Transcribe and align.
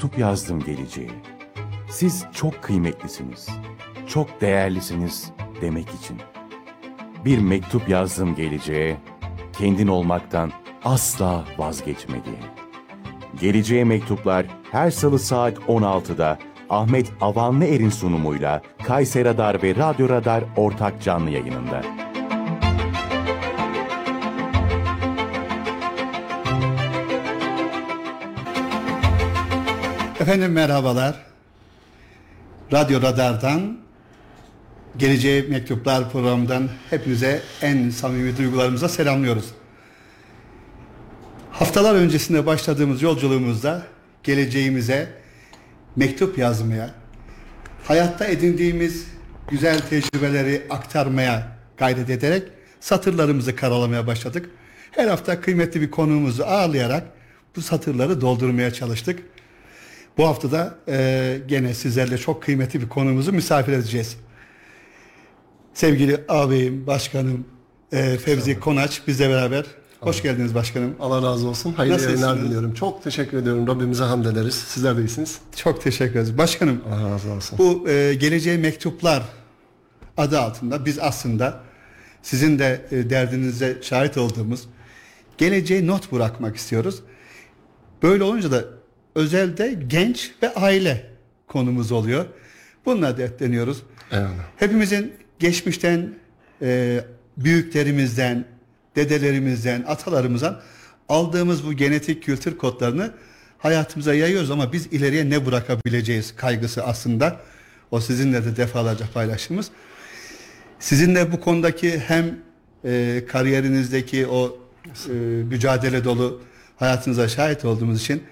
mektup 0.00 0.18
yazdım 0.18 0.60
geleceğe. 0.60 1.10
Siz 1.88 2.24
çok 2.32 2.62
kıymetlisiniz, 2.62 3.48
çok 4.06 4.40
değerlisiniz 4.40 5.30
demek 5.60 5.88
için. 5.88 6.18
Bir 7.24 7.38
mektup 7.38 7.88
yazdım 7.88 8.34
geleceğe, 8.34 8.96
kendin 9.58 9.88
olmaktan 9.88 10.52
asla 10.84 11.44
vazgeçme 11.58 12.24
diye. 12.24 12.40
Geleceğe 13.40 13.84
mektuplar 13.84 14.46
her 14.72 14.90
salı 14.90 15.18
saat 15.18 15.58
16'da 15.58 16.38
Ahmet 16.70 17.12
Avanlı 17.20 17.64
Er'in 17.64 17.90
sunumuyla 17.90 18.62
Kayseri 18.82 19.24
Radar 19.24 19.62
ve 19.62 19.74
Radyo 19.74 20.08
Radar 20.08 20.44
ortak 20.56 21.02
canlı 21.02 21.30
yayınında. 21.30 21.82
Efendim 30.20 30.52
merhabalar. 30.52 31.14
Radyo 32.72 33.02
Radar'dan 33.02 33.78
Geleceğe 34.96 35.42
Mektuplar 35.42 36.10
programından 36.10 36.68
hepinize 36.90 37.42
en 37.62 37.90
samimi 37.90 38.36
duygularımızla 38.36 38.88
selamlıyoruz. 38.88 39.44
Haftalar 41.50 41.94
öncesinde 41.94 42.46
başladığımız 42.46 43.02
yolculuğumuzda 43.02 43.82
geleceğimize 44.22 45.08
mektup 45.96 46.38
yazmaya, 46.38 46.90
hayatta 47.84 48.26
edindiğimiz 48.26 49.06
güzel 49.50 49.78
tecrübeleri 49.78 50.62
aktarmaya 50.70 51.56
gayret 51.76 52.10
ederek 52.10 52.42
satırlarımızı 52.80 53.56
karalamaya 53.56 54.06
başladık. 54.06 54.50
Her 54.90 55.08
hafta 55.08 55.40
kıymetli 55.40 55.80
bir 55.80 55.90
konuğumuzu 55.90 56.42
ağırlayarak 56.42 57.04
bu 57.56 57.62
satırları 57.62 58.20
doldurmaya 58.20 58.72
çalıştık. 58.72 59.22
Bu 60.20 60.26
hafta 60.26 60.52
da 60.52 60.74
e, 60.88 61.38
gene 61.46 61.74
sizlerle 61.74 62.18
çok 62.18 62.42
kıymetli 62.42 62.80
bir 62.80 62.88
konuğumuzu 62.88 63.32
misafir 63.32 63.72
edeceğiz. 63.72 64.16
Sevgili 65.74 66.24
ağabeyim, 66.28 66.86
başkanım 66.86 67.44
e, 67.92 68.16
Fevzi 68.16 68.60
Konaç 68.60 69.02
bizle 69.06 69.30
beraber. 69.30 69.64
Hoş 70.00 70.22
geldiniz 70.22 70.54
başkanım. 70.54 70.94
Allah 71.00 71.22
razı 71.22 71.48
olsun. 71.48 71.72
Hayırlı 71.72 71.96
Nasılsınız? 71.96 72.22
yayınlar 72.22 72.44
diliyorum. 72.44 72.74
Çok 72.74 73.04
teşekkür 73.04 73.38
ediyorum. 73.38 73.66
Rabbimize 73.66 74.04
hamd 74.04 74.24
ederiz. 74.24 74.54
Sizler 74.54 74.96
de 74.96 75.00
iyisiniz. 75.00 75.38
Çok 75.56 75.82
teşekkür 75.82 76.12
ederiz. 76.12 76.38
Başkanım 76.38 76.80
Allah 76.92 77.10
razı 77.10 77.32
olsun. 77.32 77.58
bu 77.58 77.88
e, 77.88 78.14
Geleceğe 78.14 78.56
Mektuplar 78.56 79.22
adı 80.16 80.40
altında 80.40 80.84
biz 80.84 80.98
aslında 80.98 81.60
sizin 82.22 82.58
de 82.58 82.86
e, 82.90 83.10
derdinize 83.10 83.78
şahit 83.82 84.18
olduğumuz 84.18 84.68
geleceğe 85.38 85.86
not 85.86 86.12
bırakmak 86.12 86.56
istiyoruz. 86.56 87.02
Böyle 88.02 88.22
olunca 88.22 88.50
da 88.50 88.79
özelde 89.14 89.78
genç 89.86 90.30
ve 90.42 90.54
aile 90.54 91.06
konumuz 91.46 91.92
oluyor. 91.92 92.26
Bununla 92.86 93.18
dertleniyoruz. 93.18 93.82
Eyvallah. 94.12 94.30
Hepimizin 94.56 95.12
geçmişten 95.38 96.14
e, 96.62 97.00
büyüklerimizden, 97.36 98.44
dedelerimizden, 98.96 99.84
atalarımızdan 99.86 100.60
aldığımız 101.08 101.66
bu 101.66 101.72
genetik 101.72 102.22
kültür 102.22 102.58
kodlarını 102.58 103.10
hayatımıza 103.58 104.14
yayıyoruz 104.14 104.50
ama 104.50 104.72
biz 104.72 104.86
ileriye 104.86 105.30
ne 105.30 105.46
bırakabileceğiz 105.46 106.36
kaygısı 106.36 106.84
aslında. 106.84 107.40
O 107.90 108.00
sizinle 108.00 108.44
de 108.44 108.56
defalarca 108.56 109.06
paylaştığımız. 109.14 109.70
Sizinle 110.78 111.32
bu 111.32 111.40
konudaki 111.40 111.98
hem 111.98 112.38
e, 112.84 113.22
kariyerinizdeki 113.28 114.26
o 114.26 114.58
e, 115.08 115.12
mücadele 115.44 116.04
dolu 116.04 116.42
hayatınıza 116.76 117.28
şahit 117.28 117.64
olduğumuz 117.64 118.00
için 118.00 118.22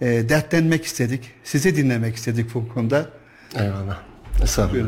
e, 0.00 0.28
dertlenmek 0.28 0.84
istedik. 0.84 1.30
Sizi 1.44 1.76
dinlemek 1.76 2.16
istedik 2.16 2.54
bu 2.54 2.68
konuda. 2.68 3.06
Eyvallah. 3.56 3.98
Estağfurullah. 4.42 4.86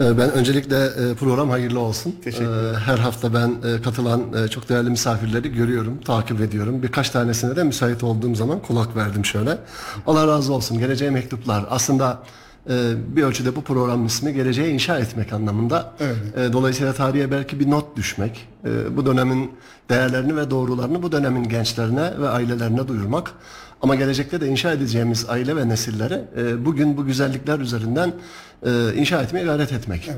Ee, 0.00 0.18
Ben 0.18 0.32
öncelikle 0.32 0.84
e, 0.84 1.14
program 1.14 1.50
hayırlı 1.50 1.80
olsun. 1.80 2.16
Teşekkür 2.24 2.44
ederim. 2.46 2.74
Ee, 2.74 2.78
Her 2.78 2.98
hafta 2.98 3.34
ben 3.34 3.48
e, 3.48 3.82
katılan 3.82 4.22
e, 4.44 4.48
çok 4.48 4.68
değerli 4.68 4.90
misafirleri 4.90 5.52
görüyorum, 5.52 6.00
takip 6.00 6.40
ediyorum. 6.40 6.82
Birkaç 6.82 7.10
tanesine 7.10 7.56
de 7.56 7.64
müsait 7.64 8.02
olduğum 8.04 8.34
zaman 8.34 8.62
kulak 8.62 8.96
verdim 8.96 9.24
şöyle. 9.24 9.58
Allah 10.06 10.26
razı 10.26 10.52
olsun. 10.52 10.78
Geleceğe 10.78 11.10
mektuplar. 11.10 11.64
Aslında 11.70 12.22
bir 13.16 13.22
ölçüde 13.22 13.56
bu 13.56 13.62
program 13.64 14.06
ismi 14.06 14.34
geleceğe 14.34 14.70
inşa 14.70 14.98
etmek 14.98 15.32
anlamında. 15.32 15.92
Evet. 16.00 16.52
Dolayısıyla 16.52 16.92
tarihe 16.92 17.30
belki 17.30 17.60
bir 17.60 17.70
not 17.70 17.96
düşmek, 17.96 18.48
bu 18.96 19.06
dönemin 19.06 19.50
değerlerini 19.90 20.36
ve 20.36 20.50
doğrularını 20.50 21.02
bu 21.02 21.12
dönemin 21.12 21.48
gençlerine 21.48 22.12
ve 22.20 22.28
ailelerine 22.28 22.88
duyurmak. 22.88 23.30
Ama 23.82 23.94
gelecekte 23.94 24.40
de 24.40 24.48
inşa 24.48 24.72
edeceğimiz 24.72 25.28
aile 25.28 25.56
ve 25.56 25.68
nesilleri 25.68 26.20
e, 26.36 26.64
bugün 26.64 26.96
bu 26.96 27.06
güzellikler 27.06 27.58
üzerinden 27.58 28.12
e, 28.66 28.94
inşa 28.94 29.22
etmeye 29.22 29.44
gayret 29.44 29.72
etmek. 29.72 30.10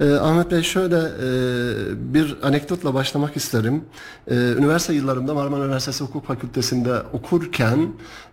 E, 0.00 0.12
Ahmet 0.12 0.50
Bey 0.50 0.62
şöyle 0.62 0.96
e, 0.96 2.14
bir 2.14 2.36
anekdotla 2.42 2.94
başlamak 2.94 3.36
isterim. 3.36 3.84
E, 4.30 4.34
üniversite 4.34 4.94
yıllarımda 4.94 5.34
Marmara 5.34 5.64
Üniversitesi 5.64 6.04
Hukuk 6.04 6.26
Fakültesi'nde 6.26 7.02
okurken 7.12 7.88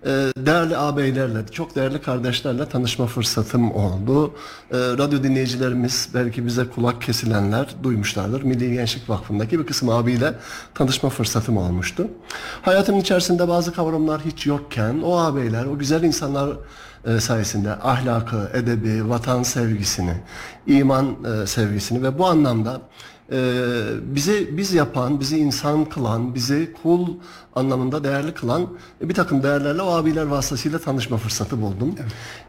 e, 0.06 0.10
değerli 0.38 0.78
ağabeylerle, 0.78 1.48
çok 1.52 1.76
değerli 1.76 2.02
kardeşlerle 2.02 2.66
tanışma 2.66 3.08
fırsatım 3.08 3.72
oldu. 3.72 4.34
E, 4.72 4.78
radyo 4.78 5.24
dinleyicilerimiz 5.24 6.10
belki 6.14 6.46
bize 6.46 6.66
kulak 6.68 7.02
kesilenler 7.02 7.68
duymuşlardır. 7.84 8.44
Milli 8.44 8.74
Gençlik 8.74 9.10
Vakfı'ndaki 9.10 9.60
bir 9.60 9.66
kısım 9.66 9.90
abiyle 9.90 10.34
tanışma 10.76 11.10
fırsatım 11.10 11.58
olmuştu. 11.58 12.08
Hayatımın 12.62 13.00
içerisinde 13.00 13.48
bazı 13.48 13.74
kavramlar 13.74 14.22
hiç 14.22 14.46
yokken 14.46 15.02
o 15.02 15.18
ağabeyler, 15.18 15.66
o 15.66 15.78
güzel 15.78 16.04
insanlar 16.04 16.50
e, 17.06 17.20
sayesinde 17.20 17.72
ahlakı, 17.72 18.52
edebi, 18.54 19.10
vatan 19.10 19.44
sevgisini, 19.44 20.14
iman 20.68 21.16
e, 21.26 21.48
sevgisini 21.48 22.04
ve 22.04 22.18
bu 22.18 22.26
anlamda 22.26 22.82
bizi 24.02 24.58
biz 24.58 24.74
yapan, 24.74 25.20
bizi 25.20 25.38
insan 25.38 25.86
kılan, 25.86 26.36
bizi 26.36 26.74
kul 26.84 27.08
anlamında 27.56 28.04
değerli 28.04 28.34
kılan 28.34 28.68
bir 29.02 29.14
takım 29.14 29.44
değerlerle 29.44 29.82
o 29.82 29.92
abiler 29.92 30.24
vasıtasıyla 30.24 30.80
tanışma 30.80 31.18
fırsatı 31.18 31.62
buldum. 31.62 31.96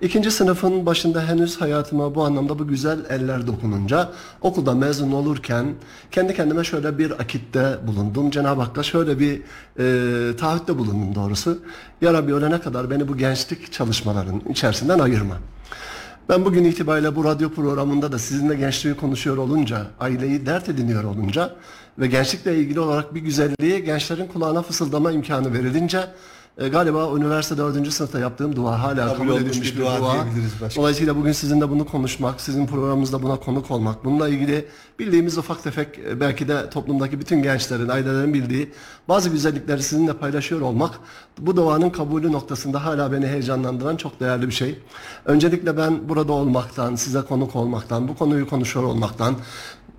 İkinci 0.00 0.30
sınıfın 0.30 0.86
başında 0.86 1.28
henüz 1.28 1.60
hayatıma 1.60 2.14
bu 2.14 2.24
anlamda 2.24 2.58
bu 2.58 2.68
güzel 2.68 2.98
eller 3.08 3.46
dokununca 3.46 4.10
okulda 4.40 4.74
mezun 4.74 5.12
olurken 5.12 5.74
kendi 6.10 6.34
kendime 6.34 6.64
şöyle 6.64 6.98
bir 6.98 7.10
akitte 7.10 7.78
bulundum. 7.86 8.30
Cenab-ı 8.30 8.60
Hak'ta 8.60 8.82
şöyle 8.82 9.18
bir 9.18 9.42
e, 9.78 10.36
taahhütte 10.36 10.78
bulundum 10.78 11.14
doğrusu. 11.14 11.58
Ya 12.00 12.12
Rabbi 12.12 12.34
ölene 12.34 12.60
kadar 12.60 12.90
beni 12.90 13.08
bu 13.08 13.16
gençlik 13.16 13.72
çalışmaların 13.72 14.42
içerisinden 14.50 14.98
ayırma. 14.98 15.34
Ben 16.28 16.44
bugün 16.44 16.64
itibariyle 16.64 17.16
bu 17.16 17.24
radyo 17.24 17.50
programında 17.50 18.12
da 18.12 18.18
sizinle 18.18 18.54
gençliği 18.54 18.94
konuşuyor 18.94 19.36
olunca, 19.36 19.86
aileyi 20.00 20.46
dert 20.46 20.68
ediniyor 20.68 21.04
olunca 21.04 21.54
ve 21.98 22.06
gençlikle 22.06 22.56
ilgili 22.56 22.80
olarak 22.80 23.14
bir 23.14 23.20
güzelliği 23.20 23.84
gençlerin 23.84 24.26
kulağına 24.26 24.62
fısıldama 24.62 25.12
imkanı 25.12 25.52
verilince 25.52 26.06
e, 26.58 26.68
galiba 26.68 27.16
üniversite 27.16 27.58
4. 27.58 27.92
sınıfta 27.92 28.18
yaptığım 28.18 28.56
dua 28.56 28.82
hala 28.82 29.16
Kabul 29.16 29.36
edilmiş 29.36 29.74
bir 29.74 29.80
dua 29.80 29.98
dua. 29.98 30.26
Dolayısıyla 30.76 31.16
bugün 31.16 31.32
sizinle 31.32 31.70
bunu 31.70 31.86
konuşmak, 31.86 32.40
sizin 32.40 32.66
programımızda 32.66 33.22
buna 33.22 33.36
konuk 33.36 33.70
olmak, 33.70 34.04
bununla 34.04 34.28
ilgili 34.28 34.68
bildiğimiz 34.98 35.38
ufak 35.38 35.62
tefek 35.62 35.98
e, 35.98 36.20
belki 36.20 36.48
de 36.48 36.70
toplumdaki 36.70 37.20
bütün 37.20 37.42
gençlerin, 37.42 37.88
ailelerin 37.88 38.34
bildiği 38.34 38.72
bazı 39.08 39.28
güzellikleri 39.28 39.82
sizinle 39.82 40.12
paylaşıyor 40.12 40.60
olmak 40.60 41.00
bu 41.38 41.56
duanın 41.56 41.90
kabulü 41.90 42.32
noktasında 42.32 42.84
hala 42.84 43.12
beni 43.12 43.26
heyecanlandıran 43.26 43.96
çok 43.96 44.20
değerli 44.20 44.46
bir 44.46 44.52
şey. 44.52 44.78
Öncelikle 45.24 45.76
ben 45.76 46.08
burada 46.08 46.32
olmaktan, 46.32 46.94
size 46.94 47.22
konuk 47.22 47.56
olmaktan, 47.56 48.08
bu 48.08 48.16
konuyu 48.16 48.48
konuşuyor 48.48 48.86
olmaktan, 48.86 49.36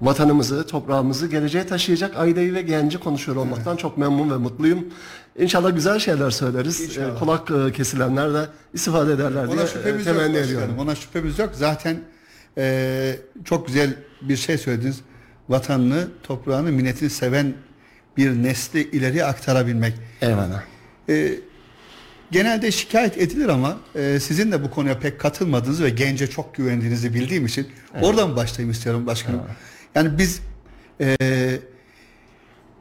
vatanımızı, 0.01 0.67
toprağımızı 0.67 1.27
geleceğe 1.27 1.67
taşıyacak 1.67 2.17
aileyi 2.17 2.53
ve 2.53 2.61
genci 2.61 2.97
konuşuyor 2.97 3.37
olmaktan 3.37 3.75
çok 3.75 3.97
memnun 3.97 4.31
ve 4.31 4.37
mutluyum. 4.37 4.85
İnşallah 5.39 5.75
güzel 5.75 5.99
şeyler 5.99 6.31
söyleriz. 6.31 6.81
İnşallah. 6.81 7.15
E, 7.15 7.19
kulak 7.19 7.51
e, 7.51 7.71
kesilenler 7.71 8.33
de 8.33 8.45
istifade 8.73 9.13
ederler 9.13 9.51
diye 9.51 9.61
Ona 9.61 9.61
e, 9.85 9.90
yok 9.90 10.03
temenni 10.03 10.05
başkanım. 10.05 10.35
ediyorum. 10.35 10.79
Ona 10.79 10.95
şüphemiz 10.95 11.40
yok. 11.40 11.49
Zaten 11.53 11.99
e, 12.57 13.16
çok 13.45 13.67
güzel 13.67 13.93
bir 14.22 14.37
şey 14.37 14.57
söylediniz. 14.57 15.01
Vatanını, 15.49 16.07
toprağını, 16.23 16.72
milletini 16.72 17.09
seven 17.09 17.53
bir 18.17 18.31
nesli 18.43 18.81
ileri 18.91 19.25
aktarabilmek. 19.25 19.93
Eyvallah. 20.22 20.63
E, 21.09 21.31
genelde 22.31 22.72
şikayet 22.72 23.17
edilir 23.17 23.49
ama 23.49 23.78
e, 23.96 24.19
sizin 24.19 24.51
de 24.51 24.63
bu 24.63 24.72
konuya 24.72 24.99
pek 24.99 25.19
katılmadığınızı 25.19 25.84
ve 25.84 25.89
gence 25.89 26.28
çok 26.29 26.55
güvendiğinizi 26.55 27.13
bildiğim 27.13 27.46
için 27.46 27.67
oradan 28.01 28.35
başlayayım 28.35 28.72
istiyorum 28.72 29.07
başkanım. 29.07 29.41
Yani 29.95 30.17
biz 30.17 30.41
e, 31.01 31.16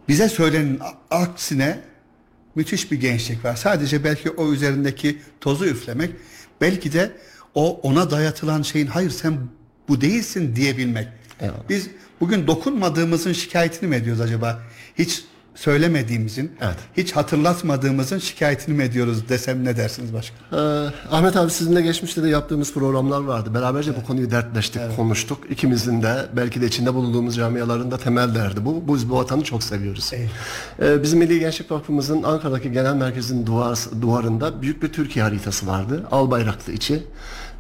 bize 0.09 0.29
söylenin 0.29 0.81
aksine 1.11 1.81
müthiş 2.55 2.93
bir 2.93 3.01
gençlik 3.01 3.45
var. 3.45 3.57
Sadece 3.57 4.05
belki 4.05 4.31
o 4.31 4.53
üzerindeki 4.53 5.19
tozu 5.41 5.67
üflemek, 5.67 6.11
belki 6.61 6.93
de 6.93 7.13
o 7.55 7.81
ona 7.81 8.11
dayatılan 8.11 8.63
şeyin 8.63 8.87
hayır 8.87 9.11
sen 9.11 9.39
bu 9.89 10.01
değilsin 10.01 10.57
diyebilmek. 10.57 11.09
Eyvallah. 11.41 11.69
Biz 11.69 11.89
bugün 12.21 12.47
dokunmadığımızın 12.47 13.33
şikayetini 13.33 13.89
mi 13.89 13.97
ediyoruz 13.97 14.21
acaba? 14.21 14.63
Hiç 14.99 15.25
söylemediğimizin, 15.55 16.53
Evet. 16.61 16.77
hiç 16.97 17.13
hatırlatmadığımızın 17.13 18.19
şikayetini 18.19 18.77
mi 18.77 18.83
ediyoruz 18.83 19.29
desem 19.29 19.65
ne 19.65 19.77
dersiniz 19.77 20.13
başkanım? 20.15 20.43
Ee, 20.53 21.15
Ahmet 21.15 21.37
abi 21.37 21.51
sizinle 21.51 21.83
geçmişte 21.83 22.23
de 22.23 22.29
yaptığımız 22.29 22.75
programlar 22.75 23.21
vardı. 23.21 23.55
Beraberce 23.55 23.97
bu 23.97 24.07
konuyu 24.07 24.31
dertleştik, 24.31 24.97
konuştuk. 24.97 25.39
İkimizin 25.51 26.03
de 26.03 26.27
belki 26.37 26.61
de 26.61 26.67
içinde 26.67 26.95
bulunduğumuz 26.95 27.37
camiaların 27.37 27.91
da 27.91 27.99
temel 27.99 28.35
derdi 28.35 28.65
bu. 28.65 28.95
Biz 28.95 29.11
bu 29.11 29.17
vatanı 29.17 29.45
çok 29.45 29.63
seviyoruz. 29.63 30.11
Evet. 30.13 30.31
Ee, 30.83 31.03
bizim 31.03 31.19
Milli 31.19 31.41
Gençlik 31.41 31.71
Vakfımızın 31.71 32.23
Ankara'daki 32.23 32.73
genel 32.73 32.95
merkezin 32.95 33.47
duvar, 33.47 33.79
duvarında 34.01 34.63
büyük 34.63 34.83
bir 34.83 34.93
Türkiye 34.93 35.25
haritası 35.25 35.67
vardı. 35.67 36.03
Al 36.11 36.31
bayraklı 36.31 36.73
içi. 36.73 37.03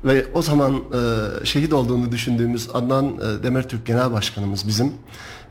Ve 0.04 0.26
o 0.34 0.42
zaman 0.42 0.74
e, 0.74 1.44
şehit 1.46 1.72
olduğunu 1.72 2.12
düşündüğümüz 2.12 2.68
Adnan 2.74 3.06
e, 3.06 3.42
Demirtürk 3.42 3.86
Genel 3.86 4.12
Başkanımız 4.12 4.68
bizim 4.68 4.92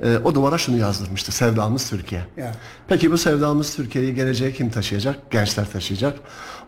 e, 0.04 0.18
o 0.18 0.36
duvara 0.36 0.58
şunu 0.58 0.78
yazdırmıştı. 0.78 1.32
Sevdamız 1.32 1.90
Türkiye. 1.90 2.22
Ya. 2.38 2.52
Peki 2.88 3.12
bu 3.12 3.18
sevdamız 3.18 3.76
Türkiye'yi 3.76 4.16
geleceğe 4.16 4.54
kim 4.54 4.70
taşıyacak? 4.70 5.32
Gençler 5.32 5.72
taşıyacak. 5.72 6.20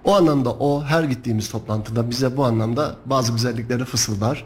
O 0.04 0.16
anlamda 0.16 0.52
o 0.52 0.84
her 0.84 1.04
gittiğimiz 1.04 1.50
toplantıda 1.50 2.10
bize 2.10 2.38
bu 2.38 2.46
anlamda 2.46 2.96
bazı 3.06 3.32
güzellikleri 3.32 3.86
fısıldar. 3.86 4.46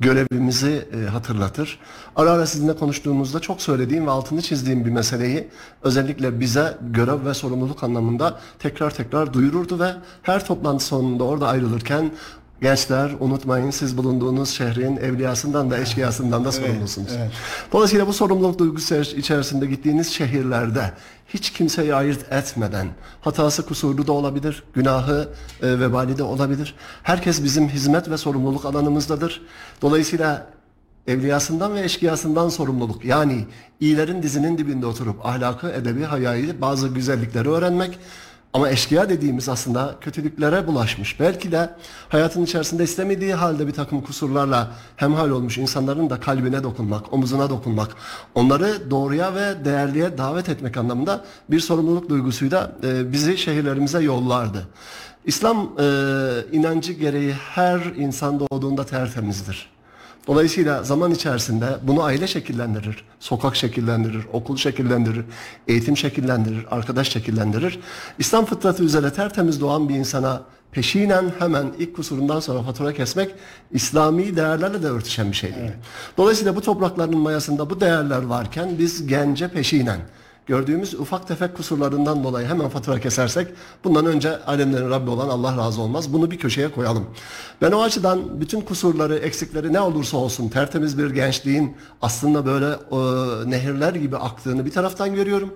Görevimizi 0.00 0.88
e, 0.92 1.08
hatırlatır. 1.08 1.78
Ara 2.16 2.30
ara 2.30 2.46
sizinle 2.46 2.76
konuştuğumuzda 2.76 3.40
çok 3.40 3.62
söylediğim 3.62 4.06
ve 4.06 4.10
altını 4.10 4.42
çizdiğim 4.42 4.84
bir 4.84 4.90
meseleyi 4.90 5.48
özellikle 5.82 6.40
bize 6.40 6.78
görev 6.80 7.24
ve 7.24 7.34
sorumluluk 7.34 7.82
anlamında 7.82 8.40
tekrar 8.58 8.90
tekrar 8.94 9.32
duyururdu 9.32 9.80
ve 9.80 9.92
her 10.22 10.46
toplantı 10.46 10.84
sonunda 10.84 11.24
orada 11.24 11.48
ayrılırken 11.48 12.10
Gençler 12.60 13.10
unutmayın 13.20 13.70
siz 13.70 13.96
bulunduğunuz 13.96 14.50
şehrin 14.50 14.96
evliyasından 14.96 15.70
da 15.70 15.78
eşkıyasından 15.78 16.44
da 16.44 16.52
sorumlusunuz. 16.52 17.12
evet. 17.18 17.30
Dolayısıyla 17.72 18.06
bu 18.06 18.12
sorumluluk 18.12 18.58
duygusu 18.58 18.94
içerisinde 18.94 19.66
gittiğiniz 19.66 20.12
şehirlerde 20.12 20.92
hiç 21.28 21.50
kimseyi 21.50 21.94
ayırt 21.94 22.32
etmeden 22.32 22.88
hatası 23.20 23.66
kusurlu 23.66 24.06
da 24.06 24.12
olabilir, 24.12 24.62
günahı 24.74 25.28
e, 25.62 25.80
vebali 25.80 26.18
de 26.18 26.22
olabilir. 26.22 26.74
Herkes 27.02 27.44
bizim 27.44 27.68
hizmet 27.68 28.10
ve 28.10 28.16
sorumluluk 28.16 28.64
alanımızdadır. 28.64 29.42
Dolayısıyla 29.82 30.46
evliyasından 31.06 31.74
ve 31.74 31.80
eşkıyasından 31.80 32.48
sorumluluk 32.48 33.04
yani 33.04 33.46
iyilerin 33.80 34.22
dizinin 34.22 34.58
dibinde 34.58 34.86
oturup 34.86 35.26
ahlakı, 35.26 35.70
edebi, 35.70 36.04
hayayı, 36.04 36.60
bazı 36.60 36.88
güzellikleri 36.88 37.48
öğrenmek 37.48 37.98
ama 38.52 38.70
eşkıya 38.70 39.08
dediğimiz 39.08 39.48
aslında 39.48 39.94
kötülüklere 40.00 40.66
bulaşmış. 40.66 41.20
Belki 41.20 41.52
de 41.52 41.70
hayatın 42.08 42.44
içerisinde 42.44 42.84
istemediği 42.84 43.34
halde 43.34 43.66
bir 43.66 43.72
takım 43.72 44.00
kusurlarla 44.00 44.70
hemhal 44.96 45.30
olmuş 45.30 45.58
insanların 45.58 46.10
da 46.10 46.20
kalbine 46.20 46.62
dokunmak, 46.62 47.12
omuzuna 47.12 47.50
dokunmak, 47.50 47.96
onları 48.34 48.90
doğruya 48.90 49.34
ve 49.34 49.64
değerliye 49.64 50.18
davet 50.18 50.48
etmek 50.48 50.76
anlamında 50.76 51.24
bir 51.50 51.60
sorumluluk 51.60 52.08
duygusuyla 52.08 52.72
e, 52.84 53.12
bizi 53.12 53.38
şehirlerimize 53.38 54.02
yollardı. 54.02 54.68
İslam 55.24 55.56
e, 55.78 55.84
inancı 56.52 56.92
gereği 56.92 57.32
her 57.32 57.80
insan 57.80 58.40
doğduğunda 58.40 58.86
tertemizdir. 58.86 59.77
Dolayısıyla 60.28 60.82
zaman 60.82 61.10
içerisinde 61.10 61.66
bunu 61.82 62.02
aile 62.02 62.26
şekillendirir, 62.26 63.04
sokak 63.20 63.56
şekillendirir, 63.56 64.26
okul 64.32 64.56
şekillendirir, 64.56 65.24
eğitim 65.68 65.96
şekillendirir, 65.96 66.66
arkadaş 66.70 67.10
şekillendirir. 67.10 67.80
İslam 68.18 68.44
fıtratı 68.44 68.84
üzere 68.84 69.12
tertemiz 69.12 69.60
doğan 69.60 69.88
bir 69.88 69.94
insana 69.94 70.42
peşinen 70.72 71.32
hemen 71.38 71.66
ilk 71.78 71.96
kusurundan 71.96 72.40
sonra 72.40 72.62
fatura 72.62 72.92
kesmek 72.92 73.34
İslami 73.72 74.36
değerlerle 74.36 74.82
de 74.82 74.86
örtüşen 74.86 75.30
bir 75.30 75.36
şey 75.36 75.54
değil. 75.54 75.70
Dolayısıyla 76.16 76.56
bu 76.56 76.60
toprakların 76.60 77.18
mayasında 77.18 77.70
bu 77.70 77.80
değerler 77.80 78.22
varken 78.22 78.78
biz 78.78 79.06
gence 79.06 79.48
peşinen 79.48 80.00
gördüğümüz 80.48 80.94
ufak 80.94 81.28
tefek 81.28 81.56
kusurlarından 81.56 82.24
dolayı 82.24 82.46
hemen 82.46 82.68
fatura 82.68 83.00
kesersek 83.00 83.48
bundan 83.84 84.06
önce 84.06 84.44
alemlerin 84.44 84.90
Rabbi 84.90 85.10
olan 85.10 85.28
Allah 85.28 85.56
razı 85.56 85.80
olmaz. 85.80 86.12
Bunu 86.12 86.30
bir 86.30 86.38
köşeye 86.38 86.70
koyalım. 86.72 87.06
Ben 87.62 87.72
o 87.72 87.82
açıdan 87.82 88.40
bütün 88.40 88.60
kusurları, 88.60 89.16
eksikleri 89.16 89.72
ne 89.72 89.80
olursa 89.80 90.16
olsun 90.16 90.48
tertemiz 90.48 90.98
bir 90.98 91.10
gençliğin 91.10 91.76
aslında 92.02 92.46
böyle 92.46 92.66
e, 92.66 93.50
nehirler 93.50 93.94
gibi 93.94 94.16
aktığını 94.16 94.66
bir 94.66 94.70
taraftan 94.70 95.14
görüyorum. 95.14 95.54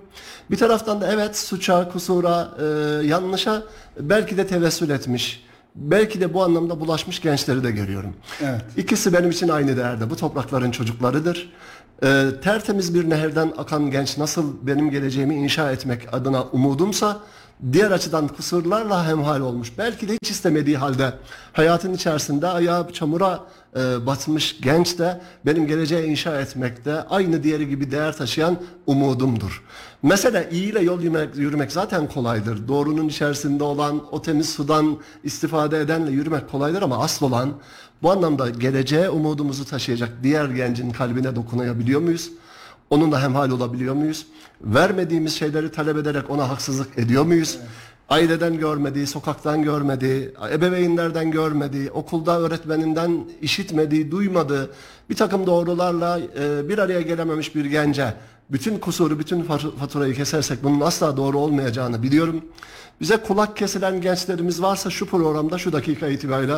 Bir 0.51 0.57
taraftan 0.57 1.01
da 1.01 1.11
evet 1.13 1.37
suça, 1.37 1.89
kusura, 1.89 2.49
e, 2.59 2.65
yanlışa 3.07 3.63
belki 3.99 4.37
de 4.37 4.47
tevessül 4.47 4.89
etmiş. 4.89 5.43
Belki 5.75 6.21
de 6.21 6.33
bu 6.33 6.43
anlamda 6.43 6.79
bulaşmış 6.79 7.21
gençleri 7.21 7.63
de 7.63 7.71
görüyorum. 7.71 8.13
Evet. 8.41 8.61
İkisi 8.77 9.13
benim 9.13 9.29
için 9.29 9.49
aynı 9.49 9.77
değerde. 9.77 10.09
Bu 10.09 10.15
toprakların 10.15 10.71
çocuklarıdır. 10.71 11.51
Ee, 12.03 12.25
tertemiz 12.43 12.95
bir 12.95 13.09
nehirden 13.09 13.53
akan 13.57 13.91
genç 13.91 14.17
nasıl 14.17 14.67
benim 14.67 14.89
geleceğimi 14.91 15.35
inşa 15.35 15.71
etmek 15.71 16.13
adına 16.13 16.43
umudumsa 16.43 17.19
diğer 17.71 17.91
açıdan 17.91 18.27
kusurlarla 18.27 19.07
hemhal 19.07 19.41
olmuş. 19.41 19.77
Belki 19.77 20.09
de 20.09 20.13
hiç 20.13 20.31
istemediği 20.31 20.77
halde 20.77 21.13
hayatın 21.53 21.93
içerisinde 21.93 22.47
ayağı 22.47 22.91
çamura 22.93 23.39
e, 23.75 24.05
batmış 24.05 24.61
genç 24.61 24.99
de 24.99 25.21
benim 25.45 25.67
geleceği 25.67 26.05
inşa 26.05 26.41
etmekte 26.41 27.01
aynı 27.01 27.43
diğeri 27.43 27.69
gibi 27.69 27.91
değer 27.91 28.17
taşıyan 28.17 28.57
umudumdur. 28.87 29.63
Mesela 30.03 30.43
iyi 30.43 30.71
ile 30.71 30.81
yol 30.81 31.01
yürümek, 31.01 31.35
yürümek 31.35 31.71
zaten 31.71 32.07
kolaydır. 32.07 32.67
Doğrunun 32.67 33.07
içerisinde 33.07 33.63
olan 33.63 34.01
o 34.11 34.21
temiz 34.21 34.49
sudan 34.49 34.97
istifade 35.23 35.79
edenle 35.79 36.11
yürümek 36.11 36.51
kolaydır 36.51 36.81
ama 36.81 37.03
asıl 37.03 37.25
olan 37.25 37.53
bu 38.01 38.11
anlamda 38.11 38.49
geleceğe 38.49 39.09
umudumuzu 39.09 39.65
taşıyacak 39.65 40.09
diğer 40.23 40.45
gencin 40.45 40.91
kalbine 40.91 41.35
dokunabiliyor 41.35 42.01
muyuz? 42.01 42.29
Onunla 42.93 43.21
hemhal 43.21 43.51
olabiliyor 43.51 43.95
muyuz? 43.95 44.27
Vermediğimiz 44.61 45.35
şeyleri 45.35 45.71
talep 45.71 45.97
ederek 45.97 46.29
ona 46.29 46.49
haksızlık 46.49 46.97
ediyor 46.97 47.23
muyuz? 47.23 47.57
Aileden 48.09 48.57
görmediği, 48.57 49.07
sokaktan 49.07 49.63
görmediği, 49.63 50.31
ebeveynlerden 50.51 51.31
görmediği, 51.31 51.91
okulda 51.91 52.39
öğretmeninden 52.39 53.25
işitmediği, 53.41 54.11
duymadığı 54.11 54.71
bir 55.09 55.15
takım 55.15 55.47
doğrularla 55.47 56.19
e, 56.19 56.69
bir 56.69 56.77
araya 56.77 57.01
gelememiş 57.01 57.55
bir 57.55 57.65
gence 57.65 58.13
bütün 58.49 58.79
kusuru, 58.79 59.19
bütün 59.19 59.43
faturayı 59.79 60.15
kesersek 60.15 60.63
bunun 60.63 60.81
asla 60.81 61.17
doğru 61.17 61.39
olmayacağını 61.39 62.03
biliyorum. 62.03 62.41
Bize 63.03 63.17
kulak 63.17 63.57
kesilen 63.57 64.01
gençlerimiz 64.01 64.61
varsa 64.61 64.89
şu 64.89 65.05
programda 65.05 65.57
şu 65.57 65.73
dakika 65.73 66.07
itibariyle 66.07 66.53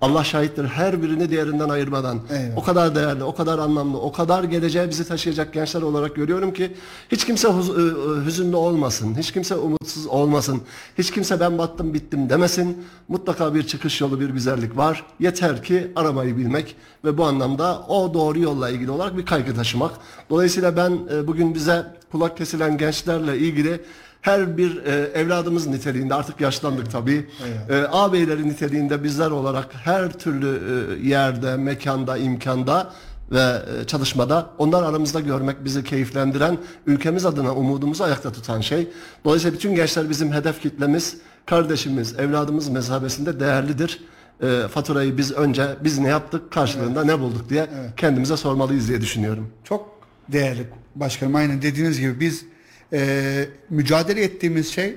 Allah 0.00 0.24
şahittir 0.24 0.64
her 0.64 1.02
birini 1.02 1.30
diğerinden 1.30 1.68
ayırmadan 1.68 2.18
Eyvallah. 2.30 2.56
o 2.58 2.62
kadar 2.62 2.94
değerli, 2.94 3.24
o 3.24 3.34
kadar 3.34 3.58
anlamlı, 3.58 3.98
o 4.00 4.12
kadar 4.12 4.44
geleceğe 4.44 4.90
bizi 4.90 5.08
taşıyacak 5.08 5.52
gençler 5.52 5.82
olarak 5.82 6.16
görüyorum 6.16 6.52
ki 6.52 6.72
hiç 7.12 7.24
kimse 7.26 7.48
huz- 7.48 7.70
ı- 7.70 8.10
ı- 8.10 8.24
hüzünlü 8.24 8.56
olmasın, 8.56 9.14
hiç 9.18 9.32
kimse 9.32 9.54
umutsuz 9.54 10.06
olmasın, 10.06 10.62
hiç 10.98 11.10
kimse 11.10 11.40
ben 11.40 11.58
battım 11.58 11.94
bittim 11.94 12.30
demesin. 12.30 12.84
Mutlaka 13.08 13.54
bir 13.54 13.62
çıkış 13.66 14.00
yolu, 14.00 14.20
bir 14.20 14.28
güzellik 14.30 14.76
var. 14.76 15.04
Yeter 15.20 15.62
ki 15.62 15.92
aramayı 15.96 16.36
bilmek 16.36 16.76
ve 17.04 17.18
bu 17.18 17.24
anlamda 17.24 17.80
o 17.88 18.14
doğru 18.14 18.38
yolla 18.38 18.70
ilgili 18.70 18.90
olarak 18.90 19.16
bir 19.16 19.26
kaygı 19.26 19.54
taşımak. 19.54 19.90
Dolayısıyla 20.30 20.76
ben 20.76 20.98
e, 21.14 21.26
bugün 21.26 21.54
bize 21.54 21.86
kulak 22.12 22.36
kesilen 22.36 22.78
gençlerle 22.78 23.38
ilgili 23.38 23.80
her 24.26 24.56
bir 24.56 24.84
e, 24.84 25.10
evladımız 25.14 25.66
niteliğinde 25.66 26.14
artık 26.14 26.40
yaşlandık 26.40 26.90
tabii. 26.90 27.26
E, 27.68 27.76
ağabeyleri 27.76 28.48
niteliğinde 28.48 29.04
bizler 29.04 29.30
olarak 29.30 29.66
her 29.84 30.12
türlü 30.12 30.60
e, 31.04 31.08
yerde, 31.08 31.56
mekanda, 31.56 32.16
imkanda 32.18 32.92
ve 33.30 33.40
e, 33.80 33.86
çalışmada 33.86 34.50
onlar 34.58 34.82
aramızda 34.82 35.20
görmek 35.20 35.64
bizi 35.64 35.84
keyiflendiren, 35.84 36.58
ülkemiz 36.86 37.26
adına 37.26 37.54
umudumuzu 37.54 38.04
ayakta 38.04 38.32
tutan 38.32 38.60
şey. 38.60 38.88
Dolayısıyla 39.24 39.56
bütün 39.56 39.74
gençler 39.74 40.10
bizim 40.10 40.32
hedef 40.32 40.62
kitlemiz, 40.62 41.16
kardeşimiz, 41.46 42.18
evladımız 42.18 42.68
mesabesinde 42.68 43.40
değerlidir. 43.40 44.00
E, 44.42 44.68
faturayı 44.68 45.18
biz 45.18 45.32
önce 45.32 45.66
biz 45.84 45.98
ne 45.98 46.08
yaptık, 46.08 46.52
karşılığında 46.52 47.04
ne 47.04 47.20
bulduk 47.20 47.50
diye 47.50 47.66
kendimize 47.96 48.36
sormalıyız 48.36 48.88
diye 48.88 49.00
düşünüyorum. 49.00 49.50
Çok 49.64 50.00
değerli 50.28 50.66
başkanım. 50.94 51.34
Aynen 51.34 51.62
dediğiniz 51.62 52.00
gibi 52.00 52.20
biz 52.20 52.44
e, 52.92 53.44
mücadele 53.70 54.22
ettiğimiz 54.22 54.72
şey 54.72 54.96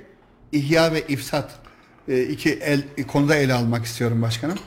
ihya 0.52 0.94
ve 0.94 1.02
ifsat 1.08 1.52
e, 2.08 2.24
iki 2.24 2.50
el 2.50 2.84
konuda 3.08 3.36
ele 3.36 3.54
almak 3.54 3.86
istiyorum 3.86 4.22
başkanım. 4.22 4.58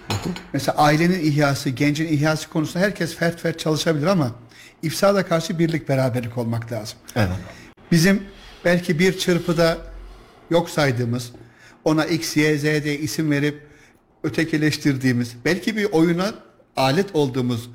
Mesela 0.52 0.78
ailenin 0.78 1.20
ihyası, 1.20 1.70
gencin 1.70 2.06
ihyası 2.06 2.48
konusunda 2.48 2.84
herkes 2.84 3.14
fert 3.16 3.40
fert 3.40 3.58
çalışabilir 3.58 4.06
ama 4.06 4.34
ifsada 4.82 5.26
karşı 5.26 5.58
birlik 5.58 5.88
beraberlik 5.88 6.38
olmak 6.38 6.72
lazım. 6.72 6.98
Evet. 7.16 7.28
Bizim 7.92 8.22
belki 8.64 8.98
bir 8.98 9.18
çırpıda 9.18 9.78
yok 10.50 10.70
saydığımız, 10.70 11.32
ona 11.84 12.04
X, 12.04 12.36
Y, 12.36 12.58
Z 12.58 12.62
diye 12.62 12.98
isim 12.98 13.30
verip 13.30 13.62
ötekileştirdiğimiz, 14.22 15.36
belki 15.44 15.76
bir 15.76 15.84
oyuna 15.84 16.34
alet 16.76 17.14
olduğumuz 17.14 17.70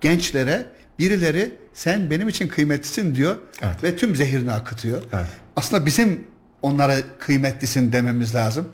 gençlere 0.00 0.66
birileri 0.98 1.54
sen 1.74 2.10
benim 2.10 2.28
için 2.28 2.48
kıymetlisin 2.48 3.14
diyor 3.14 3.36
Evet. 3.62 3.84
ve 3.84 3.96
tüm 3.96 4.16
zehirini 4.16 4.52
akıtıyor. 4.52 5.02
Evet. 5.12 5.26
Aslında 5.56 5.86
bizim 5.86 6.24
onlara 6.62 6.96
kıymetlisin 7.18 7.92
dememiz 7.92 8.34
lazım. 8.34 8.68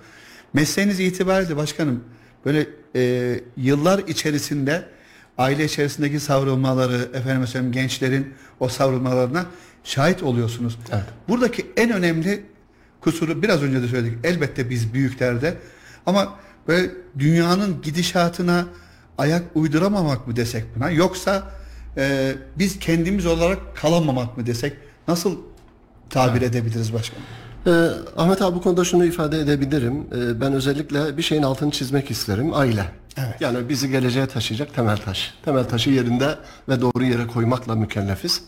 Mesleğiniz 0.52 1.00
itibariyle 1.00 1.56
başkanım 1.56 2.04
böyle 2.44 2.66
e, 2.96 3.40
yıllar 3.56 3.98
içerisinde 3.98 4.84
aile 5.38 5.64
içerisindeki 5.64 6.20
savrulmaları, 6.20 7.08
efendim 7.14 7.40
mesela 7.40 7.68
gençlerin 7.68 8.34
o 8.60 8.68
savrulmalarına 8.68 9.46
şahit 9.84 10.22
oluyorsunuz. 10.22 10.78
Evet. 10.92 11.04
Buradaki 11.28 11.66
en 11.76 11.92
önemli 11.92 12.42
kusuru 13.00 13.42
biraz 13.42 13.62
önce 13.62 13.82
de 13.82 13.88
söyledik. 13.88 14.18
Elbette 14.24 14.70
biz 14.70 14.94
büyüklerde 14.94 15.54
ama 16.06 16.34
böyle 16.68 16.90
dünyanın 17.18 17.82
gidişatına 17.82 18.66
ayak 19.18 19.42
uyduramamak 19.54 20.26
mı 20.26 20.36
desek 20.36 20.64
buna 20.76 20.90
yoksa 20.90 21.50
e, 21.96 22.34
biz 22.58 22.78
kendimiz 22.78 23.26
olarak 23.26 23.76
kalamamak 23.76 24.36
mı 24.36 24.46
desek 24.46 24.72
nasıl 25.08 25.36
tabir 26.10 26.42
edebiliriz 26.42 26.92
başkanım? 26.92 27.24
Ee, 27.66 27.70
Ahmet 28.16 28.42
abi 28.42 28.56
bu 28.56 28.62
konuda 28.62 28.84
şunu 28.84 29.04
ifade 29.04 29.38
edebilirim. 29.40 30.06
Ee, 30.16 30.40
ben 30.40 30.52
özellikle 30.52 31.16
bir 31.16 31.22
şeyin 31.22 31.42
altını 31.42 31.70
çizmek 31.70 32.10
isterim. 32.10 32.54
Aile. 32.54 32.84
Evet. 33.16 33.40
Yani 33.40 33.68
bizi 33.68 33.90
geleceğe 33.90 34.26
taşıyacak 34.26 34.74
temel 34.74 34.96
taş. 34.96 35.34
Temel 35.44 35.64
taşı 35.64 35.90
yerinde 35.90 36.34
ve 36.68 36.80
doğru 36.80 37.04
yere 37.04 37.26
koymakla 37.26 37.74
mükellefiz. 37.74 38.42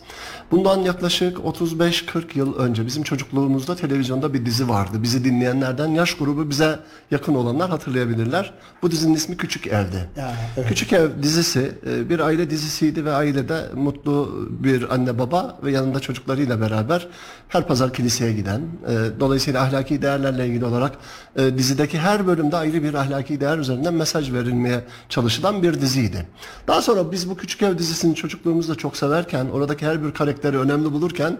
Bundan 0.51 0.81
yaklaşık 0.81 1.37
35-40 1.37 2.37
yıl 2.37 2.55
önce 2.55 2.85
bizim 2.85 3.03
çocukluğumuzda 3.03 3.75
televizyonda 3.75 4.33
bir 4.33 4.45
dizi 4.45 4.69
vardı. 4.69 5.03
Bizi 5.03 5.23
dinleyenlerden 5.25 5.87
yaş 5.87 6.13
grubu 6.17 6.49
bize 6.49 6.79
yakın 7.11 7.35
olanlar 7.35 7.69
hatırlayabilirler. 7.69 8.53
Bu 8.81 8.91
dizinin 8.91 9.13
ismi 9.13 9.37
Küçük 9.37 9.67
Ev'di. 9.67 10.09
Ya, 10.17 10.33
evet. 10.57 10.69
Küçük 10.69 10.93
Ev 10.93 11.09
dizisi 11.23 11.71
e, 11.89 12.09
bir 12.09 12.19
aile 12.19 12.49
dizisiydi 12.49 13.05
ve 13.05 13.11
ailede 13.11 13.65
mutlu 13.75 14.47
bir 14.49 14.93
anne 14.93 15.19
baba 15.19 15.59
ve 15.63 15.71
yanında 15.71 15.99
çocuklarıyla 15.99 16.61
beraber 16.61 17.07
her 17.47 17.67
pazar 17.67 17.93
kiliseye 17.93 18.33
giden, 18.33 18.61
e, 18.61 19.19
dolayısıyla 19.19 19.63
ahlaki 19.63 20.01
değerlerle 20.01 20.47
ilgili 20.47 20.65
olarak 20.65 20.97
e, 21.35 21.57
dizideki 21.57 21.99
her 21.99 22.27
bölümde 22.27 22.57
ayrı 22.57 22.83
bir 22.83 22.93
ahlaki 22.93 23.39
değer 23.39 23.57
üzerinden 23.57 23.93
mesaj 23.93 24.33
verilmeye 24.33 24.83
çalışılan 25.09 25.63
bir 25.63 25.81
diziydi. 25.81 26.27
Daha 26.67 26.81
sonra 26.81 27.11
biz 27.11 27.29
bu 27.29 27.37
Küçük 27.37 27.61
Ev 27.61 27.77
dizisini 27.77 28.15
çocukluğumuzda 28.15 28.75
çok 28.75 28.97
severken, 28.97 29.45
oradaki 29.45 29.87
her 29.87 30.03
bir 30.03 30.11
karakteri 30.37 30.57
önemli 30.57 30.91
bulurken 30.91 31.37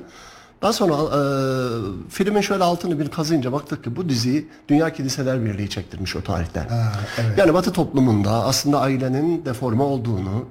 daha 0.62 0.74
sonra 0.74 0.94
e, 0.94 1.20
filmin 2.10 2.42
şöyle 2.42 2.64
altını 2.64 3.00
bir 3.00 3.10
kazıyınca 3.10 3.52
baktık 3.52 3.84
ki 3.84 3.96
bu 3.96 4.10
diziyi 4.10 4.48
Dünya 4.68 4.94
Kiliseler 4.94 5.46
Birliği 5.46 5.70
çektirmiş 5.70 6.16
o 6.16 6.22
tarihte. 6.22 6.60
Ha, 6.60 6.92
evet. 7.18 7.38
Yani 7.38 7.54
Batı 7.54 7.72
toplumunda 7.74 8.32
aslında 8.32 8.80
ailenin 8.82 9.46
deforme 9.46 9.84
olduğunu, 9.84 10.46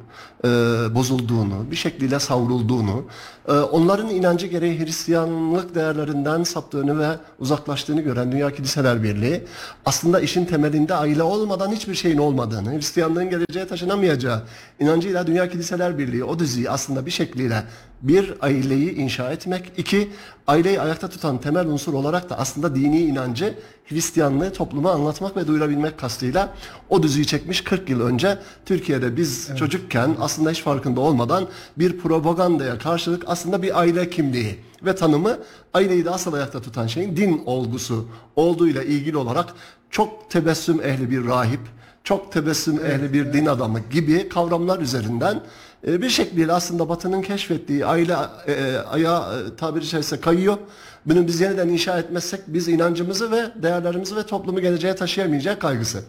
e, 0.47 0.95
bozulduğunu, 0.95 1.71
bir 1.71 1.77
şekliyle 1.77 2.21
savrulduğunu, 2.21 3.05
e, 3.49 3.53
onların 3.53 4.09
inancı 4.09 4.47
gereği 4.47 4.81
Hristiyanlık 4.81 5.75
değerlerinden 5.75 6.43
saptığını 6.43 6.99
ve 6.99 7.09
uzaklaştığını 7.39 8.01
gören 8.01 8.33
Dünya 8.33 8.51
Kiliseler 8.51 9.03
Birliği 9.03 9.45
aslında 9.85 10.21
işin 10.21 10.45
temelinde 10.45 10.95
aile 10.95 11.23
olmadan 11.23 11.73
hiçbir 11.73 11.95
şeyin 11.95 12.19
olmadığını, 12.19 12.73
Hristiyanlığın 12.77 13.31
geleceğe 13.31 13.67
taşınamayacağı 13.67 14.43
inancıyla 14.81 15.27
Dünya 15.27 15.49
Kiliseler 15.49 15.99
Birliği 15.99 16.25
o 16.25 16.39
diziyi 16.39 16.71
aslında 16.71 17.07
bir 17.07 17.11
şekliyle 17.11 17.63
bir 18.03 18.35
aileyi 18.41 18.95
inşa 18.95 19.33
etmek, 19.33 19.73
iki 19.77 20.11
aileyi 20.47 20.81
ayakta 20.81 21.09
tutan 21.09 21.41
temel 21.41 21.67
unsur 21.67 21.95
olarak 21.95 22.31
da 22.31 22.39
aslında 22.39 22.75
dini 22.75 23.01
inancı 23.01 23.55
Hristiyanlığı 23.89 24.53
topluma 24.53 24.93
anlatmak 24.93 25.37
ve 25.37 25.47
duyurabilmek 25.47 25.99
kastıyla 25.99 26.55
o 26.89 27.03
diziyi 27.03 27.27
çekmiş 27.27 27.61
40 27.61 27.91
yıl 27.91 28.01
önce 28.01 28.39
Türkiye'de 28.67 29.17
biz 29.17 29.51
çocukken 29.57 30.17
aslında 30.21 30.36
hiç 30.45 30.63
farkında 30.63 31.01
olmadan 31.01 31.49
bir 31.77 31.99
propagandaya 31.99 32.79
karşılık 32.79 33.23
aslında 33.27 33.63
bir 33.63 33.81
aile 33.81 34.11
kimliği 34.11 34.59
ve 34.83 34.95
tanımı 34.95 35.39
aileyi 35.75 36.05
de 36.05 36.11
asıl 36.11 36.33
ayakta 36.33 36.63
tutan 36.63 36.87
şeyin 36.87 37.17
din 37.17 37.43
olgusu 37.47 38.09
olduğuyla 38.37 38.83
ilgili 38.83 39.17
olarak 39.17 39.47
çok 39.91 40.31
tebessüm 40.31 40.83
ehli 40.83 41.11
bir 41.11 41.27
rahip, 41.27 41.61
çok 42.05 42.33
tebessüm 42.33 42.87
ehli 42.87 43.13
bir 43.13 43.33
din 43.33 43.47
adamı 43.47 43.81
gibi 43.91 44.29
kavramlar 44.29 44.81
üzerinden 44.81 45.41
e, 45.87 46.03
bir 46.03 46.11
şekliyle 46.11 46.53
aslında 46.53 46.89
Batı'nın 46.89 47.23
keşfettiği 47.23 47.87
aile 47.87 48.17
e, 48.47 48.77
ayağı 48.77 49.41
e, 49.41 49.57
tabiri 49.57 49.87
caizse 49.87 50.21
kayıyor. 50.21 50.59
Bunu 51.07 51.27
biz 51.27 51.41
yeniden 51.41 51.69
inşa 51.69 51.99
etmezsek 51.99 52.41
biz 52.47 52.69
inancımızı 52.69 53.31
ve 53.31 53.45
değerlerimizi 53.63 54.17
ve 54.17 54.23
toplumu 54.23 54.61
geleceğe 54.61 54.97
taşıyamayacak 54.97 55.61
kaygısı. 55.61 56.03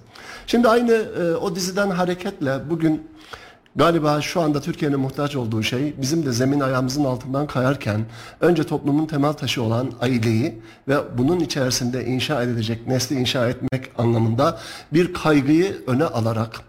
Şimdi 0.47 0.67
aynı 0.67 0.93
e, 0.93 1.35
o 1.35 1.55
diziden 1.55 1.89
hareketle 1.89 2.69
bugün 2.69 3.07
Galiba 3.77 4.21
şu 4.21 4.41
anda 4.41 4.61
Türkiye'nin 4.61 4.99
muhtaç 4.99 5.35
olduğu 5.35 5.63
şey 5.63 5.93
bizim 6.01 6.25
de 6.25 6.31
zemin 6.31 6.59
ayağımızın 6.59 7.05
altından 7.05 7.47
kayarken 7.47 8.05
önce 8.41 8.63
toplumun 8.63 9.05
temel 9.05 9.33
taşı 9.33 9.63
olan 9.63 9.91
aileyi 10.01 10.61
ve 10.87 10.97
bunun 11.17 11.39
içerisinde 11.39 12.05
inşa 12.05 12.43
edilecek 12.43 12.87
nesli 12.87 13.15
inşa 13.15 13.49
etmek 13.49 13.91
anlamında 13.97 14.59
bir 14.93 15.13
kaygıyı 15.13 15.81
öne 15.87 16.03
alarak 16.03 16.61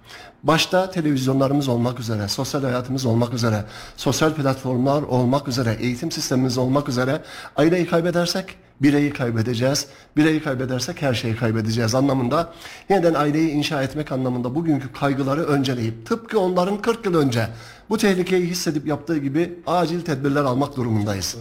başta 0.43 0.91
televizyonlarımız 0.91 1.69
olmak 1.69 2.01
üzere, 2.01 2.29
sosyal 2.29 2.63
hayatımız 2.63 3.07
olmak 3.07 3.35
üzere, 3.35 3.65
sosyal 3.97 4.35
platformlar 4.35 5.03
olmak 5.03 5.49
üzere, 5.49 5.77
eğitim 5.81 6.11
sistemimiz 6.11 6.59
olmak 6.59 6.89
üzere 6.89 7.23
aileyi 7.57 7.87
kaybedersek 7.87 8.57
bireyi 8.83 9.13
kaybedeceğiz. 9.13 9.87
Bireyi 10.17 10.43
kaybedersek 10.43 11.03
her 11.03 11.15
şeyi 11.15 11.37
kaybedeceğiz 11.37 11.95
anlamında 11.95 12.53
yeniden 12.89 13.15
aileyi 13.15 13.51
inşa 13.51 13.83
etmek 13.83 14.13
anlamında 14.13 14.55
bugünkü 14.55 14.93
kaygıları 14.93 15.45
önceleyip 15.45 16.07
tıpkı 16.07 16.41
onların 16.41 16.81
40 16.81 17.07
yıl 17.07 17.15
önce 17.15 17.49
bu 17.91 17.99
tehlikeyi 17.99 18.47
hissedip 18.47 18.87
yaptığı 18.87 19.19
gibi 19.19 19.59
acil 19.67 20.01
tedbirler 20.01 20.45
almak 20.45 20.77
durumundayız. 20.77 21.37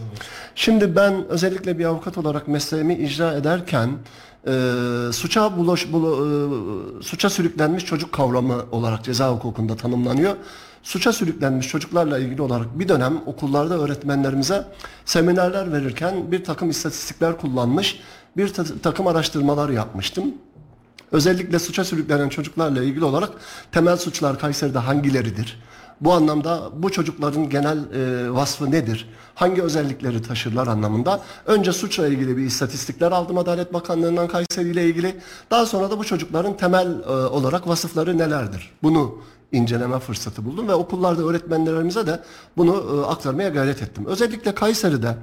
Şimdi 0.55 0.95
ben 0.95 1.27
özellikle 1.29 1.79
bir 1.79 1.85
avukat 1.85 2.17
olarak 2.17 2.47
mesleğimi 2.47 2.95
icra 2.95 3.33
ederken 3.33 3.89
e, 4.47 4.51
suça 5.13 5.57
bulaş, 5.57 5.91
bula, 5.91 6.09
e, 6.09 7.03
suça 7.03 7.29
sürüklenmiş 7.29 7.85
çocuk 7.85 8.11
kavramı 8.11 8.65
olarak 8.71 9.03
ceza 9.03 9.31
hukukunda 9.31 9.75
tanımlanıyor. 9.75 10.35
Suça 10.87 11.13
sürüklenmiş 11.13 11.67
çocuklarla 11.67 12.19
ilgili 12.19 12.41
olarak 12.41 12.79
bir 12.79 12.87
dönem 12.89 13.21
okullarda 13.25 13.77
öğretmenlerimize 13.79 14.65
seminerler 15.05 15.73
verirken 15.73 16.31
bir 16.31 16.43
takım 16.43 16.69
istatistikler 16.69 17.37
kullanmış, 17.37 17.99
bir 18.37 18.53
ta- 18.53 18.79
takım 18.83 19.07
araştırmalar 19.07 19.69
yapmıştım. 19.69 20.25
Özellikle 21.11 21.59
suça 21.59 21.83
sürüklenen 21.83 22.29
çocuklarla 22.29 22.83
ilgili 22.83 23.05
olarak 23.05 23.29
temel 23.71 23.97
suçlar 23.97 24.39
Kayseri'de 24.39 24.79
hangileridir? 24.79 25.59
Bu 26.01 26.13
anlamda 26.13 26.69
bu 26.75 26.91
çocukların 26.91 27.49
genel 27.49 27.77
e, 27.77 28.31
vasfı 28.33 28.71
nedir? 28.71 29.09
Hangi 29.35 29.61
özellikleri 29.61 30.21
taşırlar 30.21 30.67
anlamında? 30.67 31.21
Önce 31.45 31.73
suçla 31.73 32.07
ilgili 32.07 32.37
bir 32.37 32.43
istatistikler 32.43 33.11
aldım 33.11 33.37
Adalet 33.37 33.73
Bakanlığı'ndan 33.73 34.27
Kayseri 34.27 34.69
ile 34.69 34.85
ilgili. 34.85 35.15
Daha 35.51 35.65
sonra 35.65 35.91
da 35.91 35.99
bu 35.99 36.03
çocukların 36.03 36.57
temel 36.57 36.87
e, 36.87 37.09
olarak 37.11 37.67
vasıfları 37.67 38.17
nelerdir? 38.17 38.71
Bunu 38.83 39.21
inceleme 39.51 39.99
fırsatı 39.99 40.45
buldum 40.45 40.67
ve 40.67 40.73
okullarda 40.73 41.21
öğretmenlerimize 41.21 42.07
de 42.07 42.19
bunu 42.57 42.75
e, 42.75 43.05
aktarmaya 43.05 43.49
gayret 43.49 43.81
ettim. 43.81 44.05
Özellikle 44.05 44.55
Kayseri'de 44.55 45.15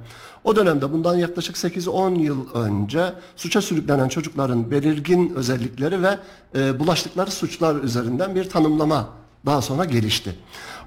o 0.43 0.55
dönemde 0.55 0.93
bundan 0.93 1.15
yaklaşık 1.15 1.55
8-10 1.55 2.21
yıl 2.21 2.53
önce 2.53 3.13
suça 3.35 3.61
sürüklenen 3.61 4.07
çocukların 4.07 4.71
belirgin 4.71 5.33
özellikleri 5.35 6.03
ve 6.03 6.17
e, 6.55 6.79
bulaştıkları 6.79 7.31
suçlar 7.31 7.75
üzerinden 7.75 8.35
bir 8.35 8.49
tanımlama 8.49 9.09
daha 9.45 9.61
sonra 9.61 9.85
gelişti. 9.85 10.35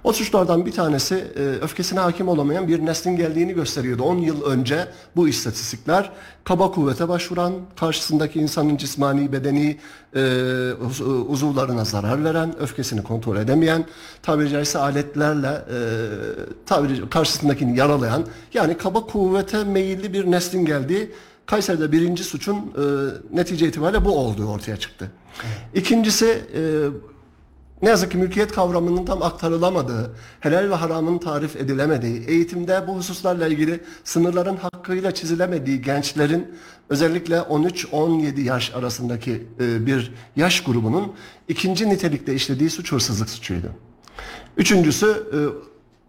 O 0.05 0.13
suçlardan 0.13 0.67
bir 0.67 0.73
tanesi 0.73 1.15
e, 1.15 1.41
öfkesine 1.41 2.01
hakim 2.01 2.29
olamayan 2.29 2.69
bir 2.69 2.87
neslin 2.87 3.17
geldiğini 3.17 3.53
gösteriyordu. 3.53 4.03
10 4.03 4.17
yıl 4.17 4.43
önce 4.43 4.89
bu 5.17 5.29
istatistikler 5.29 6.11
kaba 6.45 6.71
kuvvete 6.71 7.09
başvuran, 7.09 7.53
karşısındaki 7.77 8.41
insanın 8.41 8.77
cismani, 8.77 9.33
bedeni 9.33 9.79
e, 10.15 10.21
uz- 10.87 11.01
uzuvlarına 11.01 11.85
zarar 11.85 12.25
veren, 12.25 12.55
öfkesini 12.61 13.03
kontrol 13.03 13.37
edemeyen, 13.37 13.85
tabiri 14.23 14.51
caizse 14.51 14.79
aletlerle 14.79 15.49
e, 15.49 15.79
tabiri 16.67 17.11
karşısındakini 17.11 17.79
yaralayan, 17.79 18.27
yani 18.55 18.77
kaba 18.79 19.01
kuvvete 19.07 19.65
meyilli 19.65 20.13
bir 20.13 20.31
neslin 20.31 20.65
geldiği 20.65 21.11
Kayseri'de 21.47 21.93
birinci 21.93 22.25
suçun 22.25 22.57
e, 22.57 22.61
netice 23.33 23.69
itibariyle 23.69 24.05
bu 24.05 24.19
olduğu 24.19 24.47
ortaya 24.49 24.77
çıktı. 24.77 25.11
İkincisi 25.75 26.27
e, 26.27 26.61
ne 27.83 27.89
yazık 27.89 28.13
ki 28.13 28.19
mülkiyet 28.19 28.53
kavramının 28.53 29.05
tam 29.05 29.23
aktarılamadığı, 29.23 30.15
helal 30.41 30.71
ve 30.71 30.75
haramın 30.75 31.19
tarif 31.19 31.57
edilemediği, 31.57 32.25
eğitimde 32.27 32.85
bu 32.89 32.97
hususlarla 32.97 33.47
ilgili 33.47 33.81
sınırların 34.05 34.57
hakkıyla 34.57 35.15
çizilemediği 35.15 35.83
gençlerin 35.83 36.55
özellikle 36.89 37.37
13-17 37.37 38.41
yaş 38.41 38.75
arasındaki 38.75 39.47
e, 39.61 39.87
bir 39.87 40.13
yaş 40.37 40.65
grubunun 40.65 41.13
ikinci 41.49 41.89
nitelikte 41.89 42.35
işlediği 42.35 42.71
suç 42.71 42.93
hırsızlık 42.93 43.31
suçuydu. 43.31 43.73
Üçüncüsü 44.57 45.07
e, 45.07 45.39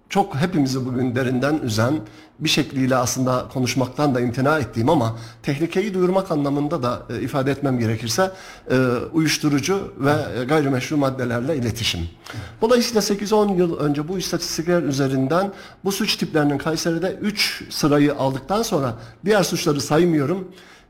çok 0.10 0.36
hepimizi 0.36 0.86
bugün 0.86 1.16
derinden 1.16 1.60
üzen 1.64 1.94
bir 2.40 2.50
şekliyle 2.50 2.96
aslında 2.96 3.46
konuşmaktan 3.54 4.16
da 4.16 4.22
imtina 4.22 4.60
ettiğim 4.60 4.90
ama 4.90 5.18
tehlikeyi 5.44 5.94
duyurmak 5.94 6.32
anlamında 6.32 6.84
da 6.84 7.02
e, 7.10 7.22
ifade 7.22 7.52
etmem 7.52 7.80
gerekirse 7.80 8.32
e, 8.72 8.78
uyuşturucu 9.14 9.94
ve 9.98 10.14
e, 10.40 10.44
gayrimeşru 10.44 10.98
maddelerle 10.98 11.58
iletişim. 11.58 12.10
Dolayısıyla 12.62 13.02
8-10 13.02 13.58
yıl 13.58 13.78
önce 13.78 14.08
bu 14.08 14.18
istatistikler 14.18 14.84
üzerinden 14.84 15.52
bu 15.84 15.92
suç 15.92 16.16
tiplerinin 16.16 16.58
Kayseri'de 16.58 17.18
3 17.22 17.64
sırayı 17.70 18.16
aldıktan 18.16 18.62
sonra 18.62 18.96
diğer 19.26 19.44
suçları 19.44 19.82
saymıyorum. 19.82 20.48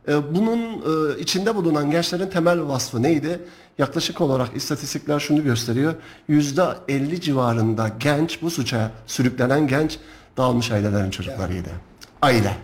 E, 0.07 0.35
bunun 0.35 0.59
e, 0.59 1.19
içinde 1.19 1.55
bulunan 1.55 1.91
gençlerin 1.91 2.29
temel 2.29 2.67
vasfı 2.67 3.03
neydi? 3.03 3.39
Yaklaşık 3.77 4.21
olarak 4.21 4.55
istatistikler 4.55 5.19
şunu 5.19 5.43
gösteriyor. 5.43 5.93
Yüzde 6.27 6.63
50 6.87 7.21
civarında 7.21 7.91
genç 7.99 8.41
bu 8.41 8.49
suça 8.49 8.91
sürüklenen 9.07 9.67
genç 9.67 9.99
dağılmış 10.37 10.71
ailelerin 10.71 11.09
çocuklarıydı. 11.09 11.69
Aile. 12.21 12.57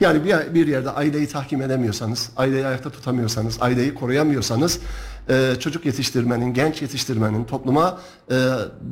Yani 0.00 0.24
bir, 0.24 0.54
bir 0.54 0.66
yerde 0.66 0.90
aileyi 0.90 1.26
tahkim 1.26 1.62
edemiyorsanız, 1.62 2.30
aileyi 2.36 2.66
ayakta 2.66 2.90
tutamıyorsanız, 2.90 3.58
aileyi 3.60 3.94
koruyamıyorsanız 3.94 4.80
e, 5.28 5.54
çocuk 5.60 5.86
yetiştirmenin, 5.86 6.54
genç 6.54 6.82
yetiştirmenin, 6.82 7.44
topluma 7.44 8.00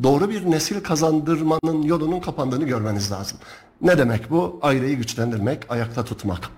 doğru 0.03 0.31
bir 0.31 0.51
nesil 0.51 0.81
kazandırmanın 0.81 1.83
yolunun 1.83 2.21
kapandığını 2.21 2.65
görmeniz 2.65 3.12
lazım. 3.12 3.39
Ne 3.81 3.99
demek 3.99 4.31
bu? 4.31 4.59
Aileyi 4.62 4.97
güçlendirmek, 4.97 5.67
ayakta 5.69 6.05
tutmak. 6.05 6.51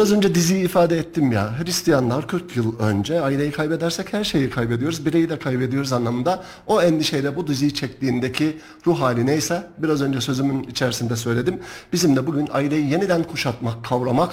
Biraz 0.00 0.12
önce 0.12 0.34
diziyi 0.34 0.64
ifade 0.64 0.98
ettim 0.98 1.32
ya. 1.32 1.58
Hristiyanlar 1.58 2.28
40 2.28 2.56
yıl 2.56 2.78
önce 2.78 3.20
aileyi 3.20 3.52
kaybedersek 3.52 4.12
her 4.12 4.24
şeyi 4.24 4.50
kaybediyoruz. 4.50 5.06
Bireyi 5.06 5.30
de 5.30 5.38
kaybediyoruz 5.38 5.92
anlamında. 5.92 6.44
O 6.66 6.82
endişeyle 6.82 7.36
bu 7.36 7.46
diziyi 7.46 7.74
çektiğindeki 7.74 8.58
ruh 8.86 9.00
hali 9.00 9.26
neyse 9.26 9.66
biraz 9.78 10.02
önce 10.02 10.20
sözümün 10.20 10.62
içerisinde 10.62 11.16
söyledim. 11.16 11.60
Bizim 11.92 12.16
de 12.16 12.26
bugün 12.26 12.48
aileyi 12.52 12.90
yeniden 12.90 13.22
kuşatmak, 13.22 13.84
kavramak, 13.84 14.32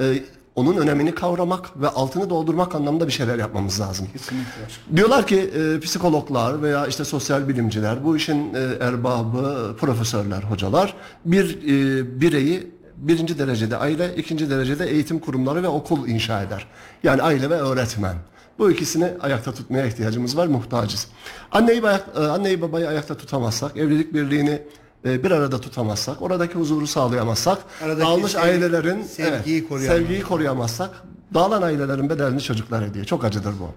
e, 0.00 0.22
onun 0.54 0.76
önemini 0.76 1.14
kavramak 1.14 1.80
ve 1.80 1.88
altını 1.88 2.30
doldurmak 2.30 2.74
anlamında 2.74 3.06
bir 3.06 3.12
şeyler 3.12 3.38
yapmamız 3.38 3.80
lazım. 3.80 4.08
Kesinlikle. 4.12 4.96
Diyorlar 4.96 5.26
ki 5.26 5.36
e, 5.38 5.80
psikologlar 5.80 6.62
veya 6.62 6.86
işte 6.86 7.04
sosyal 7.04 7.48
bilimciler, 7.48 8.04
bu 8.04 8.16
işin 8.16 8.54
e, 8.54 8.58
erbabı, 8.80 9.76
profesörler, 9.80 10.42
hocalar 10.42 10.94
bir 11.24 11.58
e, 11.62 12.20
bireyi 12.20 12.75
birinci 12.96 13.38
derecede 13.38 13.76
aile, 13.76 14.16
ikinci 14.16 14.50
derecede 14.50 14.86
eğitim 14.90 15.18
kurumları 15.18 15.62
ve 15.62 15.68
okul 15.68 16.08
inşa 16.08 16.42
eder. 16.42 16.66
Yani 17.02 17.22
aile 17.22 17.50
ve 17.50 17.54
öğretmen. 17.54 18.16
Bu 18.58 18.70
ikisini 18.70 19.10
ayakta 19.20 19.52
tutmaya 19.52 19.86
ihtiyacımız 19.86 20.36
var, 20.36 20.46
muhtacız. 20.46 21.06
Anneyi, 21.52 21.82
ayak, 21.86 22.04
e, 22.16 22.20
anneyi 22.20 22.62
babayı 22.62 22.88
ayakta 22.88 23.16
tutamazsak, 23.16 23.76
evlilik 23.76 24.14
birliğini 24.14 24.62
e, 25.04 25.24
bir 25.24 25.30
arada 25.30 25.60
tutamazsak, 25.60 26.22
oradaki 26.22 26.54
huzuru 26.54 26.86
sağlayamazsak, 26.86 27.58
Aradaki 27.82 28.00
dağılmış 28.00 28.32
sev- 28.32 28.40
ailelerin 28.42 29.02
sevgiyi 29.02 29.66
evet, 29.70 29.82
sevgiyi 29.82 30.22
koruyamazsak 30.22 30.90
dağılan 31.34 31.62
ailelerin 31.62 32.10
bedelini 32.10 32.40
çocuklar 32.40 32.82
ediyor. 32.82 33.04
Çok 33.04 33.24
acıdır 33.24 33.54
bu. 33.60 33.68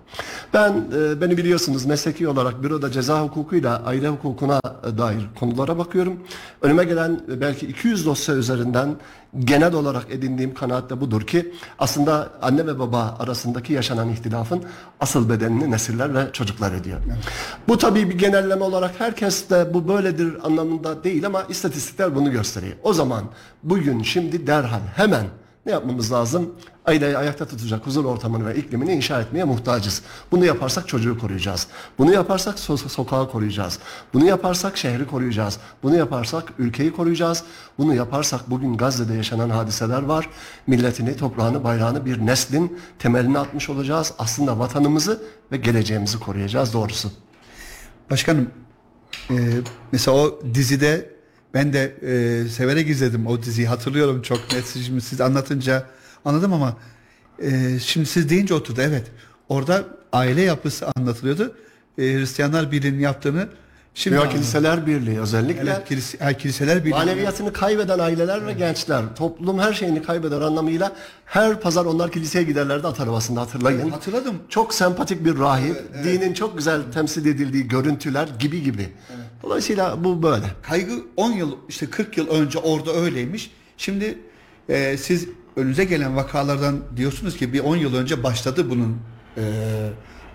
Ben 0.53 0.71
e, 0.71 1.21
beni 1.21 1.37
biliyorsunuz 1.37 1.85
mesleki 1.85 2.27
olarak 2.27 2.63
büroda 2.63 2.91
ceza 2.91 3.21
hukukuyla 3.21 3.81
aile 3.85 4.07
hukukuna 4.07 4.61
e, 4.93 4.97
dair 4.97 5.29
konulara 5.39 5.77
bakıyorum. 5.77 6.19
Önüme 6.61 6.83
gelen 6.83 7.21
e, 7.31 7.41
belki 7.41 7.67
200 7.67 8.05
dosya 8.05 8.35
üzerinden 8.35 8.95
genel 9.39 9.73
olarak 9.73 10.11
edindiğim 10.11 10.53
kanaat 10.53 10.89
de 10.89 11.01
budur 11.01 11.21
ki 11.21 11.53
aslında 11.79 12.29
anne 12.41 12.67
ve 12.67 12.79
baba 12.79 13.17
arasındaki 13.19 13.73
yaşanan 13.73 14.09
ihtilafın 14.09 14.63
asıl 14.99 15.29
bedenini 15.29 15.71
nesiller 15.71 16.15
ve 16.15 16.25
çocuklar 16.33 16.71
ediyor. 16.71 16.99
Bu 17.67 17.77
tabii 17.77 18.09
bir 18.09 18.17
genelleme 18.17 18.63
olarak 18.63 18.99
herkes 18.99 19.49
de 19.49 19.73
bu 19.73 19.87
böyledir 19.87 20.33
anlamında 20.43 21.03
değil 21.03 21.25
ama 21.25 21.43
istatistikler 21.49 22.15
bunu 22.15 22.31
gösteriyor. 22.31 22.75
O 22.83 22.93
zaman 22.93 23.23
bugün 23.63 24.03
şimdi 24.03 24.47
derhal 24.47 24.81
hemen 24.95 25.25
ne 25.65 25.71
yapmamız 25.71 26.11
lazım? 26.11 26.55
Aileyi 26.89 27.17
ayakta 27.17 27.47
tutacak 27.47 27.87
huzur 27.87 28.05
ortamını 28.05 28.45
ve 28.45 28.55
iklimini 28.55 28.93
inşa 28.93 29.21
etmeye 29.21 29.43
muhtacız. 29.43 30.01
Bunu 30.31 30.45
yaparsak 30.45 30.87
çocuğu 30.87 31.19
koruyacağız. 31.19 31.67
Bunu 31.97 32.13
yaparsak 32.13 32.57
so- 32.57 32.89
sokağı 32.89 33.31
koruyacağız. 33.31 33.79
Bunu 34.13 34.25
yaparsak 34.25 34.77
şehri 34.77 35.07
koruyacağız. 35.07 35.57
Bunu 35.83 35.95
yaparsak 35.95 36.43
ülkeyi 36.59 36.91
koruyacağız. 36.91 37.43
Bunu 37.77 37.93
yaparsak 37.95 38.49
bugün 38.49 38.77
Gazze'de 38.77 39.13
yaşanan 39.13 39.49
hadiseler 39.49 40.01
var. 40.01 40.29
Milletini, 40.67 41.17
toprağını, 41.17 41.63
bayrağını 41.63 42.05
bir 42.05 42.25
neslin 42.25 42.79
temelini 42.99 43.39
atmış 43.39 43.69
olacağız. 43.69 44.13
Aslında 44.19 44.59
vatanımızı 44.59 45.23
ve 45.51 45.57
geleceğimizi 45.57 46.19
koruyacağız 46.19 46.73
doğrusu. 46.73 47.11
Başkanım 48.11 48.49
e, 49.29 49.35
mesela 49.91 50.17
o 50.17 50.39
dizide 50.53 51.09
ben 51.53 51.73
de 51.73 51.95
e, 52.01 52.49
severek 52.49 52.89
izledim 52.89 53.27
o 53.27 53.43
diziyi 53.43 53.67
hatırlıyorum 53.67 54.21
çok 54.21 54.53
net 54.53 54.67
şimdi 54.85 55.01
siz 55.01 55.21
anlatınca 55.21 55.98
anladım 56.25 56.53
ama 56.53 56.77
e, 57.39 57.79
şimdi 57.79 58.05
siz 58.05 58.29
deyince 58.29 58.53
oturdu 58.53 58.81
evet 58.81 59.11
orada 59.49 59.83
aile 60.13 60.41
yapısı 60.41 60.85
anlatılıyordu 60.95 61.55
e, 61.97 62.01
Hristiyanlar 62.01 62.71
Birliği'nin 62.71 62.99
yaptığını 62.99 63.49
şimdi 63.93 64.17
anladım. 64.17 64.33
Kiliseler 64.33 64.87
Birliği 64.87 65.19
özellikle 65.19 65.71
evet, 65.71 65.87
kilise, 65.87 66.37
kiliseler 66.37 66.85
birliği 66.85 66.93
Maneviyatını 66.93 67.53
kaybeden 67.53 67.99
aileler 67.99 68.47
ve 68.47 68.53
gençler, 68.53 69.03
toplum 69.15 69.59
her 69.59 69.73
şeyini 69.73 70.03
kaybeder 70.03 70.41
anlamıyla 70.41 70.91
her 71.25 71.61
pazar 71.61 71.85
onlar 71.85 72.11
kiliseye 72.11 72.43
giderlerdi 72.43 72.87
at 72.87 72.99
arabasında 72.99 73.41
hatırlayın. 73.41 73.89
hatırladım 73.89 74.35
Çok 74.49 74.73
sempatik 74.73 75.25
bir 75.25 75.39
rahip, 75.39 75.77
dinin 76.03 76.33
çok 76.33 76.57
güzel 76.57 76.81
temsil 76.93 77.25
edildiği 77.25 77.67
görüntüler 77.67 78.29
gibi 78.39 78.63
gibi. 78.63 78.89
Dolayısıyla 79.43 80.03
bu 80.03 80.23
böyle. 80.23 80.45
kaygı 80.61 80.93
10 81.17 81.31
yıl 81.31 81.55
işte 81.69 81.89
40 81.89 82.17
yıl 82.17 82.27
önce 82.27 82.59
orada 82.59 82.93
öyleymiş. 82.93 83.51
Şimdi 83.77 84.17
e, 84.69 84.97
siz 84.97 85.27
önünüze 85.59 85.83
gelen 85.83 86.15
vakalardan 86.15 86.79
diyorsunuz 86.97 87.37
ki 87.37 87.53
bir 87.53 87.59
10 87.59 87.75
yıl 87.75 87.95
önce 87.95 88.23
başladı 88.23 88.69
bunun 88.69 88.97
e, 89.37 89.43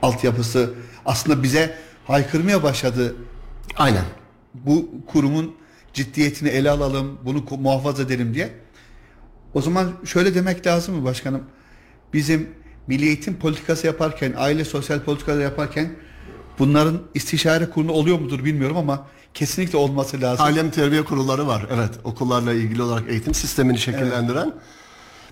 altyapısı. 0.02 0.74
Aslında 1.06 1.42
bize 1.42 1.78
haykırmaya 2.06 2.62
başladı. 2.62 3.16
Aynen. 3.76 4.04
Bu 4.54 4.90
kurumun 5.06 5.54
ciddiyetini 5.92 6.48
ele 6.48 6.70
alalım, 6.70 7.18
bunu 7.24 7.44
muhafaza 7.58 8.02
edelim 8.02 8.34
diye. 8.34 8.50
O 9.54 9.62
zaman 9.62 9.92
şöyle 10.04 10.34
demek 10.34 10.66
lazım 10.66 10.94
mı 10.94 11.04
başkanım? 11.04 11.42
Bizim 12.12 12.48
milli 12.87 13.06
eğitim 13.06 13.37
politikası 13.37 13.87
yaparken, 13.87 14.34
aile 14.37 14.64
sosyal 14.64 15.00
politikaları 15.00 15.42
yaparken 15.42 15.96
bunların 16.58 17.00
istişare 17.14 17.70
kurulu 17.70 17.92
oluyor 17.92 18.18
mudur 18.20 18.44
bilmiyorum 18.44 18.76
ama 18.76 19.06
kesinlikle 19.34 19.78
olması 19.78 20.20
lazım. 20.20 20.44
Alem 20.44 20.70
terbiye 20.70 21.04
kurulları 21.04 21.46
var. 21.46 21.66
Evet, 21.70 21.90
okullarla 22.04 22.52
ilgili 22.52 22.82
olarak 22.82 23.10
eğitim 23.10 23.34
sistemini 23.34 23.78
şekillendiren. 23.78 24.52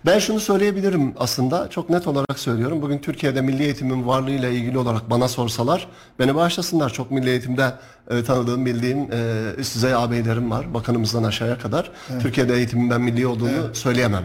Ben 0.07 0.19
şunu 0.19 0.41
söyleyebilirim 0.41 1.15
aslında 1.19 1.71
çok 1.71 1.91
net 1.91 2.07
olarak 2.07 2.39
söylüyorum. 2.39 2.83
Bugün 2.83 2.99
Türkiye'de 2.99 3.41
milli 3.41 3.63
eğitimin 3.63 4.07
varlığıyla 4.07 4.49
ilgili 4.49 4.79
olarak 4.79 5.11
bana 5.11 5.29
sorsalar 5.29 5.89
beni 6.19 6.35
bağışlasınlar. 6.35 6.93
Çok 6.93 7.11
milli 7.11 7.31
eğitimde 7.31 7.73
e, 8.11 8.25
tanıdığım 8.25 8.67
bildiğim 8.67 8.99
e, 9.13 9.43
üst 9.59 9.75
düzey 9.75 9.95
ağabeylerim 9.95 10.51
var. 10.51 10.75
Bakanımızdan 10.75 11.25
aşağıya 11.25 11.59
kadar. 11.59 11.91
Türkiye'de 12.21 12.55
eğitimin 12.55 12.91
ben 12.91 13.01
milli 13.01 13.27
olduğunu 13.27 13.75
söyleyemem. 13.75 14.25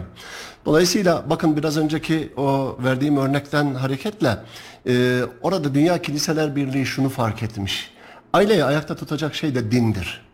Dolayısıyla 0.66 1.24
bakın 1.30 1.56
biraz 1.56 1.76
önceki 1.76 2.32
o 2.36 2.76
verdiğim 2.84 3.16
örnekten 3.16 3.74
hareketle 3.74 4.36
e, 4.86 5.22
orada 5.42 5.74
Dünya 5.74 6.02
Kiliseler 6.02 6.56
Birliği 6.56 6.86
şunu 6.86 7.08
fark 7.08 7.42
etmiş. 7.42 7.90
Aileyi 8.32 8.64
ayakta 8.64 8.96
tutacak 8.96 9.34
şey 9.34 9.54
de 9.54 9.70
dindir. 9.70 10.28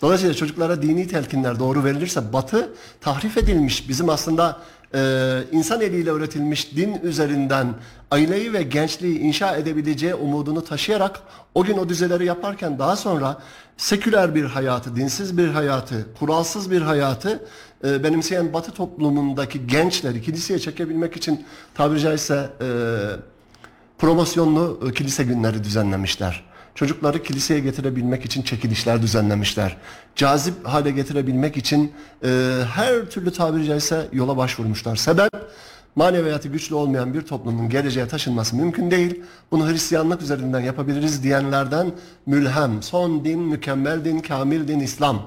Dolayısıyla 0.00 0.34
çocuklara 0.34 0.82
dini 0.82 1.08
telkinler 1.08 1.58
doğru 1.58 1.84
verilirse 1.84 2.32
batı 2.32 2.70
tahrif 3.00 3.38
edilmiş 3.38 3.88
bizim 3.88 4.08
aslında 4.08 4.58
e, 4.94 5.42
insan 5.52 5.80
eliyle 5.80 6.10
öğretilmiş 6.10 6.76
din 6.76 7.00
üzerinden 7.02 7.74
aileyi 8.10 8.52
ve 8.52 8.62
gençliği 8.62 9.18
inşa 9.18 9.56
edebileceği 9.56 10.14
umudunu 10.14 10.64
taşıyarak 10.64 11.20
o 11.54 11.64
gün 11.64 11.78
o 11.78 11.88
düzeleri 11.88 12.24
yaparken 12.24 12.78
daha 12.78 12.96
sonra 12.96 13.38
seküler 13.76 14.34
bir 14.34 14.44
hayatı, 14.44 14.96
dinsiz 14.96 15.38
bir 15.38 15.48
hayatı, 15.48 16.06
kuralsız 16.18 16.70
bir 16.70 16.82
hayatı 16.82 17.42
e, 17.84 18.04
benimseyen 18.04 18.52
batı 18.52 18.72
toplumundaki 18.72 19.66
gençleri 19.66 20.22
kiliseye 20.22 20.58
çekebilmek 20.58 21.16
için 21.16 21.46
tabiri 21.74 22.00
caizse 22.00 22.50
e, 22.60 22.68
promosyonlu 23.98 24.80
e, 24.88 24.92
kilise 24.92 25.24
günleri 25.24 25.64
düzenlemişler. 25.64 26.44
Çocukları 26.76 27.22
kiliseye 27.22 27.60
getirebilmek 27.60 28.24
için 28.24 28.42
çekilişler 28.42 29.02
düzenlemişler. 29.02 29.76
Cazip 30.16 30.54
hale 30.66 30.90
getirebilmek 30.90 31.56
için 31.56 31.92
e, 32.24 32.60
her 32.74 33.04
türlü 33.04 33.32
tabiri 33.32 33.66
caizse 33.66 34.08
yola 34.12 34.36
başvurmuşlar. 34.36 34.96
Sebep 34.96 35.30
maneviyatı 35.94 36.48
güçlü 36.48 36.74
olmayan 36.74 37.14
bir 37.14 37.22
toplumun 37.22 37.68
geleceğe 37.68 38.08
taşınması 38.08 38.56
mümkün 38.56 38.90
değil. 38.90 39.22
Bunu 39.50 39.68
Hristiyanlık 39.68 40.22
üzerinden 40.22 40.60
yapabiliriz 40.60 41.22
diyenlerden 41.22 41.92
mülhem, 42.26 42.82
son 42.82 43.24
din, 43.24 43.40
mükemmel 43.40 44.04
din, 44.04 44.18
kamil 44.18 44.68
din, 44.68 44.80
İslam. 44.80 45.22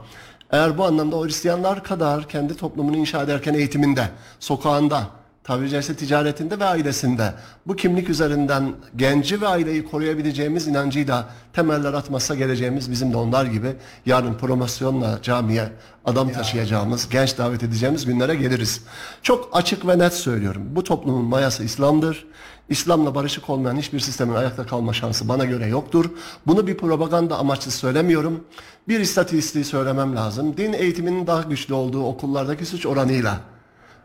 Eğer 0.51 0.77
bu 0.77 0.85
anlamda 0.85 1.15
o 1.15 1.25
Hristiyanlar 1.25 1.83
kadar 1.83 2.29
kendi 2.29 2.57
toplumunu 2.57 2.97
inşa 2.97 3.23
ederken 3.23 3.53
eğitiminde, 3.53 4.09
sokağında, 4.39 5.18
tabiri 5.49 5.69
caizse 5.69 5.95
ticaretinde 5.95 6.59
ve 6.59 6.65
ailesinde 6.65 7.33
bu 7.67 7.75
kimlik 7.75 8.09
üzerinden 8.09 8.73
genci 8.95 9.41
ve 9.41 9.47
aileyi 9.47 9.85
koruyabileceğimiz 9.85 10.67
inancıyla 10.67 11.29
temeller 11.53 11.93
atmazsa 11.93 12.35
geleceğimiz 12.35 12.91
bizim 12.91 13.13
de 13.13 13.17
onlar 13.17 13.45
gibi 13.45 13.75
yarın 14.05 14.33
promosyonla 14.33 15.19
camiye 15.21 15.69
adam 16.05 16.31
taşıyacağımız, 16.31 17.09
genç 17.09 17.38
davet 17.38 17.63
edeceğimiz 17.63 18.05
günlere 18.05 18.35
geliriz. 18.35 18.81
Çok 19.23 19.49
açık 19.53 19.88
ve 19.88 19.99
net 19.99 20.13
söylüyorum. 20.13 20.63
Bu 20.69 20.83
toplumun 20.83 21.25
mayası 21.25 21.63
İslam'dır. 21.63 22.25
İslam'la 22.69 23.15
barışık 23.15 23.49
olmayan 23.49 23.77
hiçbir 23.77 23.99
sistemin 23.99 24.35
ayakta 24.35 24.65
kalma 24.65 24.93
şansı 24.93 25.29
bana 25.29 25.45
göre 25.45 25.67
yoktur. 25.67 26.05
Bunu 26.47 26.67
bir 26.67 26.77
propaganda 26.77 27.38
amaçlı 27.38 27.71
söylemiyorum. 27.71 28.43
Bir 28.88 28.99
istatistiği 28.99 29.65
söylemem 29.65 30.15
lazım. 30.15 30.57
Din 30.57 30.73
eğitiminin 30.73 31.27
daha 31.27 31.41
güçlü 31.41 31.73
olduğu 31.73 32.03
okullardaki 32.03 32.65
suç 32.65 32.85
oranıyla 32.85 33.38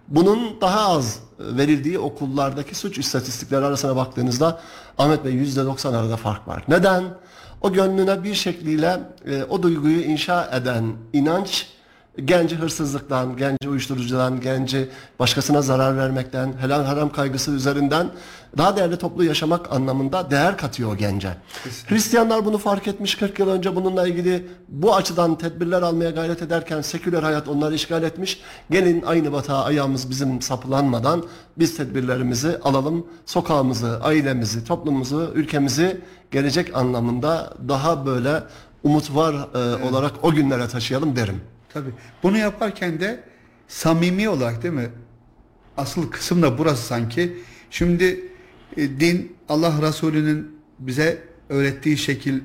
Bunun 0.09 0.61
daha 0.61 0.89
az 0.89 1.21
verildiği 1.39 1.99
okullardaki 1.99 2.75
suç 2.75 2.99
istatistikleri 2.99 3.65
arasına 3.65 3.97
baktığınızda 3.97 4.61
Ahmet 4.99 5.25
Bey 5.25 5.33
%90 5.35 5.97
arada 5.97 6.17
fark 6.17 6.49
var. 6.49 6.65
Neden? 6.69 7.05
O 7.61 7.73
gönlüne 7.73 8.25
bir 8.25 8.35
şekliyle 8.35 9.01
e, 9.27 9.45
o 9.45 9.63
duyguyu 9.63 10.01
inşa 10.03 10.51
eden 10.57 10.93
inanç 11.13 11.67
genci 12.25 12.57
hırsızlıktan, 12.57 13.37
genci 13.37 13.69
uyuşturucudan, 13.69 14.41
genci 14.41 14.89
başkasına 15.19 15.63
zarar 15.63 15.97
vermekten, 15.97 16.55
helal 16.61 16.85
haram 16.85 17.13
kaygısı 17.13 17.51
üzerinden 17.51 18.07
daha 18.59 18.77
değerli 18.77 18.97
toplu 18.97 19.25
yaşamak 19.25 19.73
anlamında 19.73 20.31
değer 20.31 20.59
katıyor 20.59 20.93
o 20.93 20.97
gence. 20.97 21.37
Kesinlikle. 21.65 21.95
Hristiyanlar 21.95 22.45
bunu 22.45 22.59
fark 22.59 22.89
etmiş 22.89 23.15
40 23.15 23.39
yıl 23.39 23.49
önce 23.49 23.77
bununla 23.77 24.09
ilgili 24.09 24.47
bu 24.69 24.95
açıdan 24.95 25.39
tedbirler 25.39 25.83
almaya 25.83 26.11
gayret 26.11 26.43
ederken 26.43 26.81
seküler 26.81 27.23
hayat 27.23 27.49
onları 27.49 27.75
işgal 27.75 28.03
etmiş. 28.03 28.41
Gelin 28.71 29.03
aynı 29.03 29.33
batağa 29.33 29.65
ayağımız 29.65 30.11
bizim 30.11 30.43
sapılanmadan 30.43 31.25
biz 31.59 31.77
tedbirlerimizi 31.77 32.59
alalım. 32.59 33.07
Sokağımızı, 33.27 34.01
ailemizi, 34.03 34.65
toplumumuzu, 34.65 35.33
ülkemizi 35.35 36.01
gelecek 36.31 36.77
anlamında 36.77 37.55
daha 37.69 38.07
böyle 38.07 38.43
umut 38.83 39.15
var 39.15 39.35
e, 39.35 39.59
evet. 39.59 39.93
olarak 39.93 40.13
o 40.23 40.31
günlere 40.31 40.69
taşıyalım 40.69 41.17
derim. 41.17 41.41
Tabii. 41.73 41.91
Bunu 42.23 42.39
yaparken 42.39 43.01
de 43.01 43.25
samimi 43.69 44.29
olarak 44.29 44.63
değil 44.63 44.75
mi? 44.75 44.89
Asıl 45.77 46.11
kısım 46.11 46.43
da 46.43 46.59
burası 46.59 46.83
sanki. 46.83 47.43
Şimdi 47.71 48.34
din 48.77 49.37
Allah 49.49 49.83
Resulü'nün 49.83 50.59
bize 50.79 51.19
öğrettiği 51.49 51.99
şekil 51.99 52.41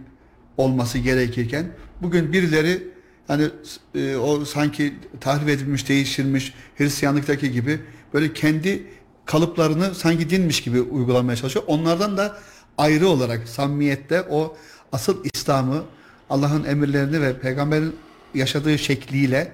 olması 0.58 0.98
gerekirken 0.98 1.66
bugün 2.02 2.34
birileri 2.34 2.88
hani 3.28 3.48
e, 3.96 4.16
o 4.16 4.46
sanki 4.46 4.94
tahrif 5.22 5.48
edilmiş, 5.48 5.90
değiştirilmiş 5.90 6.54
Hristiyanlıktaki 6.78 7.52
gibi 7.52 7.80
böyle 8.14 8.34
kendi 8.34 8.88
kalıplarını 9.26 9.96
sanki 9.96 10.30
dinmiş 10.30 10.62
gibi 10.62 10.82
uygulamaya 10.82 11.36
çalışıyor. 11.36 11.66
Onlardan 11.68 12.18
da 12.18 12.38
ayrı 12.78 13.08
olarak 13.08 13.50
samimiyette 13.50 14.22
o 14.30 14.58
asıl 14.92 15.26
İslam'ı 15.34 15.84
Allah'ın 16.30 16.64
emirlerini 16.64 17.22
ve 17.22 17.40
peygamberin 17.40 17.96
yaşadığı 18.34 18.78
şekliyle 18.78 19.52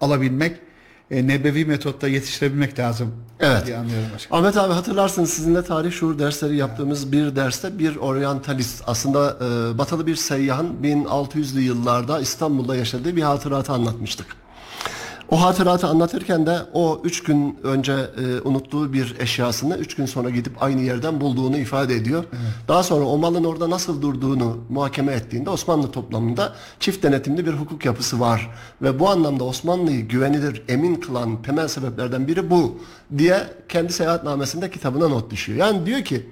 alabilmek 0.00 0.56
e, 1.10 1.26
nebevi 1.26 1.64
metotta 1.64 2.08
yetiştirebilmek 2.08 2.78
lazım 2.78 3.14
evet. 3.40 3.66
diye 3.66 3.76
anlıyorum 3.76 4.06
başkanım. 4.14 4.42
Ahmet 4.42 4.56
abi 4.56 4.72
hatırlarsınız 4.72 5.30
sizinle 5.30 5.64
tarih 5.64 5.92
şuur 5.92 6.18
dersleri 6.18 6.56
yaptığımız 6.56 7.02
evet. 7.02 7.12
bir 7.12 7.36
derste 7.36 7.78
bir 7.78 7.96
oryantalist 7.96 8.82
aslında 8.86 9.36
e, 9.40 9.78
batılı 9.78 10.06
bir 10.06 10.16
seyyahın 10.16 10.76
1600'lü 10.82 11.60
yıllarda 11.60 12.20
İstanbul'da 12.20 12.76
yaşadığı 12.76 13.16
bir 13.16 13.22
hatıratı 13.22 13.72
anlatmıştık. 13.72 14.26
O 15.30 15.42
hatıratı 15.42 15.86
anlatırken 15.86 16.46
de 16.46 16.58
o 16.72 17.00
üç 17.04 17.22
gün 17.22 17.58
önce 17.62 17.92
e, 17.92 18.40
unuttuğu 18.48 18.92
bir 18.92 19.16
eşyasını 19.20 19.76
üç 19.76 19.94
gün 19.94 20.06
sonra 20.06 20.30
gidip 20.30 20.62
aynı 20.62 20.80
yerden 20.80 21.20
bulduğunu 21.20 21.58
ifade 21.58 21.94
ediyor. 21.94 22.24
Evet. 22.32 22.42
Daha 22.68 22.82
sonra 22.82 23.04
o 23.04 23.18
malın 23.18 23.44
orada 23.44 23.70
nasıl 23.70 24.02
durduğunu 24.02 24.58
muhakeme 24.68 25.12
ettiğinde 25.12 25.50
Osmanlı 25.50 25.90
toplamında 25.90 26.52
çift 26.80 27.02
denetimli 27.02 27.46
bir 27.46 27.52
hukuk 27.52 27.84
yapısı 27.84 28.20
var. 28.20 28.50
Ve 28.82 28.98
bu 29.00 29.08
anlamda 29.08 29.44
Osmanlı'yı 29.44 30.08
güvenilir, 30.08 30.62
emin 30.68 30.94
kılan 30.94 31.42
temel 31.42 31.68
sebeplerden 31.68 32.28
biri 32.28 32.50
bu 32.50 32.78
diye 33.18 33.40
kendi 33.68 33.92
seyahatnamesinde 33.92 34.70
kitabına 34.70 35.08
not 35.08 35.30
düşüyor. 35.30 35.58
Yani 35.58 35.86
diyor 35.86 36.04
ki 36.04 36.26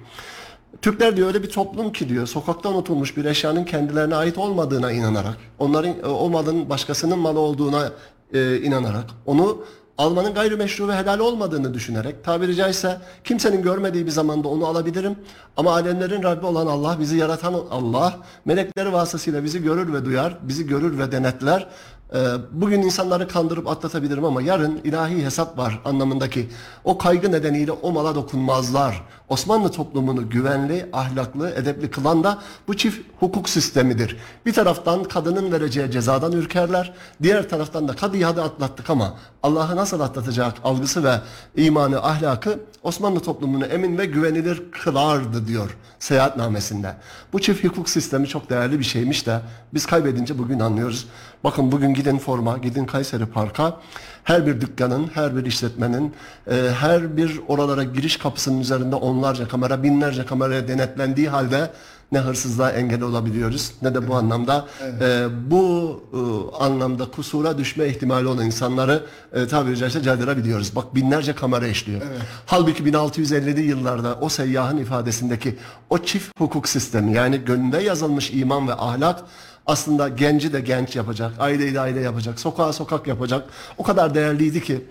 Türkler 0.81 1.17
diyor 1.17 1.27
öyle 1.27 1.43
bir 1.43 1.49
toplum 1.49 1.91
ki 1.91 2.09
diyor 2.09 2.27
sokakta 2.27 2.69
unutulmuş 2.69 3.17
bir 3.17 3.25
eşyanın 3.25 3.65
kendilerine 3.65 4.15
ait 4.15 4.37
olmadığına 4.37 4.91
inanarak 4.91 5.37
onların 5.59 6.09
o 6.09 6.29
malın 6.29 6.69
başkasının 6.69 7.19
malı 7.19 7.39
olduğuna 7.39 7.91
e, 8.33 8.57
inanarak, 8.57 9.05
onu 9.25 9.63
almanın 9.97 10.33
gayrimeşru 10.33 10.87
ve 10.87 10.95
helal 10.95 11.19
olmadığını 11.19 11.73
düşünerek, 11.73 12.23
tabiri 12.23 12.55
caizse 12.55 12.97
kimsenin 13.23 13.61
görmediği 13.61 14.05
bir 14.05 14.11
zamanda 14.11 14.47
onu 14.47 14.65
alabilirim. 14.65 15.15
Ama 15.57 15.71
alemlerin 15.73 16.23
Rabbi 16.23 16.45
olan 16.45 16.67
Allah, 16.67 16.97
bizi 16.99 17.17
yaratan 17.17 17.53
Allah, 17.71 18.17
melekleri 18.45 18.93
vasıtasıyla 18.93 19.43
bizi 19.43 19.63
görür 19.63 19.93
ve 19.93 20.05
duyar, 20.05 20.37
bizi 20.41 20.67
görür 20.67 20.99
ve 20.99 21.11
denetler. 21.11 21.67
Ee, 22.13 22.17
bugün 22.51 22.81
insanları 22.81 23.27
kandırıp 23.27 23.67
atlatabilirim 23.67 24.25
ama 24.25 24.41
yarın 24.41 24.81
ilahi 24.83 25.25
hesap 25.25 25.57
var 25.57 25.81
anlamındaki 25.85 26.49
o 26.83 26.97
kaygı 26.97 27.31
nedeniyle 27.31 27.71
o 27.71 27.91
mala 27.91 28.15
dokunmazlar. 28.15 29.03
Osmanlı 29.29 29.71
toplumunu 29.71 30.29
güvenli, 30.29 30.89
ahlaklı, 30.93 31.51
edepli 31.51 31.91
kılan 31.91 32.23
da 32.23 32.39
bu 32.67 32.77
çift 32.77 32.99
hukuk 33.19 33.49
sistemidir. 33.49 34.17
Bir 34.45 34.53
taraftan 34.53 35.03
kadının 35.03 35.51
vereceği 35.51 35.91
cezadan 35.91 36.31
ürkerler, 36.31 36.93
diğer 37.23 37.49
taraftan 37.49 37.87
da 37.87 37.95
kadıyı 37.95 38.25
hadi 38.25 38.41
atlattık 38.41 38.89
ama 38.89 39.13
Allah'ı 39.43 39.75
nasıl 39.75 39.99
atlatacak 39.99 40.53
algısı 40.63 41.03
ve 41.03 41.15
imanı, 41.55 42.03
ahlakı 42.03 42.59
Osmanlı 42.83 43.19
toplumunu 43.19 43.65
emin 43.65 43.97
ve 43.97 44.05
güvenilir 44.05 44.71
kılardı 44.71 45.47
diyor 45.47 45.77
seyahatnamesinde. 45.99 46.95
Bu 47.33 47.39
çift 47.39 47.63
hukuk 47.63 47.89
sistemi 47.89 48.27
çok 48.27 48.49
değerli 48.49 48.79
bir 48.79 48.83
şeymiş 48.83 49.27
de 49.27 49.41
biz 49.73 49.85
kaybedince 49.85 50.37
bugün 50.37 50.59
anlıyoruz. 50.59 51.07
Bakın 51.43 51.71
bugün 51.71 51.93
gidin 51.93 52.17
forma, 52.17 52.57
gidin 52.57 52.85
Kayseri 52.85 53.25
Park'a. 53.25 53.81
Her 54.23 54.45
bir 54.45 54.61
dükkanın, 54.61 55.09
her 55.13 55.35
bir 55.35 55.45
işletmenin, 55.45 56.13
e, 56.51 56.55
her 56.79 57.17
bir 57.17 57.39
oralara 57.47 57.83
giriş 57.83 58.17
kapısının 58.17 58.59
üzerinde 58.59 58.95
onlarca 58.95 59.47
kamera, 59.47 59.83
binlerce 59.83 60.25
kameraya 60.25 60.67
denetlendiği 60.67 61.29
halde 61.29 61.71
ne 62.11 62.19
hırsızlığa 62.19 62.71
engel 62.71 63.01
olabiliyoruz 63.01 63.71
ne 63.81 63.95
de 63.95 64.07
bu 64.07 64.15
anlamda 64.15 64.67
evet. 64.83 65.01
e, 65.01 65.27
bu 65.51 66.03
e, 66.13 66.19
anlamda 66.63 67.05
kusura 67.11 67.57
düşme 67.57 67.87
ihtimali 67.87 68.27
olan 68.27 68.45
insanları 68.45 69.03
e, 69.33 69.47
tabiri 69.47 69.77
caizse 69.77 70.03
caydırabiliyoruz. 70.03 70.75
Bak 70.75 70.95
binlerce 70.95 71.35
kamera 71.35 71.67
işliyor. 71.67 72.01
Evet. 72.11 72.21
Halbuki 72.45 72.83
1650'li 72.83 73.61
yıllarda 73.61 74.17
o 74.21 74.29
seyyahın 74.29 74.77
ifadesindeki 74.77 75.57
o 75.89 75.97
çift 75.97 76.39
hukuk 76.39 76.69
sistemi 76.69 77.13
yani 77.13 77.45
gönlünde 77.45 77.77
yazılmış 77.77 78.31
iman 78.31 78.67
ve 78.67 78.73
ahlak 78.73 79.23
aslında 79.67 80.07
genci 80.07 80.53
de 80.53 80.61
genç 80.61 80.95
yapacak, 80.95 81.31
aileyi 81.39 81.73
de 81.73 81.79
aile 81.79 81.99
yapacak, 81.99 82.39
sokağa 82.39 82.73
sokak 82.73 83.07
yapacak. 83.07 83.49
O 83.77 83.83
kadar 83.83 84.15
değerliydi 84.15 84.63
ki 84.63 84.85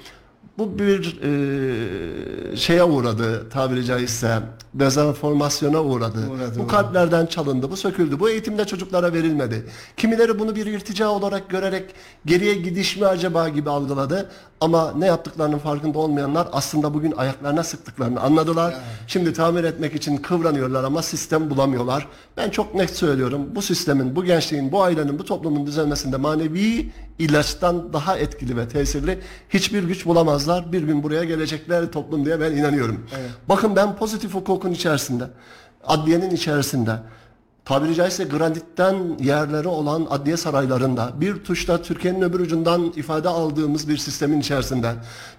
bu 0.59 0.79
bir 0.79 1.19
e, 1.23 2.57
şeye 2.57 2.85
uğradı 2.85 3.51
tabiri 3.51 3.85
caizse 3.85 4.39
dezenformasyona 4.75 5.83
uğradı. 5.83 6.19
uğradı. 6.31 6.59
Bu 6.59 6.67
kalplerden 6.67 7.27
çalındı, 7.27 7.71
bu 7.71 7.77
söküldü. 7.77 8.21
Bu 8.21 8.31
eğitimde 8.31 8.65
çocuklara 8.65 9.13
verilmedi. 9.13 9.67
Kimileri 9.97 10.39
bunu 10.39 10.57
bir 10.57 10.67
irtica 10.67 11.09
olarak 11.09 11.51
görerek 11.51 11.85
geriye 12.27 12.55
gidiş 12.55 12.97
mi 12.97 13.07
acaba 13.07 13.49
gibi 13.49 13.71
algıladı. 13.71 14.31
Ama 14.61 14.93
ne 14.99 15.07
yaptıklarının 15.07 15.59
farkında 15.59 15.99
olmayanlar 15.99 16.49
aslında 16.53 16.95
bugün 16.95 17.13
ayaklarına 17.13 17.65
sıktıklarını 17.65 18.21
anladılar. 18.21 18.73
Yani. 18.73 18.83
Şimdi 19.07 19.33
tamir 19.33 19.65
etmek 19.65 19.95
için 19.95 20.17
kıvranıyorlar 20.17 20.85
ama 20.85 21.03
sistem 21.03 21.51
bulamıyorlar. 21.51 22.09
Ben 22.37 22.51
çok 22.51 22.75
net 22.75 22.97
söylüyorum. 22.97 23.47
Bu 23.55 23.63
sistemin, 23.63 24.17
bu 24.17 24.25
gençliğin, 24.25 24.73
bu 24.73 24.83
ailenin, 24.83 25.19
bu 25.19 25.25
toplumun 25.25 25.67
düzelmesinde 25.67 26.17
manevi 26.17 26.93
ilaçtan 27.19 27.93
daha 27.93 28.19
etkili 28.19 28.57
ve 28.57 28.69
tesirli 28.69 29.21
hiçbir 29.49 29.83
güç 29.83 30.07
bulamazlar. 30.07 30.73
Bir 30.73 30.83
gün 30.83 31.03
buraya 31.03 31.25
gelecekler 31.25 31.93
toplum 31.93 32.25
diye 32.25 32.41
ben 32.41 32.53
inanıyorum. 32.53 33.07
Evet. 33.19 33.31
Bakın 33.49 33.77
ben 33.77 33.97
pozitif 33.97 34.35
hukukun 34.35 34.71
içerisinde, 34.71 35.25
adliyenin 35.85 36.31
içerisinde, 36.31 36.93
tabiri 37.67 37.95
caizse 37.95 38.25
granitten 38.25 38.97
yerleri 39.21 39.69
olan 39.69 40.07
adliye 40.11 40.37
saraylarında 40.37 41.13
bir 41.21 41.45
tuşta 41.45 41.83
Türkiye'nin 41.83 42.23
öbür 42.23 42.41
ucundan 42.41 42.93
ifade 42.97 43.29
aldığımız 43.29 43.89
bir 43.89 43.97
sistemin 43.97 44.41
içerisinde 44.41 44.93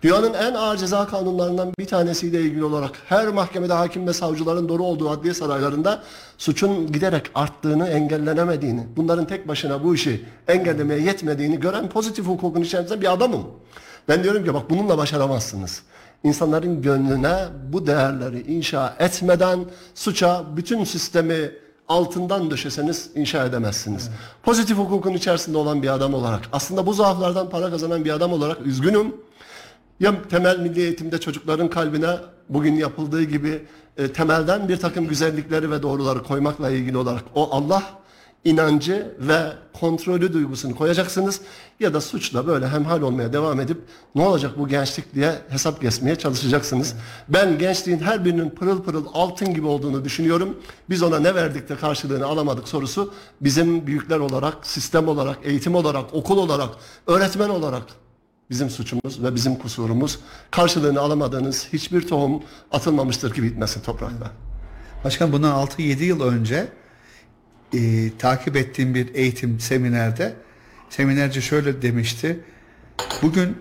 dünyanın 0.03 0.33
en 0.33 0.53
ağır 0.53 0.77
ceza 0.77 1.07
kanunlarından 1.07 1.73
bir 1.79 1.87
tanesiyle 1.87 2.41
ilgili 2.41 2.63
olarak 2.63 2.91
her 3.05 3.27
mahkemede 3.27 3.73
hakim 3.73 4.07
ve 4.07 4.13
savcıların 4.13 4.69
doğru 4.69 4.83
olduğu 4.83 5.09
adliye 5.09 5.33
saraylarında 5.33 6.03
suçun 6.37 6.91
giderek 6.91 7.31
arttığını, 7.35 7.87
engellenemediğini, 7.87 8.87
bunların 8.97 9.27
tek 9.27 9.47
başına 9.47 9.83
bu 9.83 9.95
işi 9.95 10.25
engellemeye 10.47 11.01
yetmediğini 11.01 11.59
gören 11.59 11.89
pozitif 11.89 12.25
hukukun 12.25 12.61
içerisinde 12.61 13.01
bir 13.01 13.13
adamım. 13.13 13.43
Ben 14.07 14.23
diyorum 14.23 14.45
ki 14.45 14.53
bak 14.53 14.69
bununla 14.69 14.97
başaramazsınız 14.97 15.81
insanların 16.23 16.81
gönlüne 16.81 17.37
bu 17.73 17.87
değerleri 17.87 18.41
inşa 18.41 18.95
etmeden 18.99 19.59
suça 19.95 20.43
bütün 20.55 20.83
sistemi 20.83 21.51
altından 21.87 22.51
döşeseniz 22.51 23.09
inşa 23.15 23.45
edemezsiniz. 23.45 24.07
Evet. 24.07 24.19
Pozitif 24.43 24.77
hukukun 24.77 25.13
içerisinde 25.13 25.57
olan 25.57 25.83
bir 25.83 25.93
adam 25.93 26.13
olarak 26.13 26.41
aslında 26.51 26.85
bu 26.85 26.93
zaaflardan 26.93 27.49
para 27.49 27.69
kazanan 27.69 28.05
bir 28.05 28.11
adam 28.11 28.33
olarak 28.33 28.65
üzgünüm. 28.65 29.15
Ya 29.99 30.21
temel 30.29 30.59
milli 30.59 30.81
eğitimde 30.81 31.19
çocukların 31.19 31.69
kalbine 31.69 32.15
bugün 32.49 32.75
yapıldığı 32.75 33.23
gibi 33.23 33.65
e, 33.97 34.13
temelden 34.13 34.69
bir 34.69 34.77
takım 34.77 35.07
güzellikleri 35.07 35.71
ve 35.71 35.83
doğruları 35.83 36.23
koymakla 36.23 36.69
ilgili 36.69 36.97
olarak 36.97 37.23
o 37.35 37.49
Allah 37.51 37.83
inancı 38.47 39.15
ve 39.19 39.53
kontrolü 39.73 40.33
duygusunu 40.33 40.75
koyacaksınız 40.75 41.41
ya 41.79 41.93
da 41.93 42.01
suçla 42.01 42.47
böyle 42.47 42.67
hemhal 42.67 43.01
olmaya 43.01 43.33
devam 43.33 43.59
edip 43.59 43.77
ne 44.15 44.21
olacak 44.27 44.51
bu 44.57 44.67
gençlik 44.67 45.15
diye 45.15 45.35
hesap 45.49 45.81
kesmeye 45.81 46.15
çalışacaksınız. 46.15 46.95
Ben 47.29 47.57
gençliğin 47.57 47.99
her 47.99 48.25
birinin 48.25 48.49
pırıl 48.49 48.83
pırıl 48.83 49.05
altın 49.13 49.53
gibi 49.53 49.67
olduğunu 49.67 50.05
düşünüyorum. 50.05 50.57
Biz 50.89 51.03
ona 51.03 51.19
ne 51.19 51.35
verdik 51.35 51.69
de 51.69 51.75
karşılığını 51.75 52.25
alamadık 52.25 52.67
sorusu 52.67 53.13
bizim 53.41 53.87
büyükler 53.87 54.19
olarak, 54.19 54.67
sistem 54.67 55.07
olarak, 55.07 55.37
eğitim 55.43 55.75
olarak, 55.75 56.13
okul 56.13 56.37
olarak, 56.37 56.69
öğretmen 57.07 57.49
olarak 57.49 57.83
bizim 58.49 58.69
suçumuz 58.69 59.23
ve 59.23 59.35
bizim 59.35 59.55
kusurumuz. 59.55 60.19
Karşılığını 60.51 60.99
alamadığınız 60.99 61.67
hiçbir 61.73 62.07
tohum 62.07 62.43
atılmamıştır 62.71 63.33
ki 63.33 63.43
bitmesin 63.43 63.81
toprakta. 63.81 64.31
Başkan 65.03 65.31
bundan 65.31 65.65
6-7 65.65 66.03
yıl 66.03 66.21
önce 66.21 66.67
e, 67.73 68.09
takip 68.17 68.55
ettiğim 68.55 68.95
bir 68.95 69.15
eğitim 69.15 69.59
seminerde 69.59 70.33
seminerci 70.89 71.41
şöyle 71.41 71.81
demişti. 71.81 72.39
Bugün 73.21 73.57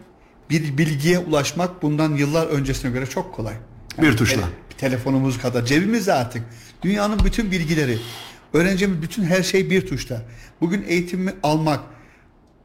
bir 0.50 0.78
bilgiye 0.78 1.18
ulaşmak 1.18 1.82
bundan 1.82 2.14
yıllar 2.14 2.46
öncesine 2.46 2.90
göre 2.90 3.06
çok 3.06 3.34
kolay. 3.34 3.54
Bir 4.02 4.16
tuşla. 4.16 4.36
Te- 4.42 4.76
telefonumuz 4.76 5.38
kadar 5.38 5.64
cebimizde 5.64 6.12
artık. 6.12 6.42
Dünyanın 6.82 7.18
bütün 7.24 7.50
bilgileri, 7.50 7.98
öğreneceğimiz 8.52 9.02
bütün 9.02 9.24
her 9.24 9.42
şey 9.42 9.70
bir 9.70 9.86
tuşta. 9.86 10.22
Bugün 10.60 10.84
eğitimi 10.88 11.34
almak, 11.42 11.80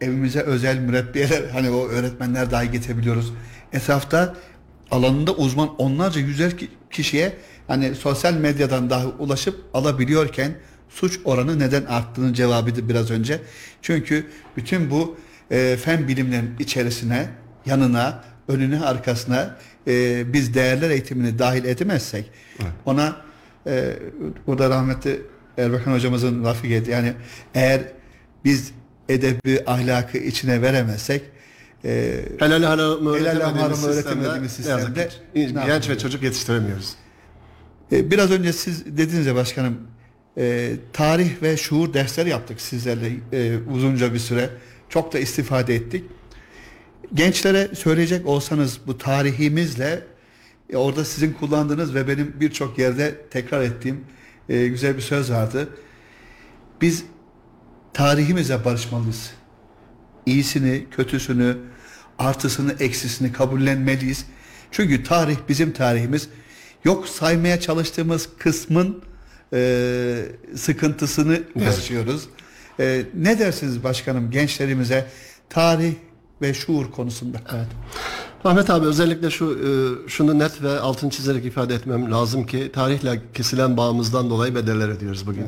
evimize 0.02 0.40
özel 0.40 0.78
mürebbiyeler, 0.78 1.50
hani 1.50 1.70
o 1.70 1.88
öğretmenler 1.88 2.52
dahi 2.52 2.72
getirebiliyoruz. 2.72 3.34
Etrafta 3.74 4.36
alanında 4.92 5.36
uzman 5.36 5.76
onlarca 5.78 6.22
yüzer 6.22 6.58
ki- 6.58 6.70
kişiye 6.92 7.34
hani 7.68 7.96
sosyal 7.96 8.34
medyadan 8.34 8.90
dahi 8.90 9.06
ulaşıp 9.08 9.64
alabiliyorken 9.74 10.52
suç 10.92 11.20
oranı 11.26 11.60
neden 11.60 11.86
arttığının 11.86 12.34
cevabıydı 12.34 12.90
biraz 12.90 13.12
önce. 13.12 13.40
Çünkü 13.82 14.26
bütün 14.58 14.90
bu 14.92 15.18
e, 15.52 15.78
fen 15.78 16.08
bilimlerin 16.08 16.56
içerisine, 16.60 17.30
yanına, 17.66 18.24
önüne, 18.48 18.80
arkasına 18.80 19.58
e, 19.88 20.24
biz 20.34 20.54
değerler 20.54 20.90
eğitimini 20.90 21.40
dahil 21.40 21.66
edemezsek 21.66 22.32
ona 22.86 23.16
e, 23.68 23.94
burada 24.48 24.70
rahmetli 24.70 25.22
Erbakan 25.58 25.94
hocamızın 25.94 26.44
lafı 26.44 26.68
geldi. 26.68 26.90
Yani 26.92 27.14
eğer 27.56 27.82
biz 28.46 28.72
edebi 29.10 29.64
ahlakı 29.66 30.18
içine 30.18 30.62
veremezsek 30.62 31.22
e, 31.86 32.22
Helal 32.40 32.64
haram 32.64 33.16
Helal 33.16 33.42
haram 33.42 33.56
öğretemediğimiz 33.58 33.86
öğretemediğimiz 33.86 34.52
sistemde, 34.52 35.10
sistemde 35.34 35.66
genç 35.66 35.90
ve 35.90 35.98
çocuk 35.98 36.24
yetiştiremiyoruz. 36.24 36.94
E, 37.92 38.12
Biraz 38.12 38.32
önce 38.32 38.54
siz 38.54 38.86
dediniz 38.98 39.26
ya 39.26 39.36
başkanım 39.36 39.78
e, 40.38 40.74
tarih 40.94 41.41
ve 41.41 41.58
şuur 41.58 41.94
dersleri 41.94 42.30
yaptık 42.30 42.62
sizlerle 42.62 43.12
e, 43.34 43.58
uzunca 43.58 44.13
bir 44.13 44.20
süre. 44.20 44.50
Çok 44.89 45.13
da 45.13 45.20
istifade 45.20 45.76
ettik. 45.76 46.06
Gençlere 47.13 47.76
söyleyecek 47.76 48.26
olsanız 48.26 48.80
bu 48.88 48.98
tarihimizle 48.98 50.04
e, 50.70 50.78
orada 50.78 51.06
sizin 51.06 51.34
kullandığınız 51.34 51.96
ve 51.96 52.08
benim 52.08 52.34
birçok 52.39 52.78
yerde 52.78 53.15
tekrar 53.30 53.62
ettiğim 53.62 54.06
e, 54.50 54.67
güzel 54.67 54.98
bir 54.98 55.02
söz 55.02 55.32
vardı. 55.32 55.70
Biz 56.82 57.04
tarihimizle 57.94 58.65
barışmalıyız. 58.65 59.32
İyisini, 60.26 60.86
kötüsünü, 60.91 61.58
artısını, 62.20 62.76
eksisini 62.80 63.34
kabullenmeliyiz. 63.34 64.26
Çünkü 64.72 65.04
tarih 65.04 65.38
bizim 65.50 65.72
tarihimiz. 65.72 66.30
Yok 66.86 67.08
saymaya 67.08 67.60
çalıştığımız 67.60 68.30
kısmın 68.38 69.04
e, 69.54 70.26
sıkıntısını 70.56 71.40
yaşıyoruz. 71.56 72.28
E, 72.80 73.04
ne 73.14 73.40
dersiniz 73.40 73.84
başkanım 73.84 74.32
gençlerimize 74.32 75.08
tarih 75.50 75.94
ve 76.42 76.54
şuur 76.54 76.92
konusunda? 76.92 77.38
Evet. 77.56 77.68
Ahmet 78.44 78.70
abi 78.70 78.86
özellikle 78.86 79.30
şu 79.30 79.46
e, 79.46 79.70
şunu 80.10 80.40
net 80.40 80.64
ve 80.64 80.80
altın 80.80 81.10
çizerek 81.10 81.46
ifade 81.46 81.76
etmem 81.76 82.12
lazım 82.12 82.46
ki 82.46 82.72
tarihle 82.74 83.22
kesilen 83.34 83.78
bağımızdan 83.78 84.30
dolayı 84.30 84.56
bedeller 84.56 84.90
ediyoruz 84.90 85.28
bugün. 85.28 85.46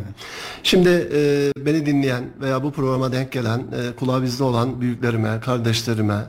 Şimdi 0.64 1.10
e, 1.14 1.52
beni 1.66 1.86
dinleyen 1.86 2.24
veya 2.42 2.64
bu 2.64 2.72
programa 2.72 3.12
denk 3.12 3.32
gelen 3.32 3.60
e, 3.60 3.96
kulağı 3.96 4.24
bizde 4.24 4.44
olan 4.44 4.82
büyüklerime, 4.82 5.40
kardeşlerime, 5.40 6.24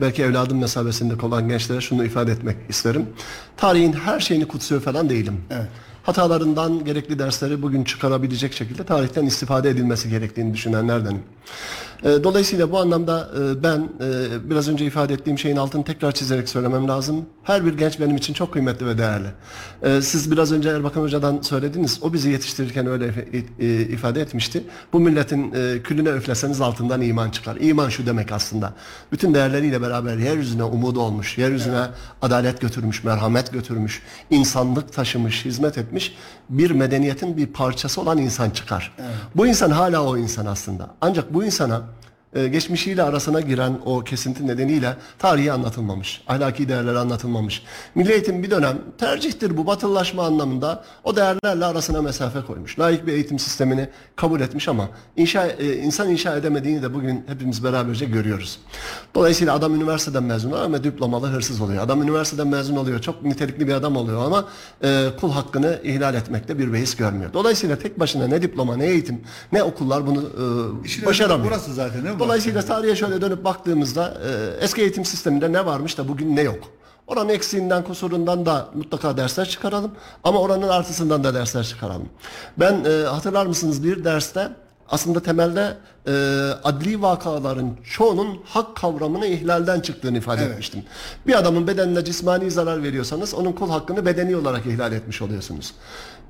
belki 0.00 0.22
evladım 0.22 0.58
mesabesinde 0.58 1.26
olan 1.26 1.48
gençlere 1.48 1.80
şunu 1.80 2.04
ifade 2.04 2.32
etmek 2.32 2.56
isterim. 2.68 3.06
Tarihin 3.56 3.92
her 3.92 4.20
şeyini 4.20 4.48
kutsuyor 4.48 4.80
falan 4.80 5.08
değilim. 5.08 5.40
Evet. 5.50 5.68
Hatalarından 6.04 6.84
gerekli 6.84 7.18
dersleri 7.18 7.62
bugün 7.62 7.84
çıkarabilecek 7.84 8.52
şekilde 8.52 8.84
tarihten 8.84 9.26
istifade 9.26 9.70
edilmesi 9.70 10.10
gerektiğini 10.10 10.54
düşünenlerdenim. 10.54 11.22
E, 12.02 12.24
Dolayısıyla 12.24 12.70
bu 12.72 12.78
anlamda 12.78 13.30
e, 13.40 13.62
ben 13.62 13.78
e, 14.00 14.50
biraz 14.50 14.68
önce 14.68 14.86
ifade 14.86 15.14
ettiğim 15.14 15.38
şeyin 15.38 15.56
altını 15.56 15.84
tekrar 15.84 16.12
çizerek 16.12 16.48
söylemem 16.48 16.88
lazım. 16.88 17.26
Her 17.42 17.66
bir 17.66 17.74
genç 17.78 18.00
benim 18.00 18.16
için 18.16 18.34
çok 18.34 18.52
kıymetli 18.52 18.86
ve 18.86 18.98
değerli. 18.98 19.26
E, 19.82 20.02
Siz 20.02 20.30
biraz 20.30 20.52
önce 20.52 20.68
Erbakan 20.68 21.00
Hoca'dan 21.00 21.40
söylediniz. 21.42 21.98
O 22.02 22.12
bizi 22.12 22.30
yetiştirirken 22.30 22.86
öyle 22.86 23.06
ifa- 23.08 23.92
ifade 23.92 24.20
etmişti. 24.20 24.64
Bu 24.92 25.00
milletin 25.00 25.52
e, 25.54 25.82
külüne 25.82 26.08
üfleseniz 26.08 26.60
altından 26.60 27.02
iman 27.02 27.30
çıkar. 27.30 27.56
İman 27.60 27.88
şu 27.88 28.06
demek 28.06 28.32
aslında. 28.32 28.72
Bütün 29.12 29.34
değerleriyle 29.34 29.82
beraber 29.82 30.16
yeryüzüne 30.18 30.64
umudu 30.64 31.00
olmuş, 31.00 31.38
yeryüzüne 31.38 31.82
adalet 32.22 32.60
götürmüş, 32.60 33.04
merhamet 33.04 33.52
götürmüş, 33.52 34.02
insanlık 34.30 34.92
taşımış, 34.92 35.44
hizmet 35.44 35.78
etmiş 35.78 36.14
bir 36.48 36.70
medeniyetin 36.70 37.36
bir 37.36 37.46
parçası 37.46 38.00
olan 38.00 38.18
insan 38.18 38.50
çıkar. 38.50 38.92
Bu 39.34 39.46
insan 39.46 39.70
hala 39.70 40.02
o 40.04 40.16
insan 40.16 40.46
aslında. 40.46 40.94
Ancak 41.00 41.34
bu 41.34 41.44
insana 41.44 41.82
e, 42.34 42.48
geçmişiyle 42.48 43.02
arasına 43.02 43.40
giren 43.40 43.78
o 43.84 44.00
kesinti 44.04 44.46
nedeniyle 44.46 44.96
tarihi 45.18 45.52
anlatılmamış. 45.52 46.22
Ahlaki 46.28 46.68
değerler 46.68 46.94
anlatılmamış. 46.94 47.62
Milli 47.94 48.12
eğitim 48.12 48.42
bir 48.42 48.50
dönem 48.50 48.78
tercihtir 48.98 49.56
bu 49.56 49.66
batılılaşma 49.66 50.26
anlamında 50.26 50.84
o 51.04 51.16
değerlerle 51.16 51.64
arasına 51.64 52.02
mesafe 52.02 52.40
koymuş. 52.40 52.78
Layık 52.78 53.06
bir 53.06 53.12
eğitim 53.12 53.38
sistemini 53.38 53.88
kabul 54.16 54.40
etmiş 54.40 54.68
ama 54.68 54.88
inşa, 55.16 55.46
e, 55.46 55.76
insan 55.76 56.10
inşa 56.10 56.36
edemediğini 56.36 56.82
de 56.82 56.94
bugün 56.94 57.24
hepimiz 57.26 57.64
beraberce 57.64 58.04
görüyoruz. 58.04 58.58
Dolayısıyla 59.14 59.54
adam 59.54 59.74
üniversiteden 59.74 60.22
mezun 60.22 60.50
oluyor 60.50 60.64
ama 60.64 60.84
diplomalı 60.84 61.26
hırsız 61.26 61.60
oluyor. 61.60 61.82
Adam 61.82 62.02
üniversiteden 62.02 62.48
mezun 62.48 62.76
oluyor. 62.76 63.00
Çok 63.00 63.22
nitelikli 63.22 63.68
bir 63.68 63.72
adam 63.72 63.96
oluyor 63.96 64.26
ama 64.26 64.44
e, 64.84 65.06
kul 65.20 65.32
hakkını 65.32 65.80
ihlal 65.84 66.14
etmekte 66.14 66.58
bir 66.58 66.72
beis 66.72 66.96
görmüyor. 66.96 67.32
Dolayısıyla 67.32 67.76
tek 67.76 68.00
başına 68.00 68.26
ne 68.26 68.42
diploma 68.42 68.76
ne 68.76 68.86
eğitim 68.86 69.20
ne 69.52 69.62
okullar 69.62 70.06
bunu 70.06 70.20
e, 70.20 70.86
İşin 70.86 71.06
başaramıyor. 71.06 71.50
Burası 71.50 71.74
zaten 71.74 72.04
değil 72.04 72.14
mi? 72.14 72.20
Dolayısıyla 72.24 72.62
tarihe 72.62 72.96
şöyle 72.96 73.20
dönüp 73.20 73.44
baktığımızda 73.44 74.14
e, 74.26 74.64
eski 74.64 74.80
eğitim 74.82 75.04
sisteminde 75.04 75.52
ne 75.52 75.66
varmış 75.66 75.98
da 75.98 76.08
bugün 76.08 76.36
ne 76.36 76.42
yok. 76.42 76.58
Oranın 77.06 77.28
eksiğinden, 77.28 77.84
kusurundan 77.84 78.46
da 78.46 78.68
mutlaka 78.74 79.16
dersler 79.16 79.48
çıkaralım. 79.48 79.92
Ama 80.24 80.40
oranın 80.40 80.68
artısından 80.68 81.24
da 81.24 81.34
dersler 81.34 81.64
çıkaralım. 81.64 82.08
Ben 82.56 82.84
e, 82.84 83.04
hatırlar 83.06 83.46
mısınız 83.46 83.84
bir 83.84 84.04
derste 84.04 84.48
aslında 84.88 85.22
temelde 85.22 85.76
e, 86.06 86.12
adli 86.64 87.02
vakaların 87.02 87.70
çoğunun 87.84 88.38
hak 88.44 88.76
kavramını 88.76 89.26
ihlalden 89.26 89.80
çıktığını 89.80 90.18
ifade 90.18 90.40
Evet. 90.42 90.50
etmiştim. 90.52 90.82
Bir 91.26 91.38
adamın 91.38 91.66
bedenine 91.66 92.04
cismani 92.04 92.50
zarar 92.50 92.82
veriyorsanız 92.82 93.34
onun 93.34 93.52
kul 93.52 93.70
hakkını 93.70 94.06
bedeni 94.06 94.36
olarak 94.36 94.66
ihlal 94.66 94.92
etmiş 94.92 95.22
oluyorsunuz. 95.22 95.74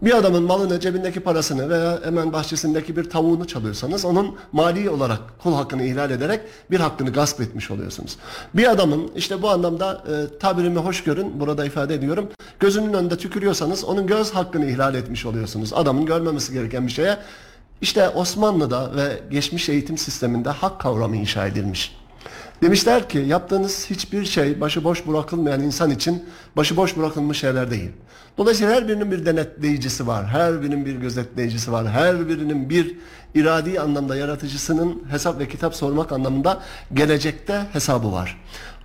Bir 0.03 0.17
adamın 0.17 0.43
malını, 0.43 0.81
cebindeki 0.81 1.21
parasını 1.21 1.71
veya 1.71 2.01
hemen 2.05 2.33
bahçesindeki 2.33 2.97
bir 2.97 3.11
tavuğunu 3.11 3.47
çalıyorsanız 3.47 4.05
onun 4.05 4.37
mali 4.53 4.91
olarak 4.91 5.21
kul 5.43 5.55
hakkını 5.55 5.85
ihlal 5.85 6.11
ederek 6.11 6.41
bir 6.71 6.81
hakkını 6.81 7.13
gasp 7.13 7.41
etmiş 7.41 7.71
oluyorsunuz. 7.71 8.17
Bir 8.55 8.71
adamın 8.71 9.11
işte 9.17 9.43
bu 9.43 9.51
anlamda 9.51 10.05
e, 10.09 10.39
tabirimi 10.39 10.79
hoş 10.79 11.05
görün 11.05 11.41
burada 11.41 11.65
ifade 11.65 11.95
ediyorum. 11.95 12.29
Gözünün 12.61 12.93
önünde 12.93 13.17
tükürüyorsanız 13.17 13.85
onun 13.85 14.07
göz 14.07 14.31
hakkını 14.31 14.71
ihlal 14.71 14.95
etmiş 14.95 15.27
oluyorsunuz. 15.27 15.73
Adamın 15.73 16.07
görmemesi 16.07 16.53
gereken 16.53 16.87
bir 16.87 16.93
şeye 16.93 17.19
işte 17.81 18.09
Osmanlı'da 18.09 18.97
ve 18.97 19.21
geçmiş 19.31 19.69
eğitim 19.69 19.99
sisteminde 19.99 20.51
hak 20.51 20.81
kavramı 20.81 21.17
inşa 21.17 21.47
edilmiş. 21.47 21.97
Demişler 22.65 23.09
ki 23.09 23.19
yaptığınız 23.19 23.91
hiçbir 23.91 24.25
şey 24.25 24.61
başıboş 24.61 25.07
bırakılmayan 25.07 25.61
insan 25.61 25.91
için 25.91 26.25
başıboş 26.57 26.97
bırakılmış 26.97 27.39
şeyler 27.39 27.71
değil. 27.71 27.91
Dolayısıyla 28.39 28.75
her 28.75 28.89
birinin 28.89 29.11
bir 29.11 29.27
denetleyicisi 29.27 30.07
var. 30.07 30.27
Her 30.27 30.63
birinin 30.63 30.87
bir 30.87 30.95
gözetleyicisi 30.95 31.73
var. 31.73 31.89
Her 31.89 32.29
birinin 32.29 32.71
bir 32.71 32.97
iradi 33.35 33.81
anlamda 33.81 34.17
yaratıcısının 34.17 35.03
hesap 35.11 35.39
ve 35.39 35.49
kitap 35.49 35.75
sormak 35.75 36.13
anlamında 36.13 36.61
gelecekte 36.95 37.67
hesabı 37.73 38.13
var. 38.13 38.41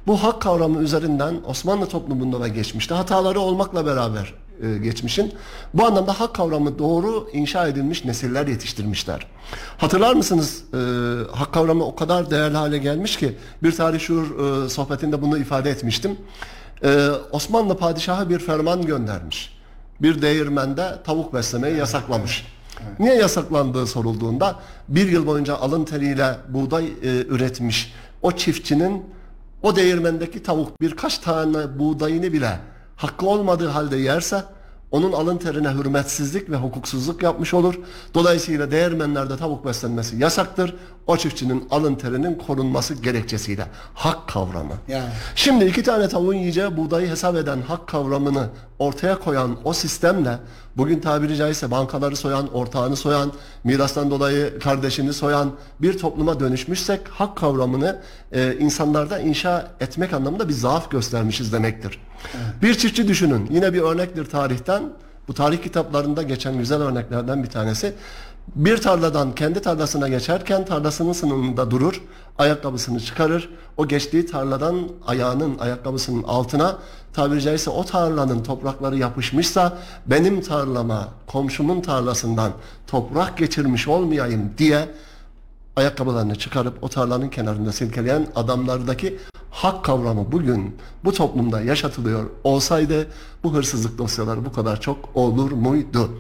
Bu 0.08 0.24
hak 0.24 0.42
kavramı 0.42 0.82
üzerinden 0.82 1.36
Osmanlı 1.46 1.86
toplumunda 1.86 2.42
ve 2.42 2.50
geçmişte 2.50 2.96
hataları 2.96 3.40
olmakla 3.40 3.86
beraber 3.86 4.34
e, 4.64 4.78
geçmişin 4.78 5.34
bu 5.74 5.86
anlamda 5.86 6.20
hak 6.20 6.36
kavramı 6.36 6.80
doğru 6.80 7.30
inşa 7.34 7.68
edilmiş 7.68 8.06
nesiller 8.06 8.48
yetiştirmişler. 8.48 9.28
Hatırlar 9.78 10.14
mısınız 10.14 10.64
e, 10.74 10.78
hak 11.32 11.54
kavramı 11.54 11.86
o 11.86 11.96
kadar 11.96 12.32
değerli 12.32 12.58
hale 12.58 12.78
gelmiş 12.78 13.18
ki 13.18 13.36
bir 13.64 13.72
tarih 13.72 14.00
şuur 14.00 14.66
e, 14.66 14.70
sohbetinde 14.70 15.22
bunu 15.22 15.38
ifade 15.38 15.70
etmiştim. 15.70 16.18
E, 16.84 17.10
Osmanlı 17.32 17.78
padişahı 17.78 18.30
bir 18.30 18.40
ferman 18.40 18.86
göndermiş. 18.86 19.60
Bir 20.02 20.22
değirmende 20.22 21.00
tavuk 21.04 21.34
beslemeyi 21.34 21.78
yasaklamış. 21.78 22.46
Niye 23.00 23.16
yasaklandığı 23.16 23.88
sorulduğunda 23.88 24.56
bir 24.88 25.10
yıl 25.10 25.26
boyunca 25.26 25.56
alın 25.56 25.86
teriyle 25.86 26.38
buğday 26.50 26.86
e, 26.86 26.90
üretmiş 27.30 27.94
o 28.22 28.32
çiftçinin 28.32 29.04
o 29.64 29.76
değirmendeki 29.76 30.44
tavuk 30.44 30.82
birkaç 30.82 31.18
tane 31.18 31.80
buğdayını 31.80 32.34
bile 32.34 32.60
hakkı 33.00 33.26
olmadığı 33.26 33.68
halde 33.68 33.98
yerse 33.98 34.44
onun 34.92 35.12
alın 35.12 35.38
terine 35.38 35.70
hürmetsizlik 35.70 36.50
ve 36.50 36.56
hukuksuzluk 36.56 37.24
yapmış 37.24 37.54
olur. 37.54 37.80
Dolayısıyla 38.14 38.72
değirmenlerde 38.72 39.38
tavuk 39.38 39.66
beslenmesi 39.66 40.18
yasaktır. 40.18 40.76
O 41.08 41.18
çiftçinin 41.18 41.68
alın 41.72 41.96
terinin 41.96 42.36
korunması 42.36 42.94
gerekçesiyle. 42.94 43.68
Hak 43.94 44.28
kavramı. 44.28 44.74
Yani. 44.88 45.10
Şimdi 45.36 45.66
iki 45.66 45.84
tane 45.84 46.10
tavuğun 46.10 46.34
yiyeceği 46.34 46.78
buğdayı 46.78 47.08
hesap 47.08 47.36
eden 47.36 47.62
hak 47.62 47.88
kavramını 47.88 48.48
ortaya 48.80 49.20
koyan 49.20 49.58
o 49.64 49.74
sistemle 49.74 50.38
bugün 50.78 51.00
tabiri 51.00 51.36
caizse 51.36 51.72
bankaları 51.72 52.16
soyan, 52.16 52.54
ortağını 52.54 52.96
soyan, 52.96 53.32
mirastan 53.64 54.12
dolayı 54.12 54.60
kardeşini 54.60 55.14
soyan 55.14 55.52
bir 55.82 55.98
topluma 55.98 56.40
dönüşmüşsek 56.40 57.08
hak 57.08 57.38
kavramını 57.38 58.02
e, 58.32 58.56
insanlarda 58.60 59.20
inşa 59.20 59.68
etmek 59.80 60.14
anlamında 60.14 60.50
bir 60.50 60.54
zaaf 60.54 60.92
göstermişiz 60.92 61.54
demektir. 61.54 62.00
Bir 62.62 62.76
çiftçi 62.76 63.08
düşünün. 63.08 63.48
Yine 63.52 63.74
bir 63.74 63.82
örnektir 63.82 64.26
tarihten. 64.26 64.84
Bu 65.28 65.34
tarih 65.34 65.64
kitaplarında 65.64 66.24
geçen 66.24 66.58
güzel 66.58 66.82
örneklerden 66.82 67.44
bir 67.44 67.50
tanesi. 67.50 67.94
Bir 68.56 68.78
tarladan 68.78 69.36
kendi 69.36 69.62
tarlasına 69.62 70.08
geçerken 70.08 70.66
tarlasının 70.66 71.14
sınırında 71.14 71.72
durur, 71.72 72.02
ayakkabısını 72.38 73.00
çıkarır. 73.00 73.50
O 73.78 73.88
geçtiği 73.88 74.26
tarladan 74.26 74.90
ayağının 75.08 75.60
ayakkabısının 75.60 76.24
altına 76.24 76.78
tabiri 77.14 77.42
caizse 77.42 77.70
o 77.70 77.86
tarlanın 77.86 78.44
toprakları 78.44 78.98
yapışmışsa 78.98 79.78
benim 80.06 80.42
tarlama 80.42 81.08
komşumun 81.28 81.82
tarlasından 81.82 82.52
toprak 82.88 83.38
geçirmiş 83.38 83.88
olmayayım 83.88 84.54
diye 84.58 84.90
ayakkabılarını 85.76 86.36
çıkarıp 86.36 86.84
o 86.84 86.90
tarlanın 86.90 87.30
kenarında 87.30 87.72
silkeleyen 87.72 88.28
adamlardaki 88.36 89.20
hak 89.60 89.86
kavramı 89.86 90.32
bugün 90.32 90.76
bu 91.06 91.14
toplumda 91.14 91.62
yaşatılıyor 91.62 92.30
olsaydı 92.44 93.08
bu 93.44 93.54
hırsızlık 93.54 93.98
dosyaları 93.98 94.46
bu 94.46 94.52
kadar 94.52 94.82
çok 94.82 95.10
olur 95.14 95.52
muydu? 95.52 96.12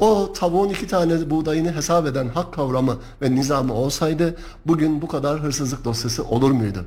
O 0.00 0.32
tavuğun 0.32 0.68
iki 0.68 0.86
tane 0.86 1.30
buğdayını 1.30 1.72
hesap 1.72 2.06
eden 2.06 2.28
hak 2.28 2.52
kavramı 2.52 2.96
ve 3.22 3.34
nizamı 3.34 3.74
olsaydı 3.74 4.36
bugün 4.66 5.02
bu 5.02 5.08
kadar 5.08 5.40
hırsızlık 5.40 5.84
dosyası 5.84 6.24
olur 6.24 6.50
muydu? 6.50 6.84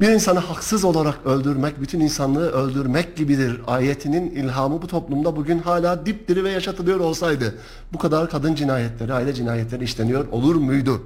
Bir 0.00 0.08
insanı 0.08 0.38
haksız 0.38 0.84
olarak 0.84 1.26
öldürmek, 1.26 1.80
bütün 1.80 2.00
insanlığı 2.00 2.50
öldürmek 2.50 3.16
gibidir. 3.16 3.60
Ayetinin 3.66 4.30
ilhamı 4.30 4.82
bu 4.82 4.86
toplumda 4.86 5.36
bugün 5.36 5.58
hala 5.58 6.06
dipdiri 6.06 6.44
ve 6.44 6.50
yaşatılıyor 6.50 7.00
olsaydı 7.00 7.54
bu 7.92 7.98
kadar 7.98 8.30
kadın 8.30 8.54
cinayetleri, 8.54 9.12
aile 9.12 9.34
cinayetleri 9.34 9.84
işleniyor 9.84 10.28
olur 10.32 10.54
muydu? 10.54 11.02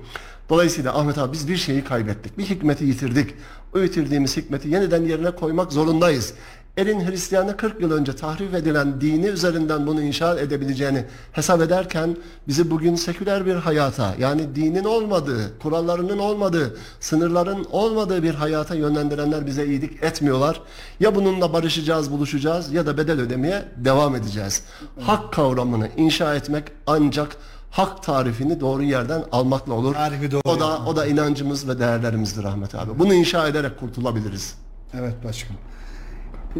Dolayısıyla 0.49 0.99
Ahmet 0.99 1.19
abi 1.19 1.33
biz 1.33 1.49
bir 1.49 1.57
şeyi 1.57 1.85
kaybettik. 1.85 2.39
Bir 2.39 2.45
hikmeti 2.45 2.85
yitirdik. 2.85 3.35
O 3.75 3.79
yitirdiğimiz 3.79 4.37
hikmeti 4.37 4.69
yeniden 4.69 5.05
yerine 5.05 5.31
koymak 5.31 5.73
zorundayız. 5.73 6.35
Elin 6.77 7.11
Hristiyan'a 7.11 7.57
40 7.57 7.81
yıl 7.81 7.91
önce 7.91 8.17
tahrif 8.17 8.55
edilen 8.55 9.01
dini 9.01 9.27
üzerinden 9.27 9.87
bunu 9.87 10.03
inşa 10.03 10.39
edebileceğini 10.39 11.05
hesap 11.33 11.61
ederken 11.61 12.17
bizi 12.49 12.71
bugün 12.71 12.95
seküler 12.95 13.47
bir 13.47 13.55
hayata 13.55 14.15
yani 14.19 14.55
dinin 14.55 14.85
olmadığı, 14.85 15.59
kurallarının 15.59 16.19
olmadığı, 16.19 16.77
sınırların 17.01 17.67
olmadığı 17.73 18.23
bir 18.23 18.35
hayata 18.35 18.75
yönlendirenler 18.75 19.47
bize 19.47 19.67
iyilik 19.67 20.03
etmiyorlar. 20.03 20.61
Ya 21.01 21.15
bununla 21.15 21.53
barışacağız, 21.53 22.11
buluşacağız 22.11 22.73
ya 22.73 22.87
da 22.87 22.99
bedel 22.99 23.21
ödemeye 23.21 23.65
devam 23.77 24.17
edeceğiz. 24.17 24.63
Hak 25.01 25.33
kavramını 25.33 25.89
inşa 25.97 26.35
etmek 26.35 26.65
ancak 26.87 27.37
hak 27.75 28.03
tarifini 28.03 28.61
doğru 28.61 28.83
yerden 28.83 29.25
almakla 29.33 29.73
olur. 29.73 29.95
Tarifi 29.95 30.31
doğru 30.31 30.43
o 30.45 30.61
da 30.61 30.71
yapmak. 30.71 30.89
o 30.89 30.97
da 30.97 31.07
inancımız 31.07 31.69
ve 31.69 31.79
değerlerimizdir 31.79 32.45
Ahmet 32.45 32.75
abi. 32.75 32.99
Bunu 32.99 33.15
inşa 33.15 33.49
ederek 33.49 33.81
kurtulabiliriz. 33.81 34.55
Evet 34.99 35.15
başkanım. 35.25 35.61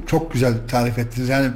Çok 0.07 0.33
güzel 0.33 0.55
tarif 0.69 0.99
ettiniz. 0.99 1.29
Yani 1.29 1.51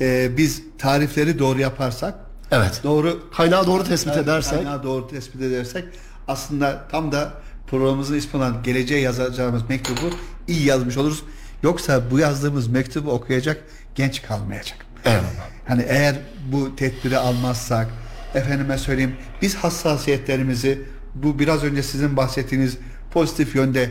e, 0.00 0.36
biz 0.36 0.62
tarifleri 0.78 1.38
doğru 1.38 1.60
yaparsak, 1.60 2.14
Evet. 2.50 2.80
doğru 2.84 3.30
Kaynağı 3.36 3.66
doğru 3.66 3.84
tespit 3.84 4.16
edersek 4.16 4.58
kaynağı 4.58 4.82
doğru 4.82 5.08
tespit 5.08 5.40
edersek 5.42 5.84
aslında 6.28 6.84
tam 6.90 7.12
da 7.12 7.32
programımızın 7.66 8.14
ismi 8.14 8.38
olan 8.38 8.62
geleceğe 8.62 9.00
yazacağımız 9.00 9.62
mektubu 9.68 10.10
iyi 10.48 10.66
yazmış 10.66 10.96
oluruz. 10.96 11.22
Yoksa 11.62 12.10
bu 12.10 12.18
yazdığımız 12.18 12.68
mektubu 12.68 13.10
okuyacak 13.10 13.64
genç 13.94 14.22
kalmayacak. 14.22 14.78
Eyvallah. 15.04 15.22
Hani 15.68 15.82
eğer 15.88 16.16
bu 16.52 16.76
tedbiri 16.76 17.18
almazsak, 17.18 17.88
efendime 18.34 18.78
söyleyeyim, 18.78 19.14
biz 19.42 19.54
hassasiyetlerimizi 19.54 20.82
bu 21.14 21.38
biraz 21.38 21.64
önce 21.64 21.82
sizin 21.82 22.16
bahsettiğiniz 22.16 22.78
pozitif 23.10 23.54
yönde 23.54 23.82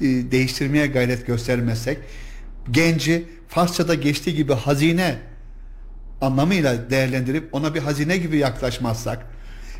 e, 0.00 0.04
değiştirmeye 0.04 0.86
gayret 0.86 1.26
göstermezsek, 1.26 1.98
genci 2.70 3.26
Farsçada 3.48 3.94
geçtiği 3.94 4.34
gibi 4.34 4.52
hazine 4.52 5.18
anlamıyla 6.20 6.90
değerlendirip 6.90 7.54
ona 7.54 7.74
bir 7.74 7.80
hazine 7.80 8.16
gibi 8.16 8.36
yaklaşmazsak, 8.36 9.26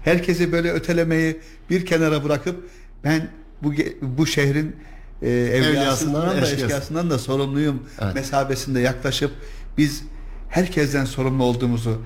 herkesi 0.05 0.53
böyle 0.53 0.73
ötelemeyi 0.73 1.41
bir 1.71 1.87
kenara 1.87 2.25
bırakıp 2.25 2.71
ben 3.05 3.29
bu 3.63 3.73
bu 4.03 4.27
şehrin 4.27 4.77
e, 5.23 5.31
evliyasından 5.31 6.23
da 6.23 6.33
eşkıyası. 6.33 6.55
eşkıyasından 6.55 7.11
da 7.11 7.19
sorumluyum 7.19 7.83
Evet. 8.01 8.15
mesabesinde 8.15 8.81
yaklaşıp 8.81 9.31
biz 9.79 10.03
herkesten 10.49 11.05
sorumlu 11.05 11.45
olduğumuzu, 11.45 12.03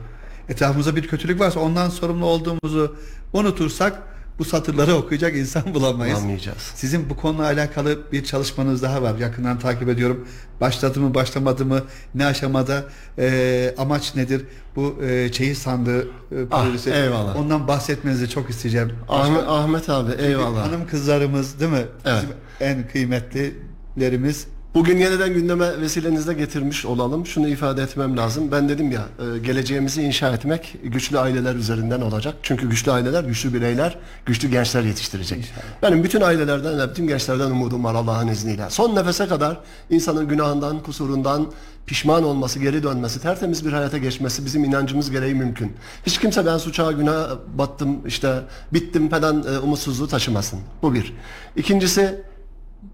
etrafımızda 0.48 0.96
bir 0.96 1.08
kötülük 1.08 1.40
varsa 1.40 1.60
ondan 1.60 1.88
sorumlu 1.90 2.26
olduğumuzu 2.26 2.96
unutursak 3.32 4.02
bu 4.38 4.44
satırları 4.44 4.94
okuyacak 4.94 5.36
insan 5.36 5.74
bulamayız. 5.74 6.18
Bulamayacağız. 6.18 6.58
Sizin 6.74 7.10
bu 7.10 7.16
konuyla 7.16 7.44
alakalı 7.44 8.12
bir 8.12 8.24
çalışmanız 8.24 8.82
daha 8.82 9.02
var. 9.02 9.18
Yakından 9.18 9.58
takip 9.58 9.88
ediyorum. 9.88 10.28
Başladı 10.60 11.00
mı, 11.00 11.14
başlamadı 11.14 11.64
mı, 11.64 11.82
ne 12.14 12.26
aşamada, 12.26 12.84
e, 13.18 13.74
amaç 13.78 14.14
nedir? 14.16 14.44
Bu 14.76 14.96
e, 15.02 15.32
çeyiz 15.32 15.58
sandığı 15.58 16.02
e, 16.02 16.06
Ah, 16.50 16.64
projesi. 16.64 16.90
eyvallah. 16.90 17.36
Ondan 17.36 17.68
bahsetmenizi 17.68 18.30
çok 18.30 18.50
isteyeceğim. 18.50 18.92
Ahmet, 19.08 19.44
Ahmet 19.48 19.88
abi 19.88 20.12
eyvallah. 20.22 20.66
Hanım 20.66 20.86
kızlarımız 20.86 21.60
değil 21.60 21.72
mi? 21.72 21.84
Evet. 22.04 22.22
Bizim 22.22 22.36
en 22.60 22.88
kıymetlilerimiz. 22.88 24.46
Bugün 24.76 24.98
yeniden 24.98 25.34
gündeme 25.34 25.80
vesilenizle 25.80 26.34
getirmiş 26.34 26.84
olalım. 26.84 27.26
Şunu 27.26 27.48
ifade 27.48 27.82
etmem 27.82 28.16
lazım. 28.16 28.52
Ben 28.52 28.68
dedim 28.68 28.92
ya 28.92 29.02
e, 29.18 29.38
geleceğimizi 29.38 30.02
inşa 30.02 30.34
etmek 30.34 30.76
güçlü 30.84 31.18
aileler 31.18 31.54
üzerinden 31.54 32.00
olacak. 32.00 32.34
Çünkü 32.42 32.70
güçlü 32.70 32.92
aileler, 32.92 33.24
güçlü 33.24 33.54
bireyler, 33.54 33.98
güçlü 34.26 34.48
gençler 34.48 34.82
yetiştirecek. 34.82 35.52
Benim 35.82 36.04
bütün 36.04 36.20
ailelerden 36.20 36.78
ve 36.78 36.90
bütün 36.90 37.06
gençlerden 37.06 37.50
umudum 37.50 37.84
var 37.84 37.94
Allah'ın 37.94 38.28
izniyle. 38.28 38.70
Son 38.70 38.96
nefese 38.96 39.26
kadar 39.26 39.60
insanın 39.90 40.28
günahından, 40.28 40.82
kusurundan 40.82 41.46
pişman 41.86 42.24
olması, 42.24 42.58
geri 42.58 42.82
dönmesi, 42.82 43.22
tertemiz 43.22 43.66
bir 43.66 43.72
hayata 43.72 43.98
geçmesi 43.98 44.44
bizim 44.44 44.64
inancımız 44.64 45.10
gereği 45.10 45.34
mümkün. 45.34 45.72
Hiç 46.06 46.18
kimse 46.18 46.46
ben 46.46 46.58
suça, 46.58 46.92
günah 46.92 47.30
battım, 47.54 48.06
işte 48.06 48.40
bittim 48.72 49.08
falan 49.08 49.44
e, 49.54 49.58
umutsuzluğu 49.58 50.08
taşımasın. 50.08 50.60
Bu 50.82 50.94
bir. 50.94 51.12
İkincisi 51.56 52.22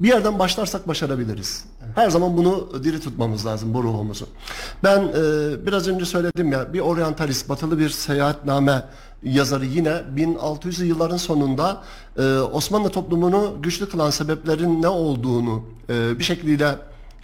bir 0.00 0.08
yerden 0.08 0.38
başlarsak 0.38 0.88
başarabiliriz. 0.88 1.64
Her 1.94 2.10
zaman 2.10 2.36
bunu 2.36 2.84
diri 2.84 3.00
tutmamız 3.00 3.46
lazım 3.46 3.74
bu 3.74 3.82
ruhumuzu. 3.82 4.26
Ben 4.84 5.00
e, 5.00 5.12
biraz 5.66 5.88
önce 5.88 6.04
söyledim 6.04 6.52
ya 6.52 6.72
bir 6.72 6.80
oryantalist 6.80 7.48
batılı 7.48 7.78
bir 7.78 7.88
seyahatname 7.88 8.84
yazarı 9.22 9.64
yine 9.64 10.02
1600'lü 10.16 10.84
yılların 10.84 11.16
sonunda 11.16 11.82
e, 12.18 12.38
Osmanlı 12.38 12.88
toplumunu 12.88 13.56
güçlü 13.62 13.88
kılan 13.88 14.10
sebeplerin 14.10 14.82
ne 14.82 14.88
olduğunu 14.88 15.64
e, 15.90 16.18
bir 16.18 16.24
şekilde 16.24 16.76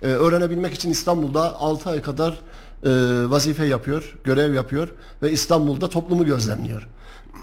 e, 0.02 0.06
öğrenebilmek 0.06 0.74
için 0.74 0.90
İstanbul'da 0.90 1.56
6 1.60 1.90
ay 1.90 2.02
kadar 2.02 2.30
e, 2.84 2.90
vazife 3.30 3.64
yapıyor, 3.66 4.18
görev 4.24 4.54
yapıyor 4.54 4.88
ve 5.22 5.32
İstanbul'da 5.32 5.88
toplumu 5.88 6.24
gözlemliyor. 6.24 6.88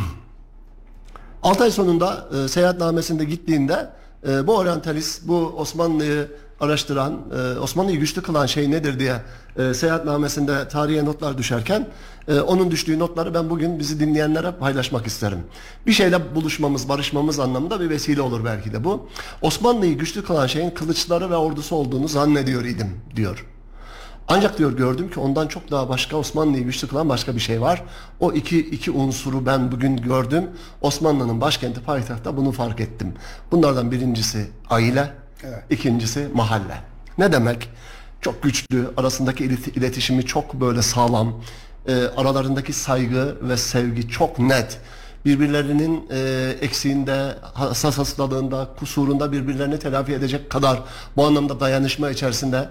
6 1.43 1.63
ay 1.63 1.71
sonunda 1.71 2.29
e, 2.35 2.47
seyahatnamesinde 2.47 3.23
gittiğinde 3.23 3.89
e, 4.27 4.47
bu 4.47 4.57
oryantalist, 4.57 5.27
bu 5.27 5.53
Osmanlı'yı 5.57 6.27
araştıran, 6.61 7.19
e, 7.35 7.59
Osmanlı'yı 7.59 7.99
güçlü 7.99 8.21
kılan 8.21 8.45
şey 8.45 8.71
nedir 8.71 8.99
diye 8.99 9.15
e, 9.57 9.73
seyahatnamesinde 9.73 10.67
tarihe 10.67 11.05
notlar 11.05 11.37
düşerken 11.37 11.87
e, 12.27 12.39
onun 12.39 12.71
düştüğü 12.71 12.99
notları 12.99 13.33
ben 13.33 13.49
bugün 13.49 13.79
bizi 13.79 13.99
dinleyenlere 13.99 14.51
paylaşmak 14.51 15.07
isterim. 15.07 15.39
Bir 15.87 15.91
şeyle 15.91 16.35
buluşmamız, 16.35 16.89
barışmamız 16.89 17.39
anlamında 17.39 17.81
bir 17.81 17.89
vesile 17.89 18.21
olur 18.21 18.45
belki 18.45 18.73
de 18.73 18.83
bu. 18.83 19.09
Osmanlı'yı 19.41 19.97
güçlü 19.97 20.23
kılan 20.23 20.47
şeyin 20.47 20.69
kılıçları 20.69 21.29
ve 21.29 21.35
ordusu 21.35 21.75
olduğunu 21.75 22.07
zannediyor 22.07 22.65
idim 22.65 22.87
diyor. 23.15 23.45
Ancak 24.27 24.57
diyor 24.57 24.77
gördüm 24.77 25.09
ki 25.09 25.19
ondan 25.19 25.47
çok 25.47 25.71
daha 25.71 25.89
başka 25.89 26.17
Osmanlı'yı 26.17 26.63
güçlü 26.63 26.87
kılan 26.87 27.09
başka 27.09 27.35
bir 27.35 27.39
şey 27.39 27.61
var. 27.61 27.83
O 28.19 28.33
iki, 28.33 28.59
iki 28.59 28.91
unsuru 28.91 29.45
ben 29.45 29.71
bugün 29.71 29.97
gördüm. 29.97 30.49
Osmanlı'nın 30.81 31.41
başkenti 31.41 31.81
payitahtta 31.81 32.37
bunu 32.37 32.51
fark 32.51 32.79
ettim. 32.79 33.13
Bunlardan 33.51 33.91
birincisi 33.91 34.47
aile, 34.69 35.20
Evet. 35.43 35.63
ikincisi 35.69 36.27
mahalle. 36.33 36.81
Ne 37.17 37.31
demek? 37.31 37.69
Çok 38.21 38.43
güçlü, 38.43 38.89
arasındaki 38.97 39.43
ilet- 39.45 39.77
iletişimi 39.77 40.25
çok 40.25 40.53
böyle 40.53 40.81
sağlam, 40.81 41.41
e, 41.87 41.93
aralarındaki 42.17 42.73
saygı 42.73 43.37
ve 43.41 43.57
sevgi 43.57 44.09
çok 44.09 44.39
net. 44.39 44.77
Birbirlerinin 45.25 46.09
e, 46.11 46.49
eksiğinde, 46.61 47.35
hassas 47.41 47.97
hastalığında, 47.97 48.69
kusurunda 48.79 49.31
birbirlerini 49.31 49.79
telafi 49.79 50.13
edecek 50.13 50.49
kadar 50.49 50.79
bu 51.15 51.25
anlamda 51.25 51.59
dayanışma 51.59 52.09
içerisinde 52.09 52.69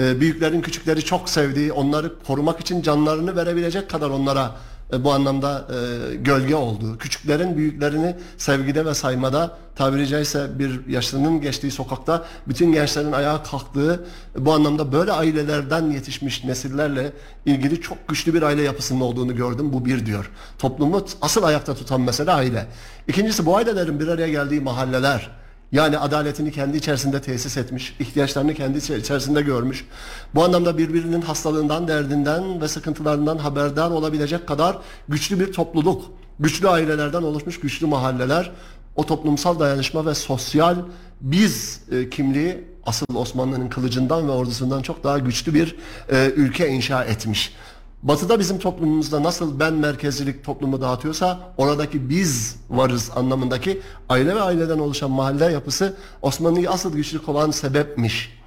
e, 0.00 0.20
büyüklerin 0.20 0.60
küçükleri 0.60 1.04
çok 1.04 1.28
sevdiği, 1.28 1.72
onları 1.72 2.12
korumak 2.26 2.60
için 2.60 2.82
canlarını 2.82 3.36
verebilecek 3.36 3.90
kadar 3.90 4.10
onlara 4.10 4.56
e, 4.92 5.04
bu 5.04 5.12
anlamda 5.12 5.66
e, 5.70 6.14
gölge 6.14 6.54
olduğu, 6.54 6.98
küçüklerin 6.98 7.56
büyüklerini 7.56 8.16
sevgide 8.38 8.84
ve 8.84 8.94
saymada 8.94 9.58
tabiri 9.74 10.06
caizse 10.06 10.58
bir 10.58 10.86
yaşlının 10.86 11.40
geçtiği 11.40 11.70
sokakta 11.70 12.24
bütün 12.48 12.72
gençlerin 12.72 13.12
ayağa 13.12 13.42
kalktığı 13.42 14.04
bu 14.38 14.52
anlamda 14.52 14.92
böyle 14.92 15.12
ailelerden 15.12 15.90
yetişmiş 15.90 16.44
nesillerle 16.44 17.12
ilgili 17.46 17.80
çok 17.80 18.08
güçlü 18.08 18.34
bir 18.34 18.42
aile 18.42 18.62
yapısının 18.62 19.00
olduğunu 19.00 19.36
gördüm. 19.36 19.72
Bu 19.72 19.84
bir 19.84 20.06
diyor. 20.06 20.30
Toplumu 20.58 21.06
asıl 21.22 21.42
ayakta 21.42 21.74
tutan 21.74 22.00
mesele 22.00 22.32
aile. 22.32 22.66
İkincisi 23.08 23.46
bu 23.46 23.56
ailelerin 23.56 24.00
bir 24.00 24.08
araya 24.08 24.28
geldiği 24.28 24.60
mahalleler. 24.60 25.39
Yani 25.72 25.98
adaletini 25.98 26.52
kendi 26.52 26.76
içerisinde 26.76 27.22
tesis 27.22 27.56
etmiş, 27.56 27.96
ihtiyaçlarını 28.00 28.54
kendi 28.54 28.78
içerisinde 28.78 29.42
görmüş. 29.42 29.86
Bu 30.34 30.44
anlamda 30.44 30.78
birbirinin 30.78 31.20
hastalığından, 31.20 31.88
derdinden 31.88 32.60
ve 32.60 32.68
sıkıntılarından 32.68 33.38
haberdar 33.38 33.90
olabilecek 33.90 34.46
kadar 34.46 34.78
güçlü 35.08 35.40
bir 35.40 35.52
topluluk, 35.52 36.04
güçlü 36.40 36.68
ailelerden 36.68 37.22
oluşmuş 37.22 37.60
güçlü 37.60 37.86
mahalleler, 37.86 38.52
o 38.96 39.06
toplumsal 39.06 39.58
dayanışma 39.58 40.06
ve 40.06 40.14
sosyal 40.14 40.76
biz 41.20 41.80
e, 41.92 42.10
kimliği 42.10 42.64
asıl 42.86 43.14
Osmanlı'nın 43.14 43.68
kılıcından 43.68 44.28
ve 44.28 44.32
ordusundan 44.32 44.82
çok 44.82 45.04
daha 45.04 45.18
güçlü 45.18 45.54
bir 45.54 45.76
e, 46.12 46.32
ülke 46.36 46.68
inşa 46.68 47.04
etmiş. 47.04 47.54
Batı'da 48.02 48.38
bizim 48.38 48.58
toplumumuzda 48.58 49.22
nasıl 49.22 49.60
ben 49.60 49.74
merkezcilik 49.74 50.44
toplumu 50.44 50.80
dağıtıyorsa 50.80 51.52
oradaki 51.56 52.08
biz 52.08 52.56
varız 52.70 53.10
anlamındaki 53.16 53.80
aile 54.08 54.34
ve 54.34 54.42
aileden 54.42 54.78
oluşan 54.78 55.10
mahalle 55.10 55.44
yapısı 55.44 55.96
Osmanlı'yı 56.22 56.70
asıl 56.70 56.92
güçlü 56.92 57.20
olan 57.26 57.50
sebepmiş. 57.50 58.40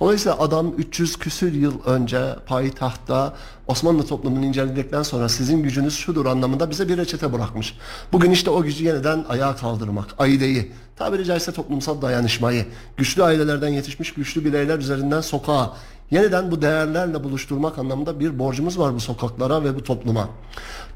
Dolayısıyla 0.00 0.38
adam 0.38 0.72
300 0.78 1.16
küsür 1.16 1.52
yıl 1.52 1.84
önce 1.84 2.36
payitahtta 2.46 3.34
Osmanlı 3.66 4.06
toplumunu 4.06 4.44
inceledikten 4.44 5.02
sonra 5.02 5.28
sizin 5.28 5.62
gücünüz 5.62 5.96
şudur 5.96 6.26
anlamında 6.26 6.70
bize 6.70 6.88
bir 6.88 6.96
reçete 6.96 7.32
bırakmış. 7.32 7.78
Bugün 8.12 8.30
işte 8.30 8.50
o 8.50 8.62
gücü 8.62 8.84
yeniden 8.84 9.24
ayağa 9.28 9.56
kaldırmak, 9.56 10.06
aileyi, 10.18 10.72
tabiri 10.96 11.24
caizse 11.24 11.52
toplumsal 11.52 12.02
dayanışmayı, 12.02 12.66
güçlü 12.96 13.22
ailelerden 13.22 13.68
yetişmiş 13.68 14.14
güçlü 14.14 14.44
bireyler 14.44 14.78
üzerinden 14.78 15.20
sokağa, 15.20 15.72
yeniden 16.10 16.50
bu 16.50 16.62
değerlerle 16.62 17.24
buluşturmak 17.24 17.78
anlamında 17.78 18.20
bir 18.20 18.38
borcumuz 18.38 18.78
var 18.78 18.94
bu 18.94 19.00
sokaklara 19.00 19.64
ve 19.64 19.76
bu 19.76 19.84
topluma. 19.84 20.28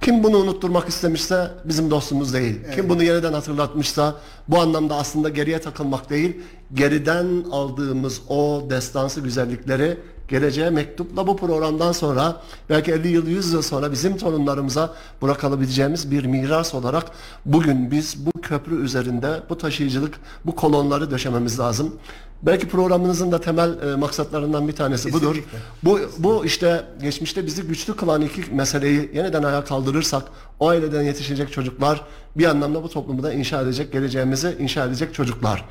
Kim 0.00 0.22
bunu 0.24 0.36
unutturmak 0.36 0.88
istemişse 0.88 1.50
bizim 1.64 1.90
dostumuz 1.90 2.34
değil. 2.34 2.60
Evet. 2.64 2.74
Kim 2.76 2.88
bunu 2.88 3.02
yeniden 3.02 3.32
hatırlatmışsa 3.32 4.14
bu 4.48 4.60
anlamda 4.60 4.96
aslında 4.96 5.28
geriye 5.28 5.60
takılmak 5.60 6.10
değil, 6.10 6.40
geriden 6.74 7.44
aldığımız 7.52 8.20
o 8.28 8.66
destansı 8.70 9.20
güzellikleri 9.20 9.98
geleceğe 10.28 10.70
mektupla 10.70 11.26
bu 11.26 11.36
programdan 11.36 11.92
sonra 11.92 12.42
belki 12.70 12.92
50 12.92 13.08
yıl 13.08 13.26
100 13.26 13.52
yıl 13.52 13.62
sonra 13.62 13.92
bizim 13.92 14.16
torunlarımıza 14.16 14.94
bırakabileceğimiz 15.22 16.10
bir 16.10 16.24
miras 16.24 16.74
olarak 16.74 17.04
bugün 17.44 17.90
biz 17.90 18.26
bu 18.26 18.40
köprü 18.40 18.84
üzerinde 18.84 19.42
bu 19.48 19.58
taşıyıcılık 19.58 20.14
bu 20.44 20.54
kolonları 20.54 21.10
döşememiz 21.10 21.58
lazım. 21.58 21.94
Belki 22.42 22.68
programınızın 22.68 23.32
da 23.32 23.40
temel 23.40 23.82
e, 23.82 23.96
maksatlarından 23.96 24.68
bir 24.68 24.72
tanesi 24.72 25.10
Kesinlikle. 25.10 25.28
budur. 25.28 25.42
Bu 25.82 26.00
bu 26.18 26.44
işte 26.44 26.84
geçmişte 27.02 27.46
bizi 27.46 27.62
güçlü 27.62 27.96
kılan 27.96 28.22
iki 28.22 28.54
meseleyi 28.54 29.10
yeniden 29.14 29.42
ayağa 29.42 29.64
kaldırırsak 29.64 30.22
o 30.60 30.68
aileden 30.68 31.02
yetişecek 31.02 31.52
çocuklar 31.52 32.00
bir 32.36 32.44
anlamda 32.44 32.82
bu 32.82 32.88
toplumu 32.88 33.22
da 33.22 33.32
inşa 33.32 33.62
edecek, 33.62 33.92
geleceğimizi 33.92 34.56
inşa 34.60 34.84
edecek 34.84 35.14
çocuklar. 35.14 35.64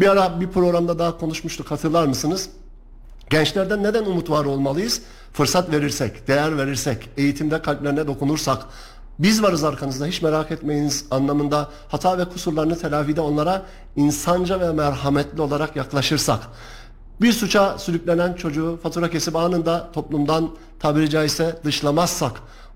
Bir 0.00 0.08
ara 0.08 0.40
bir 0.40 0.48
programda 0.48 0.98
daha 0.98 1.18
konuşmuştuk 1.18 1.70
hatırlar 1.70 2.06
mısınız? 2.06 2.48
Gençlerden 3.32 3.82
neden 3.82 4.04
umut 4.04 4.30
var 4.30 4.44
olmalıyız? 4.44 5.02
Fırsat 5.32 5.72
verirsek, 5.72 6.28
değer 6.28 6.58
verirsek, 6.58 7.08
eğitimde 7.16 7.62
kalplerine 7.62 8.06
dokunursak, 8.06 8.62
biz 9.18 9.42
varız 9.42 9.64
arkanızda 9.64 10.06
hiç 10.06 10.22
merak 10.22 10.50
etmeyiniz 10.50 11.04
anlamında 11.10 11.70
hata 11.88 12.18
ve 12.18 12.24
kusurlarını 12.24 12.78
telafide 12.78 13.20
onlara 13.20 13.62
insanca 13.96 14.60
ve 14.60 14.72
merhametli 14.72 15.42
olarak 15.42 15.76
yaklaşırsak. 15.76 16.40
Bir 17.20 17.32
suça 17.32 17.78
sürüklenen 17.78 18.34
çocuğu 18.34 18.78
fatura 18.82 19.10
kesip 19.10 19.36
anında 19.36 19.90
toplumdan 19.92 20.50
tabiri 20.80 21.10
caizse 21.10 21.60
dışlamazsak 21.64 22.32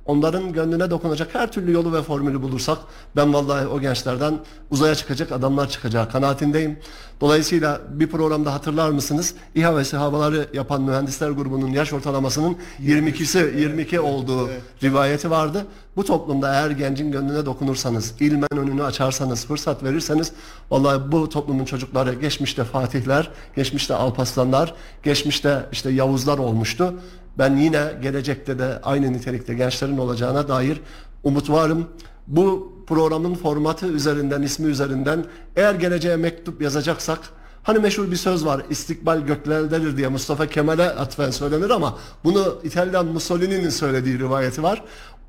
onların 0.06 0.52
gönlüne 0.52 0.90
dokunacak 0.90 1.34
her 1.34 1.52
türlü 1.52 1.72
yolu 1.72 1.92
ve 1.92 2.02
formülü 2.02 2.42
bulursak 2.42 2.78
ben 3.16 3.34
vallahi 3.34 3.66
o 3.66 3.80
gençlerden 3.80 4.34
uzaya 4.70 4.94
çıkacak 4.94 5.32
adamlar 5.32 5.68
çıkacağı 5.68 6.10
kanaatindeyim. 6.10 6.78
Dolayısıyla 7.20 7.80
bir 7.90 8.06
programda 8.06 8.54
hatırlar 8.54 8.90
mısınız? 8.90 9.34
İHA 9.54 9.76
ve 9.76 9.84
SİHA'ları 9.84 10.48
yapan 10.52 10.82
mühendisler 10.82 11.30
grubunun 11.30 11.68
yaş 11.68 11.92
ortalamasının 11.92 12.56
22'si 12.82 13.58
22 13.60 14.00
olduğu 14.00 14.48
rivayeti 14.82 15.30
vardı. 15.30 15.66
Bu 15.96 16.04
toplumda 16.04 16.54
eğer 16.54 16.70
gencin 16.70 17.12
gönlüne 17.12 17.46
dokunursanız, 17.46 18.14
ilmen 18.20 18.58
önünü 18.58 18.82
açarsanız, 18.82 19.46
fırsat 19.46 19.82
verirseniz 19.82 20.32
vallahi 20.70 21.12
bu 21.12 21.28
toplumun 21.28 21.64
çocukları 21.64 22.14
geçmişte 22.14 22.64
Fatihler, 22.64 23.30
geçmişte 23.56 23.94
Alpaslanlar, 23.94 24.74
geçmişte 25.02 25.66
işte 25.72 25.90
Yavuzlar 25.90 26.38
olmuştu. 26.38 26.94
Ben 27.38 27.56
yine 27.56 27.84
gelecekte 28.02 28.58
de 28.58 28.80
aynı 28.82 29.12
nitelikte 29.12 29.54
gençlerin 29.54 29.98
olacağına 29.98 30.48
dair 30.48 30.80
umut 31.24 31.50
varım. 31.50 31.86
Bu 32.26 32.72
programın 32.86 33.34
formatı 33.34 33.86
üzerinden, 33.86 34.42
ismi 34.42 34.66
üzerinden 34.66 35.24
eğer 35.56 35.74
geleceğe 35.74 36.16
mektup 36.16 36.62
yazacaksak 36.62 37.18
Hani 37.66 37.78
meşhur 37.78 38.10
bir 38.10 38.16
söz 38.16 38.46
var 38.46 38.62
istikbal 38.70 39.20
göklerdedir 39.20 39.96
diye 39.96 40.08
Mustafa 40.08 40.46
Kemal'e 40.46 40.90
atfen 40.90 41.30
söylenir 41.30 41.70
ama 41.70 41.98
bunu 42.24 42.58
İtalyan 42.64 43.06
Mussolini'nin 43.06 43.68
söylediği 43.68 44.18
rivayeti 44.18 44.62
var. 44.62 44.82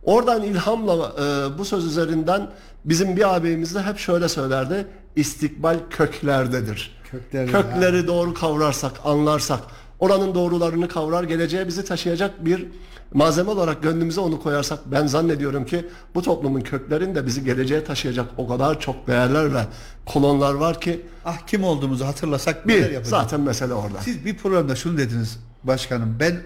Oradan 0.04 0.44
ilhamla 0.44 0.94
e, 0.94 1.58
bu 1.58 1.66
söz 1.66 1.86
üzerinden 1.86 2.50
bizim 2.86 3.18
bir 3.18 3.36
ağabeyimiz 3.36 3.76
de 3.76 3.82
hep 3.82 3.98
şöyle 3.98 4.30
söylerdi. 4.30 4.88
İstikbal 5.16 5.76
köklerdedir. 5.90 6.98
Kökleri, 7.12 7.52
Kökleri 7.52 8.08
doğru 8.08 8.34
kavrarsak, 8.34 8.92
anlarsak, 9.06 9.60
oranın 10.00 10.36
doğrularını 10.36 10.88
kavrar, 10.88 11.24
geleceğe 11.24 11.68
bizi 11.68 11.86
taşıyacak 11.86 12.46
bir 12.46 12.66
malzeme 13.14 13.50
olarak 13.50 13.84
gönlümüze 13.84 14.22
onu 14.22 14.42
koyarsak 14.42 14.80
ben 14.86 15.08
zannediyorum 15.08 15.66
ki 15.66 15.86
bu 16.16 16.22
toplumun 16.22 16.62
köklerinde 16.62 17.26
bizi 17.26 17.44
geleceğe 17.44 17.84
taşıyacak 17.84 18.26
o 18.38 18.48
kadar 18.48 18.80
çok 18.80 19.08
değerler 19.08 19.54
ve 19.54 19.62
kolonlar 20.06 20.54
var 20.54 20.82
ki 20.82 21.02
ah 21.26 21.38
kim 21.48 21.64
olduğumuzu 21.64 22.06
hatırlasak 22.06 22.68
bir 22.68 22.76
yapacağız. 22.76 23.08
zaten 23.08 23.42
mesele 23.42 23.74
orada. 23.74 24.02
Siz 24.02 24.26
bir 24.26 24.38
programda 24.38 24.76
şunu 24.76 24.98
dediniz 24.98 25.40
başkanım. 25.64 26.18
Ben 26.20 26.38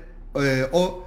e, 0.43 0.65
o 0.73 1.03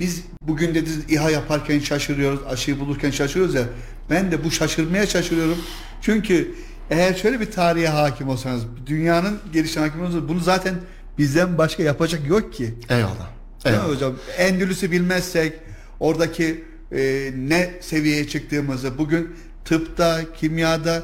biz 0.00 0.24
bugün 0.42 0.74
dediniz 0.74 1.10
İHA 1.10 1.30
yaparken 1.30 1.78
şaşırıyoruz, 1.78 2.40
aşıyı 2.50 2.80
bulurken 2.80 3.10
şaşırıyoruz 3.10 3.54
ya. 3.54 3.62
Ben 4.10 4.32
de 4.32 4.44
bu 4.44 4.50
şaşırmaya 4.50 5.06
şaşırıyorum. 5.06 5.58
Çünkü 6.00 6.54
eğer 6.90 7.14
şöyle 7.14 7.40
bir 7.40 7.50
tarihe 7.50 7.88
hakim 7.88 8.28
olsanız, 8.28 8.62
dünyanın 8.86 9.38
gelişine 9.52 9.82
hakim 9.82 10.02
olsanız 10.02 10.28
bunu 10.28 10.40
zaten 10.40 10.74
bizden 11.18 11.58
başka 11.58 11.82
yapacak 11.82 12.26
yok 12.28 12.52
ki. 12.52 12.74
Eyvallah. 12.88 13.28
Değil 13.64 13.76
mi 13.76 13.82
hocam? 13.82 14.14
Endülüs'ü 14.38 14.90
bilmezsek, 14.90 15.52
oradaki 16.00 16.64
e, 16.92 17.30
ne 17.36 17.70
seviyeye 17.80 18.28
çıktığımızı, 18.28 18.98
bugün 18.98 19.36
tıpta, 19.64 20.20
kimyada 20.36 21.02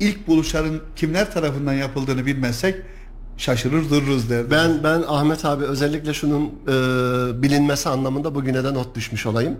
ilk 0.00 0.28
buluşların 0.28 0.80
kimler 0.96 1.32
tarafından 1.32 1.72
yapıldığını 1.72 2.26
bilmezsek 2.26 2.74
şaşırır 3.36 3.90
dururuz 3.90 4.30
derdim. 4.30 4.50
Ben 4.50 4.84
ben 4.84 5.02
Ahmet 5.08 5.44
abi 5.44 5.64
özellikle 5.64 6.14
şunun 6.14 6.44
e, 6.44 6.72
bilinmesi 7.42 7.88
anlamında 7.88 8.34
bugüne 8.34 8.64
de 8.64 8.74
not 8.74 8.94
düşmüş 8.94 9.26
olayım. 9.26 9.56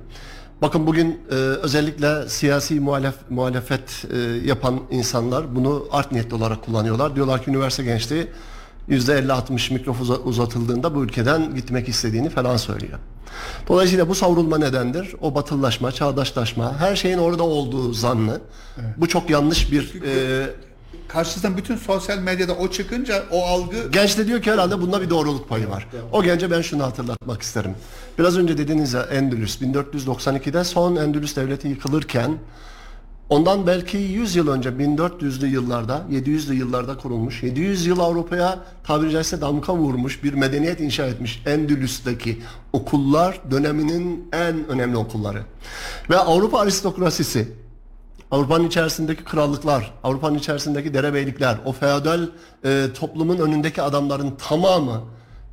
Bakın 0.62 0.86
bugün 0.86 1.20
e, 1.30 1.34
özellikle 1.34 2.28
siyasi 2.28 2.80
muhalef, 2.80 3.14
muhalefet 3.30 4.04
e, 4.12 4.18
yapan 4.46 4.80
insanlar 4.90 5.56
bunu 5.56 5.84
art 5.90 6.12
niyetli 6.12 6.34
olarak 6.34 6.64
kullanıyorlar. 6.64 7.16
Diyorlar 7.16 7.44
ki 7.44 7.50
üniversite 7.50 7.84
gençliği 7.84 8.26
%50-60 8.90 9.72
mikrofon 9.72 10.20
uzatıldığında 10.24 10.94
bu 10.94 11.04
ülkeden 11.04 11.54
gitmek 11.54 11.88
istediğini 11.88 12.30
falan 12.30 12.56
söylüyor. 12.56 12.98
Dolayısıyla 13.68 14.08
bu 14.08 14.14
savrulma 14.14 14.58
nedendir? 14.58 15.14
O 15.20 15.34
batıllaşma, 15.34 15.92
çağdaşlaşma, 15.92 16.78
her 16.78 16.96
şeyin 16.96 17.18
orada 17.18 17.42
olduğu 17.42 17.92
zannı. 17.92 18.40
Evet. 18.80 18.90
Bu 18.96 19.08
çok 19.08 19.30
yanlış 19.30 19.72
bir... 19.72 19.90
Çünkü 19.92 20.06
e, 21.48 21.56
bütün 21.56 21.76
sosyal 21.76 22.18
medyada 22.18 22.54
o 22.54 22.70
çıkınca 22.70 23.24
o 23.30 23.46
algı... 23.46 23.90
Genç 23.92 24.18
de 24.18 24.26
diyor 24.26 24.42
ki 24.42 24.52
herhalde 24.52 24.80
bunda 24.80 25.02
bir 25.02 25.10
doğruluk 25.10 25.48
payı 25.48 25.68
var. 25.68 25.88
O 26.12 26.22
gence 26.22 26.50
ben 26.50 26.62
şunu 26.62 26.82
hatırlatmak 26.82 27.42
isterim. 27.42 27.74
Biraz 28.18 28.38
önce 28.38 28.58
dediniz 28.58 28.92
ya 28.92 29.02
Endülüs 29.02 29.62
1492'de 29.62 30.64
son 30.64 30.96
Endülüs 30.96 31.36
devleti 31.36 31.68
yıkılırken 31.68 32.38
Ondan 33.28 33.66
belki 33.66 33.96
100 33.96 34.36
yıl 34.36 34.48
önce 34.48 34.68
1400'lü 34.68 35.46
yıllarda, 35.46 36.06
700'lü 36.10 36.54
yıllarda 36.54 36.98
kurulmuş, 36.98 37.42
700 37.42 37.86
yıl 37.86 38.00
Avrupa'ya 38.00 38.58
tabiri 38.84 39.10
caizse 39.10 39.40
damga 39.40 39.74
vurmuş 39.74 40.24
bir 40.24 40.34
medeniyet 40.34 40.80
inşa 40.80 41.06
etmiş 41.06 41.42
Endülüs'teki 41.46 42.42
okullar 42.72 43.40
döneminin 43.50 44.28
en 44.32 44.68
önemli 44.68 44.96
okulları. 44.96 45.42
Ve 46.10 46.18
Avrupa 46.18 46.60
aristokrasisi, 46.60 47.48
Avrupa'nın 48.30 48.66
içerisindeki 48.66 49.24
krallıklar, 49.24 49.94
Avrupa'nın 50.04 50.38
içerisindeki 50.38 50.94
derebeylikler, 50.94 51.58
o 51.64 51.72
feodal 51.72 52.28
e, 52.64 52.86
toplumun 52.94 53.38
önündeki 53.38 53.82
adamların 53.82 54.34
tamamı 54.48 55.02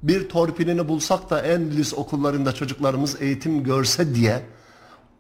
bir 0.03 0.29
torpilini 0.29 0.87
bulsak 0.87 1.29
da 1.29 1.41
Endülüs 1.41 1.93
okullarında 1.93 2.51
çocuklarımız 2.51 3.21
eğitim 3.21 3.63
görse 3.63 4.15
diye 4.15 4.41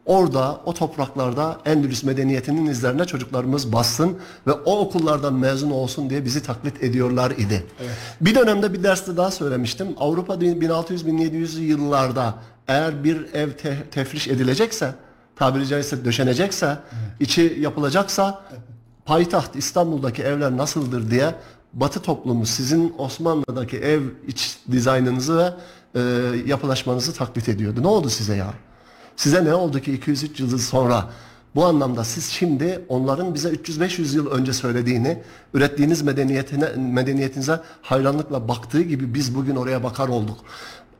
orada 0.05 0.61
o 0.65 0.73
topraklarda 0.73 1.57
Endülüs 1.65 2.03
medeniyetinin 2.03 2.65
izlerine 2.65 3.05
çocuklarımız 3.05 3.73
bassın 3.73 4.17
ve 4.47 4.51
o 4.51 4.79
okullardan 4.79 5.33
mezun 5.33 5.71
olsun 5.71 6.09
diye 6.09 6.25
bizi 6.25 6.43
taklit 6.43 6.83
ediyorlar 6.83 7.31
idi. 7.31 7.65
Bir 8.21 8.35
dönemde 8.35 8.73
bir 8.73 8.83
derste 8.83 9.17
daha 9.17 9.31
söylemiştim. 9.31 9.87
Avrupa 9.97 10.33
1600-1700 10.33 11.59
yıllarda 11.59 12.35
eğer 12.67 13.03
bir 13.03 13.33
ev 13.33 13.51
te- 13.51 13.83
tefriş 13.91 14.27
edilecekse 14.27 14.95
tabiri 15.35 15.67
caizse 15.67 16.05
döşenecekse, 16.05 16.77
içi 17.19 17.57
yapılacaksa 17.59 18.41
payitaht 19.05 19.55
İstanbul'daki 19.55 20.23
evler 20.23 20.57
nasıldır 20.57 21.11
diye 21.11 21.35
Batı 21.73 21.99
toplumu 22.01 22.45
sizin 22.45 22.93
Osmanlı'daki 22.97 23.77
ev 23.77 24.01
iç 24.27 24.57
dizaynınızı 24.71 25.37
ve 25.37 25.53
e, 25.99 26.01
yapılaşmanızı 26.45 27.13
taklit 27.13 27.49
ediyordu. 27.49 27.83
Ne 27.83 27.87
oldu 27.87 28.09
size 28.09 28.35
ya? 28.35 28.53
Size 29.15 29.45
ne 29.45 29.53
oldu 29.53 29.79
ki 29.79 29.99
200-300 29.99 30.41
yıl 30.41 30.57
sonra 30.57 31.09
bu 31.55 31.65
anlamda 31.65 32.03
siz 32.03 32.25
şimdi 32.25 32.85
onların 32.89 33.33
bize 33.33 33.49
300-500 33.49 34.15
yıl 34.15 34.31
önce 34.31 34.53
söylediğini, 34.53 35.17
ürettiğiniz 35.53 36.01
medeniyetine, 36.01 36.69
medeniyetinize 36.77 37.59
hayranlıkla 37.81 38.47
baktığı 38.47 38.81
gibi 38.81 39.13
biz 39.13 39.35
bugün 39.35 39.55
oraya 39.55 39.83
bakar 39.83 40.07
olduk. 40.07 40.37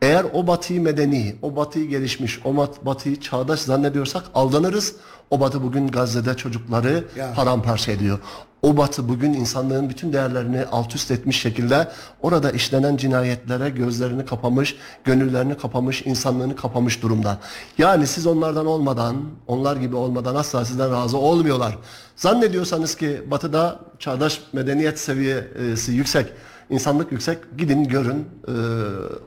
Eğer 0.01 0.25
o 0.33 0.47
batıyı 0.47 0.81
medeni, 0.81 1.35
o 1.41 1.55
batıyı 1.55 1.87
gelişmiş, 1.89 2.39
o 2.45 2.67
batıyı 2.81 3.19
çağdaş 3.19 3.59
zannediyorsak 3.59 4.23
aldanırız. 4.33 4.95
O 5.29 5.39
batı 5.39 5.63
bugün 5.63 5.87
Gazze'de 5.87 6.33
çocukları 6.37 7.03
Ya. 7.17 7.33
paramparça 7.33 7.91
ediyor. 7.91 8.19
O 8.61 8.77
batı 8.77 9.09
bugün 9.09 9.33
insanlığın 9.33 9.89
bütün 9.89 10.13
değerlerini 10.13 10.65
alt 10.71 10.95
üst 10.95 11.11
etmiş 11.11 11.41
şekilde 11.41 11.87
orada 12.21 12.51
işlenen 12.51 12.97
cinayetlere 12.97 13.69
gözlerini 13.69 14.25
kapamış, 14.25 14.75
gönüllerini 15.03 15.57
kapamış, 15.57 16.01
insanlığını 16.05 16.55
kapamış 16.55 17.01
durumda. 17.01 17.37
Yani 17.77 18.07
siz 18.07 18.27
onlardan 18.27 18.65
olmadan, 18.65 19.15
onlar 19.47 19.75
gibi 19.75 19.95
olmadan 19.95 20.35
asla 20.35 20.65
sizden 20.65 20.91
razı 20.91 21.17
olmuyorlar. 21.17 21.77
Zannediyorsanız 22.15 22.95
ki 22.95 23.21
batıda 23.31 23.79
çağdaş 23.99 24.41
medeniyet 24.53 24.99
seviyesi 24.99 25.91
yüksek, 25.91 26.27
insanlık 26.69 27.11
yüksek, 27.11 27.37
gidin 27.57 27.83
görün. 27.83 28.27
Ee, 28.47 28.51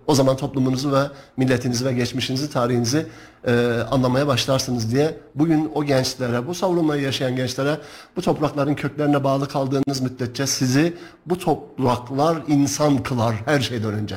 o 0.07 0.15
zaman 0.15 0.37
toplumunuzu 0.37 0.93
ve 0.93 1.03
milletinizi 1.37 1.85
ve 1.85 1.93
geçmişinizi, 1.93 2.51
tarihinizi 2.51 3.07
e, 3.47 3.81
anlamaya 3.91 4.27
başlarsınız 4.27 4.93
diye 4.93 5.19
bugün 5.35 5.71
o 5.75 5.85
gençlere, 5.85 6.47
bu 6.47 6.55
savrulmayı 6.55 7.03
yaşayan 7.03 7.37
gençlere 7.37 7.79
bu 8.17 8.23
toprakların 8.23 8.75
köklerine 8.75 9.25
bağlı 9.25 9.49
kaldığınız 9.49 10.01
müddetçe 10.01 10.47
sizi 10.47 10.97
bu 11.27 11.39
topraklar 11.39 12.39
insan 12.49 13.03
kılar 13.03 13.35
her 13.45 13.61
şeyden 13.61 13.93
önce. 13.93 14.17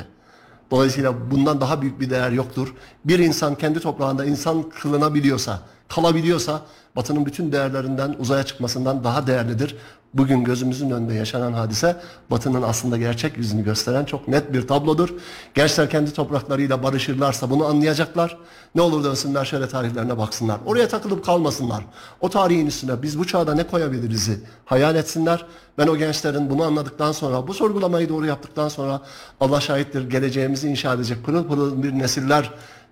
Dolayısıyla 0.70 1.30
bundan 1.30 1.60
daha 1.60 1.82
büyük 1.82 2.00
bir 2.00 2.10
değer 2.10 2.30
yoktur. 2.30 2.74
Bir 3.04 3.18
insan 3.18 3.54
kendi 3.54 3.80
toprağında 3.80 4.24
insan 4.24 4.70
kılınabiliyorsa, 4.70 5.60
kalabiliyorsa 5.88 6.62
Batı'nın 6.96 7.26
bütün 7.26 7.52
değerlerinden 7.52 8.14
uzaya 8.18 8.42
çıkmasından 8.42 9.04
daha 9.04 9.26
değerlidir. 9.26 9.76
Bugün 10.14 10.44
gözümüzün 10.44 10.90
önünde 10.90 11.14
yaşanan 11.14 11.52
hadise 11.52 11.96
Batı'nın 12.30 12.62
aslında 12.62 12.96
gerçek 12.96 13.36
yüzünü 13.38 13.64
gösteren 13.64 14.04
çok 14.04 14.28
net 14.28 14.52
bir 14.52 14.66
tablodur. 14.66 15.14
Gençler 15.54 15.90
kendi 15.90 16.12
topraklarıyla 16.12 16.82
barışırlarsa 16.82 17.50
bunu 17.50 17.64
anlayacaklar. 17.66 18.38
Ne 18.74 18.82
olur 18.82 19.04
dönsünler 19.04 19.44
şöyle 19.44 19.68
tarihlerine 19.68 20.18
baksınlar. 20.18 20.58
Oraya 20.66 20.88
takılıp 20.88 21.24
kalmasınlar. 21.24 21.84
O 22.20 22.30
tarihin 22.30 22.66
üstüne 22.66 23.02
biz 23.02 23.18
bu 23.18 23.26
çağda 23.26 23.54
ne 23.54 23.66
koyabiliriz'i 23.66 24.40
hayal 24.64 24.96
etsinler. 24.96 25.46
Ben 25.78 25.86
o 25.86 25.96
gençlerin 25.96 26.50
bunu 26.50 26.62
anladıktan 26.62 27.12
sonra, 27.12 27.46
bu 27.48 27.54
sorgulamayı 27.54 28.08
doğru 28.08 28.26
yaptıktan 28.26 28.68
sonra 28.68 29.00
Allah 29.40 29.60
şahittir 29.60 30.10
geleceğimizi 30.10 30.68
inşa 30.68 30.94
edecek 30.94 31.24
pırıl 31.24 31.48
pırıl 31.48 31.82
bir 31.82 31.92
nesiller 31.92 32.50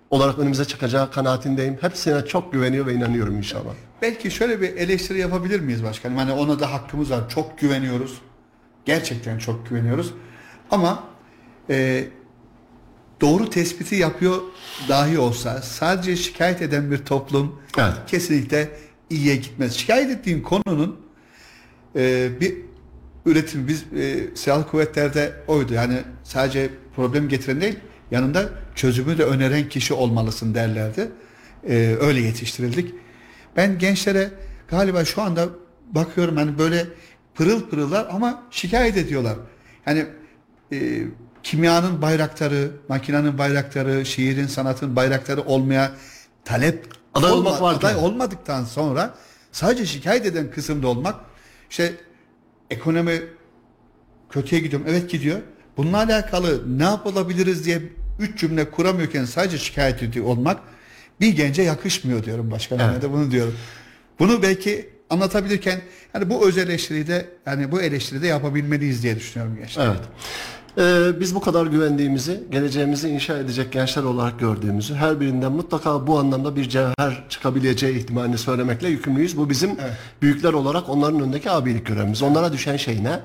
olarak 0.09 0.39
önümüze 0.39 0.65
çıkacağı 0.65 1.11
kanaatindeyim. 1.11 1.77
Hepsine 1.81 2.25
çok 2.25 2.53
güveniyor 2.53 2.85
ve 2.85 2.93
inanıyorum 2.93 3.37
inşallah. 3.37 3.90
Belki 4.01 4.31
şöyle 4.31 4.61
bir 4.61 4.75
eleştiri 4.75 5.19
yapabilir 5.19 5.59
miyiz 5.59 5.83
başkanım? 5.83 6.17
Hani 6.17 6.31
ona 6.31 6.59
da 6.59 6.73
hakkımız 6.73 7.11
var. 7.11 7.29
Çok 7.29 7.59
güveniyoruz. 7.59 8.21
Gerçekten 8.85 9.37
çok 9.37 9.69
güveniyoruz. 9.69 10.13
Ama 10.71 11.03
e, 11.69 12.03
doğru 13.21 13.49
tespiti 13.49 13.95
yapıyor 13.95 14.35
dahi 14.89 15.19
olsa 15.19 15.61
sadece 15.61 16.15
şikayet 16.15 16.61
eden 16.61 16.91
bir 16.91 16.97
toplum 16.97 17.61
Evet. 17.77 17.93
kesinlikle 18.07 18.69
iyiye 19.09 19.35
gitmez. 19.35 19.73
Şikayet 19.73 20.09
ettiğin 20.09 20.41
konunun 20.41 20.99
e, 21.95 22.29
bir 22.41 22.57
üretim 23.25 23.67
biz 23.67 23.83
e, 23.97 24.35
silahlı 24.35 24.67
kuvvetlerde 24.67 25.33
oydu. 25.47 25.73
Yani 25.73 25.97
sadece 26.23 26.69
problem 26.95 27.29
getiren 27.29 27.61
değil 27.61 27.79
yanında 28.11 28.49
çözümü 28.75 29.17
de 29.17 29.23
öneren 29.23 29.69
kişi 29.69 29.93
olmalısın 29.93 30.53
derlerdi. 30.55 31.11
E, 31.69 31.95
öyle 32.01 32.21
yetiştirildik. 32.21 32.93
Ben 33.55 33.79
gençlere 33.79 34.29
galiba 34.69 35.05
şu 35.05 35.21
anda 35.21 35.45
bakıyorum 35.91 36.37
hani 36.37 36.57
böyle 36.57 36.85
pırıl 37.35 37.69
pırıllar 37.69 38.07
ama 38.11 38.43
şikayet 38.51 38.97
ediyorlar. 38.97 39.35
Yani 39.85 40.05
e, 40.73 41.03
kimyanın 41.43 42.01
bayrakları, 42.01 42.71
makinenin 42.89 43.37
bayrakları, 43.37 44.05
şiirin, 44.05 44.47
sanatın 44.47 44.95
bayrakları 44.95 45.41
olmaya 45.41 45.91
talep 46.45 46.85
Aday 47.13 47.31
olma- 47.31 47.37
olmak 47.49 47.61
varken. 47.61 47.87
aday 47.89 47.95
olmadıktan 48.05 48.63
sonra 48.63 49.15
sadece 49.51 49.85
şikayet 49.85 50.25
eden 50.25 50.51
kısımda 50.51 50.87
olmak 50.87 51.15
işte 51.69 51.93
ekonomi 52.69 53.21
kötüye 54.29 54.61
gidiyorum. 54.61 54.87
Evet 54.89 55.09
gidiyor. 55.09 55.39
Bununla 55.77 55.97
alakalı 55.97 56.79
ne 56.79 56.83
yapılabiliriz 56.83 57.65
diye 57.65 57.81
üç 58.19 58.39
cümle 58.39 58.71
kuramıyorken 58.71 59.25
sadece 59.25 59.57
şikayet 59.57 60.03
ediyor 60.03 60.25
olmak 60.25 60.59
bir 61.21 61.35
gence 61.35 61.61
yakışmıyor 61.61 62.23
diyorum 62.23 62.51
başkanım. 62.51 62.81
Evet. 62.81 62.93
Evet. 62.93 63.03
de 63.03 63.13
bunu 63.13 63.31
diyorum. 63.31 63.55
Bunu 64.19 64.41
belki 64.41 64.89
anlatabilirken 65.09 65.81
hani 66.13 66.29
bu 66.29 66.47
öz 66.47 66.57
eleştiriyi 66.57 67.07
de 67.07 67.25
yani 67.45 67.71
bu 67.71 67.81
eleştiri 67.81 68.21
de 68.21 68.27
yapabilmeliyiz 68.27 69.03
diye 69.03 69.15
düşünüyorum 69.15 69.57
gençler. 69.57 69.85
Evet. 69.85 69.99
Ee, 70.77 71.19
biz 71.19 71.35
bu 71.35 71.41
kadar 71.41 71.65
güvendiğimizi, 71.65 72.43
geleceğimizi 72.51 73.09
inşa 73.09 73.37
edecek 73.37 73.71
gençler 73.71 74.03
olarak 74.03 74.39
gördüğümüzü, 74.39 74.95
her 74.95 75.19
birinden 75.19 75.51
mutlaka 75.51 76.07
bu 76.07 76.19
anlamda 76.19 76.55
bir 76.55 76.69
cevher 76.69 77.23
çıkabileceği 77.29 77.97
ihtimalini 77.97 78.37
söylemekle 78.37 78.87
yükümlüyüz. 78.87 79.37
Bu 79.37 79.49
bizim 79.49 79.71
büyükler 80.21 80.53
olarak 80.53 80.89
onların 80.89 81.19
önündeki 81.21 81.51
abilik 81.51 81.85
görevimiz. 81.85 82.21
Onlara 82.21 82.53
düşen 82.53 82.77
şey 82.77 83.03
ne? 83.03 83.19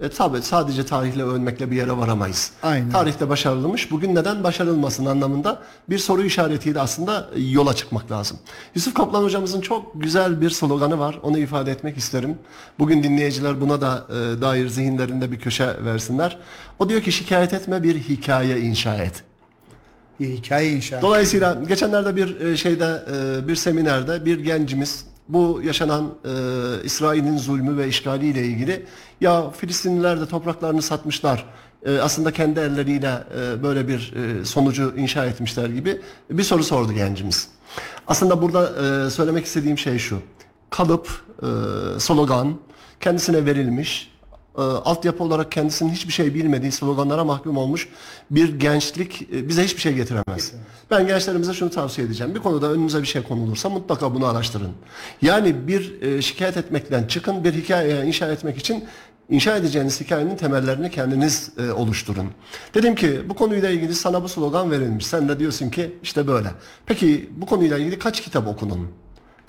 E, 0.00 0.08
tabii 0.08 0.42
sadece 0.42 0.86
tarihle 0.86 1.22
övünmekle 1.22 1.70
bir 1.70 1.76
yere 1.76 1.96
varamayız. 1.96 2.52
Aynen. 2.62 2.90
Tarihte 2.90 3.28
başarılmış, 3.28 3.90
bugün 3.90 4.14
neden 4.14 4.44
başarılmasın 4.44 5.06
anlamında 5.06 5.62
bir 5.90 5.98
soru 5.98 6.22
işaretiyle 6.22 6.80
aslında 6.80 7.30
yola 7.36 7.74
çıkmak 7.74 8.10
lazım. 8.10 8.38
Yusuf 8.74 8.94
Kaplan 8.94 9.22
hocamızın 9.22 9.60
çok 9.60 10.02
güzel 10.02 10.40
bir 10.40 10.50
sloganı 10.50 10.98
var. 10.98 11.18
Onu 11.22 11.38
ifade 11.38 11.70
etmek 11.70 11.96
isterim. 11.96 12.38
Bugün 12.78 13.02
dinleyiciler 13.02 13.60
buna 13.60 13.80
da 13.80 14.06
e, 14.08 14.40
dair 14.40 14.68
zihinlerinde 14.68 15.32
bir 15.32 15.38
köşe 15.38 15.84
versinler. 15.84 16.38
O 16.78 16.88
diyor 16.88 17.00
ki 17.00 17.12
şikayet 17.12 17.52
etme 17.54 17.82
bir 17.82 17.98
hikaye 17.98 18.60
inşa 18.60 18.94
et. 18.94 19.24
Bir 20.20 20.28
hikaye 20.28 20.72
inşa. 20.72 21.02
Dolayısıyla 21.02 21.62
geçenlerde 21.68 22.16
bir 22.16 22.40
e, 22.40 22.56
şeyde 22.56 23.02
e, 23.12 23.48
bir 23.48 23.56
seminerde 23.56 24.24
bir 24.24 24.40
gencimiz 24.40 25.04
bu 25.28 25.60
yaşanan 25.64 26.14
e, 26.24 26.30
İsrail'in 26.84 27.38
zulmü 27.38 27.76
ve 27.76 27.88
işgaliyle 27.88 28.44
ilgili 28.44 28.86
ya 29.20 29.50
Filistinliler 29.50 30.20
de 30.20 30.26
topraklarını 30.26 30.82
satmışlar. 30.82 31.46
E, 31.86 31.98
aslında 31.98 32.32
kendi 32.32 32.60
elleriyle 32.60 33.24
e, 33.38 33.62
böyle 33.62 33.88
bir 33.88 34.14
e, 34.14 34.44
sonucu 34.44 34.94
inşa 34.96 35.26
etmişler 35.26 35.68
gibi 35.68 36.00
bir 36.30 36.42
soru 36.42 36.64
sordu 36.64 36.92
gencimiz. 36.92 37.48
Aslında 38.06 38.42
burada 38.42 38.72
e, 39.06 39.10
söylemek 39.10 39.46
istediğim 39.46 39.78
şey 39.78 39.98
şu. 39.98 40.18
Kalıp, 40.70 41.08
e, 41.42 41.46
slogan 42.00 42.54
kendisine 43.00 43.46
verilmiş 43.46 44.12
e, 44.58 44.60
altyapı 44.60 45.24
olarak 45.24 45.52
kendisinin 45.52 45.90
hiçbir 45.90 46.12
şey 46.12 46.34
bilmediği 46.34 46.72
sloganlara 46.72 47.24
mahkum 47.24 47.56
olmuş 47.56 47.88
bir 48.30 48.58
gençlik 48.58 49.22
e, 49.22 49.48
bize 49.48 49.64
hiçbir 49.64 49.80
şey 49.80 49.94
getiremez. 49.94 50.52
Ben 50.90 51.06
gençlerimize 51.06 51.54
şunu 51.54 51.70
tavsiye 51.70 52.06
edeceğim. 52.06 52.34
Bir 52.34 52.40
konuda 52.40 52.72
önünüze 52.72 53.02
bir 53.02 53.06
şey 53.06 53.22
konulursa 53.22 53.68
mutlaka 53.68 54.14
bunu 54.14 54.26
araştırın. 54.26 54.72
Yani 55.22 55.68
bir 55.68 56.02
e, 56.02 56.22
şikayet 56.22 56.56
etmekten 56.56 57.06
çıkın 57.06 57.44
bir 57.44 57.52
hikaye 57.52 58.06
inşa 58.06 58.32
etmek 58.32 58.58
için 58.58 58.84
inşa 59.30 59.56
edeceğiniz 59.56 60.00
hikayenin 60.00 60.36
temellerini 60.36 60.90
kendiniz 60.90 61.50
e, 61.58 61.72
oluşturun. 61.72 62.30
Dedim 62.74 62.94
ki 62.94 63.20
bu 63.28 63.34
konuyla 63.34 63.70
ilgili 63.70 63.94
sana 63.94 64.22
bu 64.22 64.28
slogan 64.28 64.70
verilmiş. 64.70 65.06
Sen 65.06 65.28
de 65.28 65.38
diyorsun 65.38 65.70
ki 65.70 65.96
işte 66.02 66.26
böyle. 66.26 66.48
Peki 66.86 67.30
bu 67.36 67.46
konuyla 67.46 67.78
ilgili 67.78 67.98
kaç 67.98 68.20
kitap 68.20 68.48
okudun? 68.48 68.88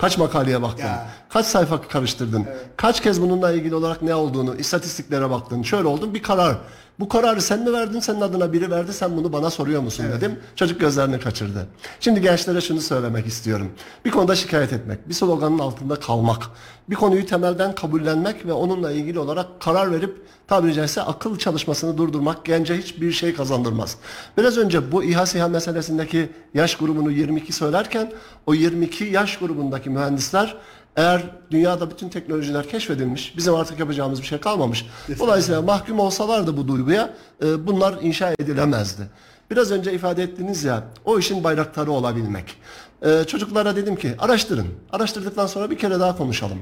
Kaç 0.02 0.18
makaleye 0.18 0.62
baktın? 0.62 0.84
Ya. 0.84 1.06
Kaç 1.28 1.46
sayfa 1.46 1.82
karıştırdın? 1.82 2.46
Kaç 2.76 3.02
kez 3.02 3.22
bununla 3.22 3.52
ilgili 3.52 3.74
olarak 3.74 4.02
ne 4.02 4.14
olduğunu, 4.14 4.56
istatistiklere 4.56 5.30
baktın, 5.30 5.62
şöyle 5.62 5.88
oldun 5.88 6.14
bir 6.14 6.22
karar. 6.22 6.56
Bu 7.02 7.08
kararı 7.08 7.42
sen 7.42 7.60
mi 7.60 7.72
verdin, 7.72 8.00
senin 8.00 8.20
adına 8.20 8.52
biri 8.52 8.70
verdi, 8.70 8.92
sen 8.92 9.16
bunu 9.16 9.32
bana 9.32 9.50
soruyor 9.50 9.82
musun 9.82 10.06
dedim. 10.16 10.38
Çocuk 10.56 10.80
gözlerini 10.80 11.20
kaçırdı. 11.20 11.66
Şimdi 12.00 12.20
gençlere 12.20 12.60
şunu 12.60 12.80
söylemek 12.80 13.26
istiyorum. 13.26 13.72
Bir 14.04 14.10
konuda 14.10 14.34
şikayet 14.34 14.72
etmek, 14.72 15.08
bir 15.08 15.14
sloganın 15.14 15.58
altında 15.58 15.96
kalmak, 15.96 16.42
bir 16.90 16.94
konuyu 16.94 17.26
temelden 17.26 17.74
kabullenmek 17.74 18.46
ve 18.46 18.52
onunla 18.52 18.92
ilgili 18.92 19.18
olarak 19.18 19.60
karar 19.60 19.92
verip 19.92 20.26
tabiri 20.48 20.74
caizse 20.74 21.02
akıl 21.02 21.38
çalışmasını 21.38 21.98
durdurmak 21.98 22.44
gence 22.44 22.76
hiçbir 22.76 23.12
şey 23.12 23.34
kazandırmaz. 23.34 23.96
Biraz 24.38 24.58
önce 24.58 24.92
bu 24.92 25.04
İHA 25.04 25.26
SİHA 25.26 25.48
meselesindeki 25.48 26.30
yaş 26.54 26.76
grubunu 26.76 27.10
22 27.10 27.52
söylerken 27.52 28.12
o 28.46 28.54
22 28.54 29.04
yaş 29.04 29.38
grubundaki 29.38 29.90
mühendisler 29.90 30.56
eğer 30.96 31.22
dünyada 31.50 31.90
bütün 31.90 32.08
teknolojiler 32.08 32.68
keşfedilmiş, 32.68 33.36
bizim 33.36 33.54
artık 33.54 33.78
yapacağımız 33.78 34.20
bir 34.20 34.26
şey 34.26 34.38
kalmamış. 34.38 34.86
Dolayısıyla 35.18 35.62
mahkum 35.62 35.98
olsalardı 35.98 36.56
bu 36.56 36.68
duyguya 36.68 37.14
e, 37.44 37.66
bunlar 37.66 37.94
inşa 38.02 38.34
edilemezdi. 38.38 39.02
Biraz 39.50 39.70
önce 39.70 39.92
ifade 39.92 40.22
ettiniz 40.22 40.64
ya, 40.64 40.84
o 41.04 41.18
işin 41.18 41.44
bayraktarı 41.44 41.90
olabilmek. 41.90 42.56
E, 43.02 43.24
çocuklara 43.24 43.76
dedim 43.76 43.96
ki 43.96 44.14
araştırın. 44.18 44.66
Araştırdıktan 44.92 45.46
sonra 45.46 45.70
bir 45.70 45.78
kere 45.78 46.00
daha 46.00 46.16
konuşalım. 46.16 46.58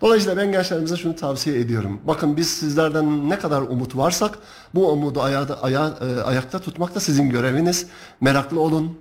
Dolayısıyla 0.00 0.36
ben 0.36 0.52
gençlerimize 0.52 0.96
şunu 0.96 1.16
tavsiye 1.16 1.60
ediyorum. 1.60 2.00
Bakın 2.06 2.36
biz 2.36 2.48
sizlerden 2.48 3.30
ne 3.30 3.38
kadar 3.38 3.62
umut 3.62 3.96
varsak 3.96 4.38
bu 4.74 4.92
umudu 4.92 5.22
aya, 5.22 5.46
aya, 5.62 5.94
e, 6.00 6.20
ayakta 6.20 6.58
tutmak 6.58 6.94
da 6.94 7.00
sizin 7.00 7.30
göreviniz. 7.30 7.86
Meraklı 8.20 8.60
olun, 8.60 8.98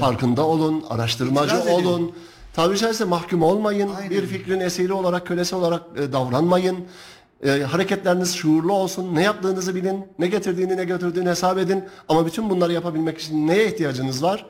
farkında 0.00 0.42
olun, 0.46 0.84
araştırmacı 0.90 1.56
İtiraz 1.56 1.80
edin. 1.80 2.14
Tabiri 2.58 2.78
caizse 2.78 3.04
mahkum 3.04 3.42
olmayın. 3.42 3.90
Aynen. 3.98 4.10
Bir 4.10 4.26
fikrin 4.26 4.60
esiri 4.60 4.92
olarak, 4.92 5.26
kölesi 5.26 5.54
olarak 5.54 5.82
e, 5.96 6.12
davranmayın. 6.12 6.78
E, 7.44 7.62
hareketleriniz 7.62 8.34
şuurlu 8.34 8.72
olsun. 8.72 9.14
Ne 9.14 9.22
yaptığınızı 9.22 9.74
bilin. 9.74 10.06
Ne 10.18 10.26
getirdiğini 10.26 10.76
ne 10.76 10.84
götürdüğünü 10.84 11.28
hesap 11.28 11.58
edin. 11.58 11.84
Ama 12.08 12.26
bütün 12.26 12.50
bunları 12.50 12.72
yapabilmek 12.72 13.18
için 13.18 13.48
neye 13.48 13.66
ihtiyacınız 13.66 14.22
var? 14.22 14.46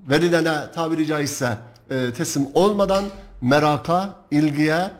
Verilene 0.00 0.54
tabiri 0.74 1.06
caizse 1.06 1.58
e, 1.90 2.12
teslim 2.12 2.46
olmadan 2.54 3.04
meraka, 3.40 4.14
ilgiye 4.30 4.90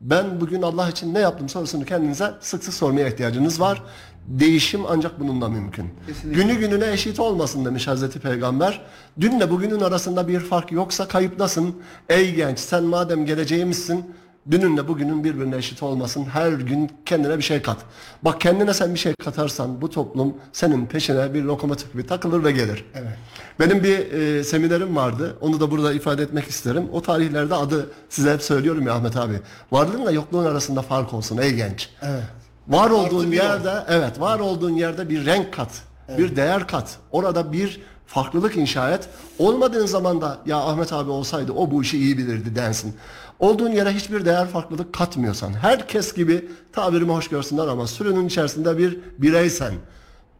ben 0.00 0.40
bugün 0.40 0.62
Allah 0.62 0.88
için 0.88 1.14
ne 1.14 1.18
yaptım 1.18 1.48
sorusunu 1.48 1.84
kendinize 1.84 2.34
sık 2.40 2.64
sık 2.64 2.74
sormaya 2.74 3.08
ihtiyacınız 3.08 3.60
var. 3.60 3.82
Değişim 4.26 4.80
ancak 4.88 5.20
bununla 5.20 5.48
mümkün. 5.48 5.90
Kesinlikle. 6.06 6.42
Günü 6.42 6.54
gününe 6.54 6.92
eşit 6.92 7.20
olmasın 7.20 7.64
demiş 7.64 7.88
Hazreti 7.88 8.20
Peygamber. 8.20 8.80
Dünle 9.20 9.50
bugünün 9.50 9.80
arasında 9.80 10.28
bir 10.28 10.40
fark 10.40 10.72
yoksa 10.72 11.08
kayıplasın. 11.08 11.74
Ey 12.08 12.34
genç 12.34 12.58
sen 12.58 12.84
madem 12.84 13.26
geleceğimizsin 13.26 14.04
dününle 14.50 14.88
bugünün 14.88 15.24
birbirine 15.24 15.56
eşit 15.56 15.82
olmasın. 15.82 16.24
Her 16.24 16.52
gün 16.52 16.90
kendine 17.06 17.38
bir 17.38 17.42
şey 17.42 17.62
kat. 17.62 17.76
Bak 18.22 18.40
kendine 18.40 18.74
sen 18.74 18.94
bir 18.94 18.98
şey 18.98 19.14
katarsan 19.14 19.80
bu 19.80 19.90
toplum 19.90 20.34
senin 20.52 20.86
peşine 20.86 21.34
bir 21.34 21.42
lokomotif 21.42 21.92
gibi 21.92 22.06
takılır 22.06 22.44
ve 22.44 22.52
gelir. 22.52 22.84
Evet. 22.94 23.12
Benim 23.60 23.84
bir 23.84 24.12
e, 24.12 24.44
seminerim 24.44 24.96
vardı. 24.96 25.36
Onu 25.40 25.60
da 25.60 25.70
burada 25.70 25.92
ifade 25.92 26.22
etmek 26.22 26.48
isterim. 26.48 26.88
O 26.92 27.02
tarihlerde 27.02 27.54
adı 27.54 27.90
size 28.08 28.32
hep 28.32 28.42
söylüyorum 28.42 28.86
ya 28.86 28.94
Ahmet 28.94 29.16
abi. 29.16 29.40
Varlığınla 29.72 30.10
yokluğun 30.10 30.44
arasında 30.44 30.82
fark 30.82 31.14
olsun 31.14 31.38
ey 31.38 31.54
genç. 31.54 31.88
Evet. 32.02 32.22
Var 32.68 32.90
olduğun 32.90 33.32
bir 33.32 33.36
yerde 33.36 33.84
evet 33.88 34.20
var 34.20 34.40
olduğun 34.40 34.74
yerde 34.74 35.08
bir 35.08 35.26
renk 35.26 35.52
kat. 35.52 35.82
Bir 36.18 36.36
değer 36.36 36.66
kat. 36.66 36.98
Orada 37.10 37.52
bir 37.52 37.80
farklılık 38.06 38.56
inşa 38.56 38.90
et. 38.90 39.08
Olmadığın 39.38 39.86
zaman 39.86 40.20
da 40.20 40.38
ya 40.46 40.56
Ahmet 40.56 40.92
abi 40.92 41.10
olsaydı 41.10 41.52
o 41.52 41.70
bu 41.70 41.82
işi 41.82 41.98
iyi 41.98 42.18
bilirdi 42.18 42.56
densin. 42.56 42.94
Olduğun 43.38 43.70
yere 43.70 43.92
hiçbir 43.92 44.24
değer 44.24 44.48
farklılık 44.48 44.92
katmıyorsan 44.92 45.52
herkes 45.52 46.14
gibi 46.14 46.48
tabirimi 46.72 47.12
hoş 47.12 47.28
görsünler 47.28 47.66
ama 47.66 47.86
sürünün 47.86 48.26
içerisinde 48.26 48.78
bir 48.78 48.98
bireysen 49.18 49.74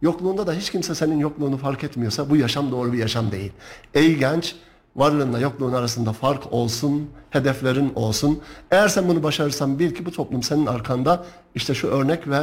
Yokluğunda 0.02 0.46
da 0.46 0.52
hiç 0.52 0.70
kimse 0.70 0.94
senin 0.94 1.18
yokluğunu 1.18 1.56
fark 1.56 1.84
etmiyorsa 1.84 2.30
bu 2.30 2.36
yaşam 2.36 2.70
doğru 2.72 2.92
bir 2.92 2.98
yaşam 2.98 3.32
değil. 3.32 3.52
Ey 3.94 4.16
genç 4.16 4.54
varlığınla 4.96 5.38
yokluğun 5.38 5.72
arasında 5.72 6.12
fark 6.12 6.52
olsun, 6.52 7.10
hedeflerin 7.30 7.92
olsun. 7.94 8.40
Eğer 8.70 8.88
sen 8.88 9.08
bunu 9.08 9.22
başarırsan 9.22 9.78
bil 9.78 9.94
ki 9.94 10.06
bu 10.06 10.10
toplum 10.12 10.42
senin 10.42 10.66
arkanda 10.66 11.24
işte 11.54 11.74
şu 11.74 11.88
örnek 11.88 12.28
ve 12.28 12.40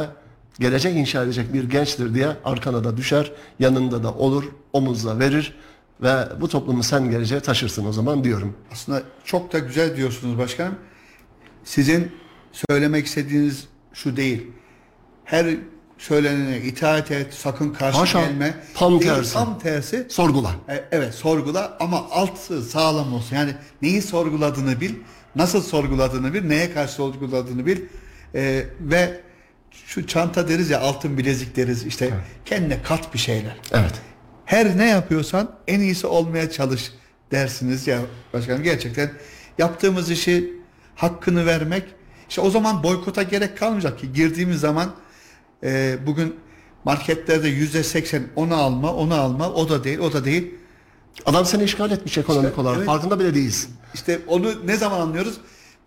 gelecek 0.60 0.96
inşa 0.96 1.22
edecek 1.22 1.52
bir 1.54 1.64
gençtir 1.64 2.14
diye 2.14 2.28
arkana 2.44 2.84
da 2.84 2.96
düşer, 2.96 3.32
yanında 3.58 4.02
da 4.02 4.14
olur, 4.14 4.44
omuzla 4.72 5.18
verir 5.18 5.54
ve 6.02 6.28
bu 6.40 6.48
toplumu 6.48 6.82
sen 6.82 7.10
geleceğe 7.10 7.40
taşırsın 7.40 7.86
o 7.86 7.92
zaman 7.92 8.24
diyorum. 8.24 8.56
Aslında 8.72 9.02
çok 9.24 9.52
da 9.52 9.58
güzel 9.58 9.96
diyorsunuz 9.96 10.38
başkanım. 10.38 10.74
Sizin 11.64 12.12
söylemek 12.52 13.06
istediğiniz 13.06 13.68
şu 13.92 14.16
değil. 14.16 14.46
Her 15.24 15.56
söylenene 16.00 16.58
itaat 16.58 17.10
et, 17.10 17.34
sakın 17.34 17.72
karşı 17.72 17.98
Haşa, 17.98 18.20
gelme. 18.20 18.54
tam 18.74 19.00
Değil, 19.00 19.10
tersi. 19.12 19.32
Tam 19.32 19.58
tersi. 19.58 20.06
Sorgula. 20.10 20.50
E, 20.68 20.84
Evet 20.92 21.14
sorgula 21.14 21.76
ama 21.80 22.10
altı 22.10 22.62
sağlam 22.62 23.14
olsun. 23.14 23.36
Yani 23.36 23.54
neyi 23.82 24.02
sorguladığını 24.02 24.80
bil, 24.80 24.94
nasıl 25.36 25.62
sorguladığını 25.62 26.34
bil, 26.34 26.44
neye 26.44 26.72
karşı 26.74 26.92
sorguladığını 26.92 27.66
bil. 27.66 27.80
E, 28.34 28.64
ve 28.80 29.20
şu 29.86 30.06
çanta 30.06 30.48
deriz 30.48 30.70
ya 30.70 30.80
altın 30.80 31.18
bilezik 31.18 31.56
deriz 31.56 31.86
işte 31.86 32.10
kendine 32.44 32.82
kat 32.82 33.14
bir 33.14 33.18
şeyler. 33.18 33.56
Evet. 33.72 33.94
Her 34.44 34.78
ne 34.78 34.88
yapıyorsan 34.88 35.50
en 35.66 35.80
iyisi 35.80 36.06
olmaya 36.06 36.50
çalış 36.50 36.92
dersiniz 37.30 37.86
ya 37.86 37.98
başkanım 38.32 38.62
gerçekten 38.62 39.10
yaptığımız 39.58 40.10
işi 40.10 40.52
hakkını 40.96 41.46
vermek 41.46 41.82
işte 42.28 42.40
o 42.40 42.50
zaman 42.50 42.82
boykota 42.82 43.22
gerek 43.22 43.58
kalmayacak 43.58 43.98
ki 43.98 44.12
girdiğimiz 44.12 44.60
zaman 44.60 44.90
e, 45.64 45.98
bugün 46.06 46.34
marketlerde 46.84 47.48
yüzde 47.48 47.82
seksen 47.82 48.22
onu 48.36 48.54
alma 48.54 48.94
onu 48.94 49.14
alma 49.14 49.50
o 49.50 49.68
da 49.68 49.84
değil 49.84 49.98
o 49.98 50.12
da 50.12 50.24
değil 50.24 50.54
Adam 51.26 51.44
seni 51.46 51.62
işgal 51.62 51.90
etmiş 51.90 52.18
ekonomik 52.18 52.48
İşte, 52.50 52.60
olarak. 52.60 52.76
evet. 52.76 52.86
Farkında 52.86 53.20
bile 53.20 53.34
değilsin. 53.34 53.70
işte 53.94 54.18
onu 54.26 54.66
ne 54.66 54.76
zaman 54.76 55.00
anlıyoruz 55.00 55.34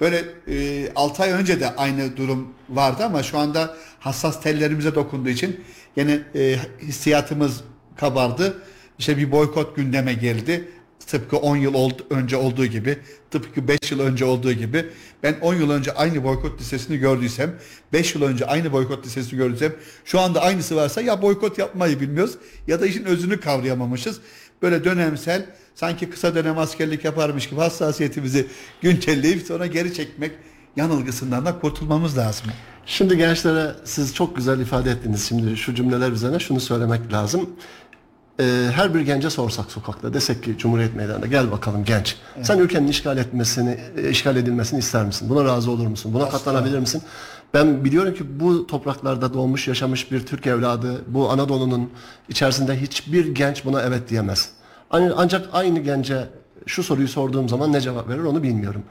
böyle 0.02 0.24
e, 0.48 0.92
6 0.96 1.24
ay 1.24 1.32
önce 1.32 1.60
de 1.60 1.76
aynı 1.76 2.18
durum 2.18 2.48
vardı 2.70 3.04
ama 3.06 3.24
şu 3.24 3.38
anda 3.38 3.76
hassas 4.00 4.42
tellerimize 4.42 4.96
dokunduğu 4.96 5.30
için 5.30 5.60
yine 5.96 6.20
e, 6.36 6.56
hissiyatımız 6.82 7.62
kabardı. 7.98 8.58
İşte 9.00 9.18
bir 9.18 9.32
boykot 9.32 9.76
gündeme 9.76 10.14
geldi. 10.14 10.70
Tıpkı 11.08 11.38
10 11.38 11.58
yıl 11.58 11.74
oldu, 11.74 12.08
önce 12.10 12.38
olduğu 12.38 12.66
gibi, 12.66 12.98
tıpkı 13.32 13.68
5 13.68 13.92
yıl 13.92 14.00
önce 14.00 14.26
olduğu 14.26 14.54
gibi. 14.54 14.86
Ben 15.24 15.36
10 15.42 15.54
yıl 15.56 15.70
önce 15.70 15.94
aynı 15.94 16.24
boykot 16.24 16.62
listesini 16.62 16.98
gördüysem, 16.98 17.56
5 17.94 18.16
yıl 18.16 18.22
önce 18.22 18.46
aynı 18.46 18.72
boykot 18.72 19.06
listesini 19.06 19.38
gördüysem, 19.38 19.74
şu 20.06 20.20
anda 20.20 20.42
aynısı 20.42 20.76
varsa 20.76 21.02
ya 21.02 21.22
boykot 21.22 21.58
yapmayı 21.58 22.00
bilmiyoruz 22.00 22.38
ya 22.68 22.82
da 22.82 22.86
işin 22.86 23.06
özünü 23.06 23.40
kavrayamamışız. 23.40 24.20
Böyle 24.62 24.84
dönemsel, 24.84 25.46
sanki 25.76 26.10
kısa 26.10 26.36
dönem 26.36 26.58
askerlik 26.58 27.06
yaparmış 27.06 27.50
gibi 27.50 27.60
hassasiyetimizi 27.60 28.48
güncelleyip 28.82 29.48
sonra 29.48 29.68
geri 29.68 29.94
çekmek 29.94 30.32
yanılgısından 30.76 31.46
da 31.46 31.60
kurtulmamız 31.60 32.18
lazım. 32.18 32.48
Şimdi 32.86 33.18
gençlere 33.18 33.72
siz 33.84 34.16
çok 34.16 34.36
güzel 34.36 34.60
ifade 34.60 34.92
ettiniz. 34.92 35.28
Şimdi 35.30 35.58
şu 35.58 35.76
cümleler 35.76 36.12
üzerine 36.12 36.40
şunu 36.40 36.60
söylemek 36.60 37.14
lazım. 37.14 37.50
Ee, 38.40 38.70
her 38.76 38.94
bir 38.94 39.02
gence 39.02 39.30
sorsak 39.30 39.72
sokakta 39.72 40.14
desek 40.14 40.44
ki 40.44 40.58
Cumhuriyet 40.58 40.96
Meydanı'nda 40.96 41.28
gel 41.28 41.52
bakalım 41.52 41.86
genç. 41.86 42.16
Sen 42.42 42.58
ülkenin 42.60 42.88
işgal 42.88 43.18
etmesini, 43.18 43.78
e, 43.98 44.10
işgal 44.10 44.36
edilmesini 44.36 44.80
ister 44.80 45.06
misin? 45.06 45.30
Buna 45.30 45.46
razı 45.46 45.72
olur 45.72 45.88
musun? 45.88 46.14
Buna 46.14 46.30
katlanabilir 46.30 46.80
misin? 46.80 47.02
Ben 47.54 47.86
biliyorum 47.86 48.14
ki 48.14 48.40
bu 48.40 48.68
topraklarda 48.68 49.34
doğmuş, 49.34 49.68
yaşamış 49.68 50.12
bir 50.12 50.26
Türk 50.26 50.48
evladı, 50.48 51.02
bu 51.08 51.30
Anadolu'nun 51.30 51.90
içerisinde 52.30 52.82
hiçbir 52.82 53.36
genç 53.36 53.66
buna 53.66 53.82
evet 53.82 54.10
diyemez. 54.10 54.50
Ancak 54.92 55.50
aynı 55.54 55.80
gence 55.80 56.28
şu 56.66 56.84
soruyu 56.84 57.08
sorduğum 57.08 57.50
zaman 57.50 57.74
ne 57.74 57.82
cevap 57.82 58.10
verir 58.10 58.24
onu 58.24 58.44
bilmiyorum. 58.44 58.84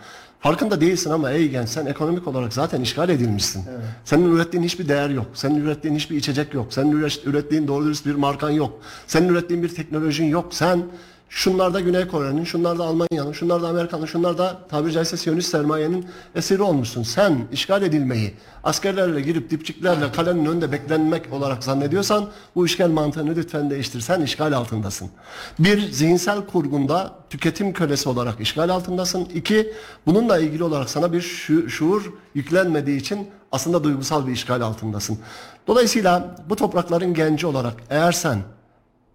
Farkında 0.42 0.80
değilsin 0.80 1.10
ama 1.10 1.30
ey 1.30 1.48
genç 1.48 1.68
sen 1.68 1.86
ekonomik 1.86 2.28
olarak 2.28 2.52
zaten 2.52 2.80
işgal 2.80 3.08
edilmişsin. 3.08 3.64
Senin 4.04 4.34
ürettiğin 4.36 4.64
hiçbir 4.64 4.88
değer 4.88 5.10
yok. 5.10 5.26
Senin 5.34 5.64
ürettiğin 5.64 5.94
hiçbir 5.94 6.16
içecek 6.16 6.54
yok. 6.54 6.66
Senin 6.70 6.92
üre- 6.92 7.28
ürettiğin 7.28 7.68
doğru 7.68 7.84
dürüst 7.84 8.06
bir 8.06 8.14
markan 8.14 8.50
yok. 8.50 8.80
Senin 9.06 9.28
ürettiğin 9.28 9.62
bir 9.62 9.68
teknolojin 9.74 10.24
yok. 10.24 10.54
Sen 10.54 10.82
şunlarda 11.34 11.80
Güney 11.80 12.06
Kore'nin, 12.08 12.44
şunlarda 12.44 12.84
Almanya'nın, 12.84 13.32
şunlarda 13.32 13.68
Amerika'nın, 13.68 14.06
şunlarda 14.06 14.58
tabiri 14.68 14.92
caizse 14.92 15.16
Siyonist 15.16 15.50
sermayenin 15.50 16.06
esiri 16.34 16.62
olmuşsun. 16.62 17.02
Sen 17.02 17.38
işgal 17.52 17.82
edilmeyi 17.82 18.34
askerlerle 18.64 19.20
girip 19.20 19.50
dipçiklerle 19.50 20.12
kalenin 20.12 20.46
önünde 20.46 20.72
beklenmek 20.72 21.32
olarak 21.32 21.64
zannediyorsan 21.64 22.28
bu 22.54 22.66
işgal 22.66 22.88
mantığını 22.88 23.36
lütfen 23.36 23.70
değiştir. 23.70 24.00
Sen 24.00 24.20
işgal 24.20 24.52
altındasın. 24.52 25.10
Bir, 25.58 25.92
zihinsel 25.92 26.46
kurgunda 26.46 27.12
tüketim 27.30 27.72
kölesi 27.72 28.08
olarak 28.08 28.40
işgal 28.40 28.68
altındasın. 28.68 29.28
İki, 29.34 29.72
bununla 30.06 30.38
ilgili 30.38 30.64
olarak 30.64 30.90
sana 30.90 31.12
bir 31.12 31.20
şu- 31.20 31.70
şuur 31.70 32.12
yüklenmediği 32.34 33.00
için 33.00 33.28
aslında 33.52 33.84
duygusal 33.84 34.26
bir 34.26 34.32
işgal 34.32 34.60
altındasın. 34.60 35.18
Dolayısıyla 35.66 36.36
bu 36.50 36.56
toprakların 36.56 37.14
genci 37.14 37.46
olarak 37.46 37.74
eğer 37.90 38.12
sen 38.12 38.38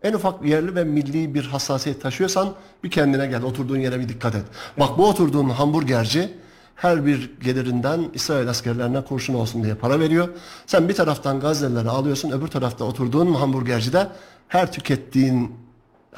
en 0.04 0.14
ufak 0.14 0.46
yerli 0.46 0.76
ve 0.76 0.84
milli 0.84 1.34
bir 1.34 1.46
hassasiyet 1.46 2.02
taşıyorsan 2.02 2.54
bir 2.84 2.92
kendine 2.92 3.28
gel. 3.28 3.44
Oturduğun 3.44 3.80
yere 3.80 4.00
bir 4.00 4.10
dikkat 4.10 4.36
et. 4.36 4.46
Bak 4.80 4.98
bu 4.98 5.08
oturduğun 5.08 5.50
hamburgerci 5.50 6.34
her 6.76 7.06
bir 7.06 7.32
gelirinden 7.42 8.10
İsrail 8.14 8.50
askerlerine 8.50 9.02
kurşun 9.02 9.34
olsun 9.34 9.64
diye 9.64 9.76
para 9.76 10.00
veriyor. 10.00 10.30
Sen 10.66 10.90
bir 10.90 10.94
taraftan 10.94 11.40
Gazze'lileri 11.40 11.90
alıyorsun, 11.90 12.32
öbür 12.32 12.48
tarafta 12.48 12.86
oturduğun 12.86 13.34
hamburgercide 13.34 14.08
her 14.48 14.72
tükettiğin 14.72 15.67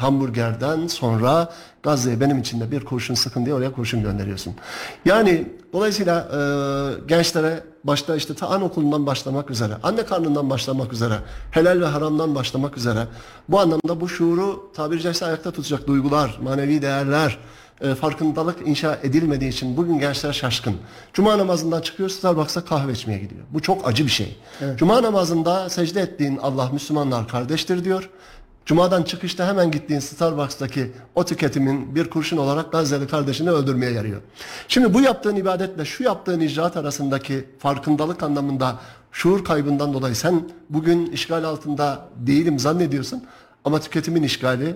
hamburgerden 0.02 0.88
sonra 0.88 1.50
Gazze'ye 1.84 2.20
benim 2.20 2.38
için 2.38 2.60
de 2.60 2.72
bir 2.72 2.86
kurşun 2.86 3.14
sıkın 3.14 3.46
diye 3.46 3.56
oraya 3.56 3.72
kurşun 3.72 4.02
gönderiyorsun. 4.02 4.54
Yani 5.06 5.48
dolayısıyla 5.74 6.20
e, 6.20 6.40
gençlere 7.08 7.64
başta 7.84 8.16
işte 8.16 8.34
ta 8.34 8.48
anaokulundan 8.48 9.06
başlamak 9.06 9.50
üzere, 9.50 9.74
anne 9.84 10.06
karnından 10.06 10.50
başlamak 10.50 10.94
üzere, 10.94 11.16
helal 11.52 11.82
ve 11.82 11.86
haramdan 11.86 12.36
başlamak 12.36 12.78
üzere 12.78 13.08
bu 13.50 13.60
anlamda 13.60 14.02
bu 14.02 14.10
şuuru 14.10 14.72
tabiri 14.76 15.02
caizse 15.02 15.26
ayakta 15.26 15.52
tutacak 15.52 15.88
duygular, 15.88 16.40
manevi 16.44 16.82
değerler, 16.82 17.38
e, 17.82 17.96
farkındalık 17.96 18.68
inşa 18.68 19.00
edilmediği 19.04 19.52
için 19.52 19.78
bugün 19.78 20.00
gençler 20.00 20.34
şaşkın. 20.34 20.76
Cuma 21.14 21.38
namazından 21.38 21.82
çıkıyor 21.82 22.10
Starbucks'a 22.10 22.66
kahve 22.66 22.92
içmeye 22.92 23.20
gidiyor. 23.20 23.42
Bu 23.54 23.62
çok 23.62 23.88
acı 23.88 24.06
bir 24.06 24.12
şey. 24.12 24.38
Evet. 24.62 24.80
Cuma 24.80 25.04
namazında 25.04 25.70
secde 25.70 26.02
ettiğin 26.02 26.38
Allah 26.38 26.70
Müslümanlar 26.74 27.28
kardeştir 27.28 27.86
diyor. 27.86 28.10
Cuma'dan 28.70 29.04
çıkışta 29.04 29.48
hemen 29.48 29.72
gittiğin 29.72 30.00
Starbucks'taki 30.00 30.92
o 31.16 31.26
tüketimin 31.26 31.96
bir 31.96 32.10
kurşun 32.10 32.38
olarak 32.38 32.72
Gazze'li 32.72 33.08
kardeşini 33.08 33.52
öldürmeye 33.52 33.92
yarıyor. 33.92 34.22
Şimdi 34.68 34.94
bu 34.94 35.02
yaptığın 35.02 35.36
ibadetle 35.36 35.86
şu 35.86 36.04
yaptığın 36.04 36.40
icraat 36.40 36.78
arasındaki 36.78 37.46
farkındalık 37.60 38.24
anlamında 38.24 38.80
şuur 39.12 39.44
kaybından 39.44 39.94
dolayı 39.94 40.16
sen 40.16 40.50
bugün 40.70 41.06
işgal 41.06 41.44
altında 41.44 42.08
değilim 42.16 42.60
zannediyorsun 42.60 43.24
ama 43.66 43.80
tüketimin 43.80 44.24
işgali 44.24 44.76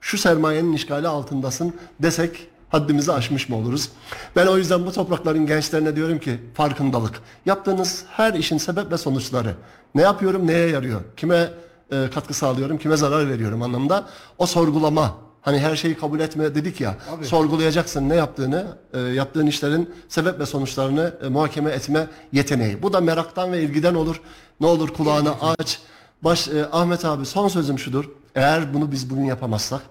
şu 0.00 0.18
sermayenin 0.18 0.72
işgali 0.72 1.08
altındasın 1.08 1.74
desek 2.02 2.46
haddimizi 2.68 3.12
aşmış 3.12 3.48
mı 3.48 3.56
oluruz? 3.56 3.88
Ben 4.36 4.46
o 4.46 4.58
yüzden 4.58 4.86
bu 4.86 4.92
toprakların 4.92 5.46
gençlerine 5.46 5.96
diyorum 5.96 6.18
ki 6.18 6.40
farkındalık. 6.54 7.20
Yaptığınız 7.46 8.04
her 8.10 8.34
işin 8.34 8.58
sebep 8.58 8.92
ve 8.92 8.98
sonuçları. 8.98 9.54
Ne 9.94 10.02
yapıyorum, 10.02 10.46
neye 10.46 10.68
yarıyor? 10.68 11.00
Kime 11.16 11.50
e, 11.92 12.10
katkı 12.14 12.34
sağlıyorum, 12.34 12.78
kime 12.78 12.96
zarar 12.96 13.28
veriyorum 13.28 13.62
anlamda. 13.62 14.06
O 14.38 14.46
sorgulama, 14.46 15.14
hani 15.42 15.58
her 15.58 15.76
şeyi 15.76 15.96
kabul 15.96 16.20
etme 16.20 16.54
dedik 16.54 16.80
ya, 16.80 16.96
Abi. 17.16 17.24
sorgulayacaksın 17.26 18.08
ne 18.08 18.14
yaptığını, 18.14 18.66
e, 18.94 18.98
yaptığın 18.98 19.46
işlerin 19.46 19.90
sebep 20.08 20.40
ve 20.40 20.46
sonuçlarını 20.46 21.14
e, 21.22 21.28
muhakeme 21.28 21.70
etme 21.70 22.06
yeteneği. 22.32 22.82
Bu 22.82 22.92
da 22.92 23.00
meraktan 23.00 23.52
ve 23.52 23.62
ilgiden 23.62 23.94
olur. 23.94 24.20
Ne 24.60 24.66
olur 24.66 24.88
kulağını 24.88 25.32
aç. 25.58 25.80
Baş, 26.24 26.48
e, 26.48 26.66
Ahmet 26.72 27.04
abi 27.04 27.26
son 27.26 27.48
sözüm 27.48 27.78
şudur. 27.78 28.04
Eğer 28.34 28.74
bunu 28.74 28.92
biz 28.92 29.10
bugün 29.10 29.24
yapamazsak, 29.24 29.82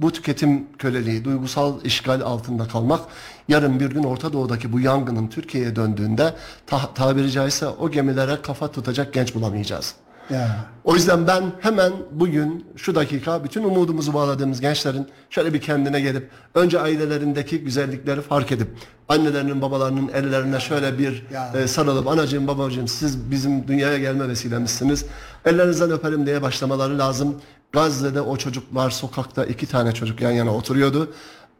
bu 0.00 0.12
tüketim 0.12 0.66
köleliği, 0.78 1.24
duygusal 1.24 1.84
işgal 1.84 2.20
altında 2.20 2.68
kalmak 2.68 3.00
yarın 3.48 3.80
bir 3.80 3.90
gün 3.90 4.02
Orta 4.02 4.32
Doğu'daki 4.32 4.72
bu 4.72 4.80
yangının 4.80 5.28
Türkiye'ye 5.28 5.76
döndüğünde 5.76 6.34
ta 6.66 6.94
tabiri 6.94 7.30
caizse 7.30 7.66
o 7.66 7.90
gemilere 7.90 8.42
kafa 8.42 8.72
tutacak 8.72 9.12
genç 9.12 9.34
bulamayacağız. 9.34 9.94
Ya. 10.30 10.66
O 10.84 10.94
yüzden 10.94 11.26
ben 11.26 11.42
hemen 11.60 11.92
bugün 12.12 12.66
şu 12.76 12.94
dakika 12.94 13.44
bütün 13.44 13.64
umudumuzu 13.64 14.14
bağladığımız 14.14 14.60
gençlerin 14.60 15.08
şöyle 15.30 15.54
bir 15.54 15.60
kendine 15.60 16.00
gelip 16.00 16.30
önce 16.54 16.80
ailelerindeki 16.80 17.60
güzellikleri 17.60 18.20
fark 18.20 18.52
edip 18.52 18.68
annelerinin 19.08 19.62
babalarının 19.62 20.08
ellerine 20.08 20.60
şöyle 20.60 20.98
bir 20.98 21.26
e, 21.54 21.68
sarılıp 21.68 22.08
anacığım 22.08 22.46
babacığım 22.46 22.88
siz 22.88 23.30
bizim 23.30 23.68
dünyaya 23.68 23.98
gelme 23.98 24.28
vesilemizsiniz. 24.28 25.06
Ellerinizden 25.44 25.90
öperim 25.90 26.26
diye 26.26 26.42
başlamaları 26.42 26.98
lazım. 26.98 27.40
Gazze'de 27.72 28.20
o 28.20 28.36
çocuklar 28.36 28.90
sokakta 28.90 29.44
iki 29.44 29.66
tane 29.66 29.92
çocuk 29.92 30.20
yan 30.20 30.30
yana 30.30 30.54
oturuyordu. 30.54 31.12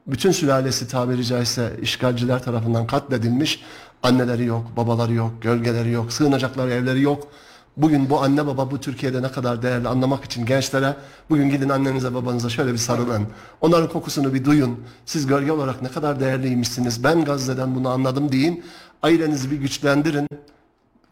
Bütün 0.06 0.30
sülalesi 0.30 0.88
tabiri 0.88 1.24
caizse 1.24 1.72
işgalciler 1.82 2.42
tarafından 2.42 2.86
katledilmiş. 2.86 3.64
Anneleri 4.02 4.44
yok, 4.44 4.76
babaları 4.76 5.12
yok, 5.12 5.32
gölgeleri 5.42 5.90
yok, 5.90 6.12
sığınacakları 6.12 6.70
evleri 6.70 7.02
yok. 7.02 7.28
Bugün 7.76 8.10
bu 8.10 8.22
anne 8.22 8.46
baba 8.46 8.70
bu 8.70 8.80
Türkiye'de 8.80 9.22
ne 9.22 9.32
kadar 9.32 9.62
değerli 9.62 9.88
anlamak 9.88 10.24
için 10.24 10.46
gençlere 10.46 10.96
bugün 11.30 11.50
gidin 11.50 11.68
annenize 11.68 12.14
babanıza 12.14 12.48
şöyle 12.48 12.72
bir 12.72 12.78
sarılın. 12.78 13.26
Onların 13.60 13.88
kokusunu 13.88 14.34
bir 14.34 14.44
duyun. 14.44 14.80
Siz 15.06 15.26
gölge 15.26 15.52
olarak 15.52 15.82
ne 15.82 15.88
kadar 15.88 16.20
değerliymişsiniz. 16.20 17.04
Ben 17.04 17.24
Gazze'den 17.24 17.74
bunu 17.74 17.88
anladım 17.88 18.32
deyin. 18.32 18.64
Ailenizi 19.02 19.50
bir 19.50 19.56
güçlendirin. 19.56 20.28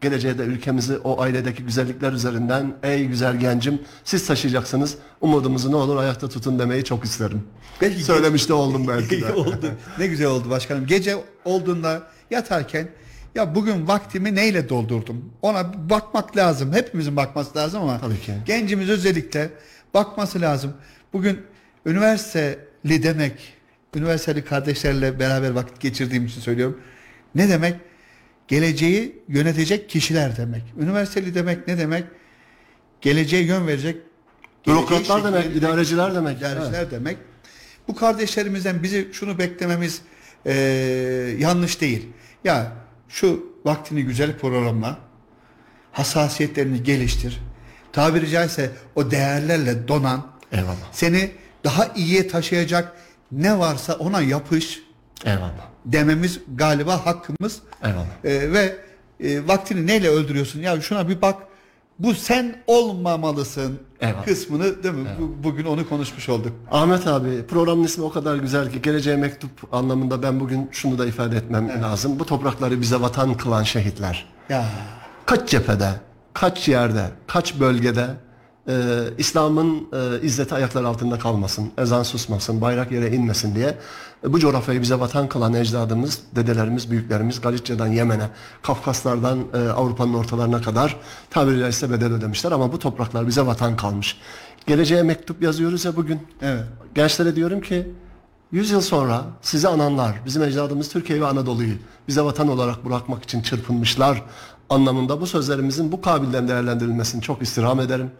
Geleceğe 0.01 0.37
de 0.37 0.43
ülkemizi 0.43 0.97
o 0.97 1.21
ailedeki 1.21 1.63
güzellikler 1.63 2.11
üzerinden 2.11 2.73
ey 2.83 3.05
güzel 3.05 3.39
gencim 3.39 3.81
siz 4.03 4.27
taşıyacaksınız. 4.27 4.95
Umudumuzu 5.21 5.71
ne 5.71 5.75
olur 5.75 5.97
ayakta 5.97 6.29
tutun 6.29 6.59
demeyi 6.59 6.83
çok 6.83 7.05
isterim. 7.05 7.43
Belki 7.81 8.03
Söylemiş 8.03 8.49
de 8.49 8.53
oldum 8.53 8.87
belki 8.87 9.21
de. 9.21 9.33
oldu. 9.33 9.65
Ne 9.99 10.07
güzel 10.07 10.27
oldu 10.27 10.49
başkanım. 10.49 10.87
Gece 10.87 11.17
olduğunda 11.45 12.01
yatarken 12.31 12.87
ya 13.35 13.55
bugün 13.55 13.87
vaktimi 13.87 14.35
neyle 14.35 14.69
doldurdum? 14.69 15.33
Ona 15.41 15.89
bakmak 15.89 16.37
lazım. 16.37 16.73
Hepimizin 16.73 17.15
bakması 17.15 17.57
lazım 17.57 17.81
ama 17.81 17.99
Tabii 17.99 18.19
ki. 18.21 18.33
gencimiz 18.45 18.89
özellikle 18.89 19.49
bakması 19.93 20.41
lazım. 20.41 20.73
Bugün 21.13 21.41
üniversiteli 21.85 23.03
demek, 23.03 23.53
üniversiteli 23.95 24.45
kardeşlerle 24.45 25.19
beraber 25.19 25.49
vakit 25.49 25.79
geçirdiğim 25.79 26.25
için 26.25 26.41
söylüyorum. 26.41 26.79
Ne 27.35 27.49
demek? 27.49 27.75
Geleceği 28.47 29.23
yönetecek 29.27 29.89
kişiler 29.89 30.37
demek. 30.37 30.63
Üniversiteli 30.79 31.35
demek 31.35 31.67
ne 31.67 31.77
demek? 31.77 32.03
Geleceğe 33.01 33.43
yön 33.43 33.67
verecek 33.67 33.97
Bürokratlar 34.67 35.23
demek, 35.23 35.55
idareciler 35.55 36.15
demek. 36.15 36.37
İdareciler 36.37 36.79
evet. 36.79 36.91
demek. 36.91 37.17
Bu 37.87 37.95
kardeşlerimizden 37.95 38.83
bizi 38.83 39.09
şunu 39.11 39.39
beklememiz 39.39 40.01
e, 40.45 40.53
yanlış 41.39 41.81
değil. 41.81 42.07
Ya 42.43 42.71
şu 43.13 43.45
vaktini 43.65 44.03
güzel 44.03 44.37
programla, 44.37 44.97
hassasiyetlerini 45.91 46.83
geliştir. 46.83 47.41
Tabiri 47.91 48.29
caizse 48.29 48.71
o 48.95 49.11
değerlerle 49.11 49.87
donan, 49.87 50.27
Eyvallah. 50.51 50.75
seni 50.91 51.31
daha 51.63 51.85
iyiye 51.95 52.27
taşıyacak 52.27 52.93
ne 53.31 53.59
varsa 53.59 53.93
ona 53.93 54.21
yapış. 54.21 54.83
Eyvallah. 55.25 55.67
Dememiz 55.85 56.39
galiba 56.55 57.05
hakkımız. 57.05 57.59
Eyvallah. 57.83 58.05
Ee, 58.25 58.51
ve 58.51 58.75
e, 59.23 59.47
vaktini 59.47 59.87
neyle 59.87 60.09
öldürüyorsun? 60.09 60.59
Ya 60.59 60.81
şuna 60.81 61.09
bir 61.09 61.21
bak. 61.21 61.43
Bu 61.99 62.13
sen 62.13 62.55
olmamalısın 62.67 63.79
Eyvallah. 64.01 64.25
kısmını 64.25 64.83
değil 64.83 64.95
mi? 64.95 65.07
Evet. 65.09 65.29
Bugün 65.43 65.65
onu 65.65 65.89
konuşmuş 65.89 66.29
olduk. 66.29 66.51
Ahmet 66.71 67.07
abi 67.07 67.45
programın 67.47 67.83
ismi 67.83 68.03
o 68.03 68.11
kadar 68.11 68.35
güzel 68.35 68.71
ki 68.71 68.81
geleceğe 68.81 69.15
mektup 69.15 69.51
anlamında 69.71 70.23
ben 70.23 70.39
bugün 70.39 70.69
şunu 70.71 70.97
da 70.97 71.05
ifade 71.05 71.37
etmem 71.37 71.69
evet. 71.71 71.83
lazım. 71.83 72.19
Bu 72.19 72.25
toprakları 72.25 72.81
bize 72.81 73.01
vatan 73.01 73.33
kılan 73.33 73.63
şehitler. 73.63 74.25
Ya. 74.49 74.65
Kaç 75.25 75.49
cephede, 75.49 75.89
kaç 76.33 76.67
yerde, 76.67 77.09
kaç 77.27 77.59
bölgede 77.59 78.07
e, 78.67 79.03
İslam'ın 79.17 79.87
e, 79.93 80.21
izzeti 80.21 80.55
ayaklar 80.55 80.83
altında 80.83 81.19
kalmasın, 81.19 81.71
ezan 81.77 82.03
susmasın, 82.03 82.61
bayrak 82.61 82.91
yere 82.91 83.15
inmesin 83.15 83.55
diye 83.55 83.77
e, 84.23 84.33
bu 84.33 84.39
coğrafyayı 84.39 84.81
bize 84.81 84.99
vatan 84.99 85.29
kılan 85.29 85.53
ecdadımız, 85.53 86.21
dedelerimiz, 86.35 86.91
büyüklerimiz 86.91 87.41
Galicia'dan 87.41 87.87
Yemen'e, 87.87 88.29
Kafkaslardan 88.61 89.39
e, 89.53 89.57
Avrupa'nın 89.57 90.13
ortalarına 90.13 90.61
kadar 90.61 90.97
tabiri 91.29 91.59
caizse 91.59 91.91
bedel 91.91 92.13
ödemişler 92.13 92.51
ama 92.51 92.71
bu 92.71 92.79
topraklar 92.79 93.27
bize 93.27 93.45
vatan 93.45 93.77
kalmış. 93.77 94.17
Geleceğe 94.67 95.03
mektup 95.03 95.43
yazıyoruz 95.43 95.85
ya 95.85 95.95
bugün. 95.95 96.19
Evet. 96.41 96.63
Gençlere 96.95 97.35
diyorum 97.35 97.61
ki 97.61 97.87
100 98.51 98.71
yıl 98.71 98.81
sonra 98.81 99.23
sizi 99.41 99.67
ananlar, 99.67 100.15
bizim 100.25 100.43
ecdadımız 100.43 100.89
Türkiye 100.89 101.21
ve 101.21 101.25
Anadolu'yu 101.25 101.75
bize 102.07 102.21
vatan 102.21 102.47
olarak 102.47 102.85
bırakmak 102.85 103.23
için 103.23 103.41
çırpınmışlar 103.41 104.23
anlamında 104.73 105.21
bu 105.21 105.27
sözlerimizin 105.27 105.91
bu 105.91 106.01
kabilden 106.01 106.47
değerlendirilmesini 106.47 107.21
çok 107.21 107.41
istirham 107.41 107.79
ederim. 107.79 108.11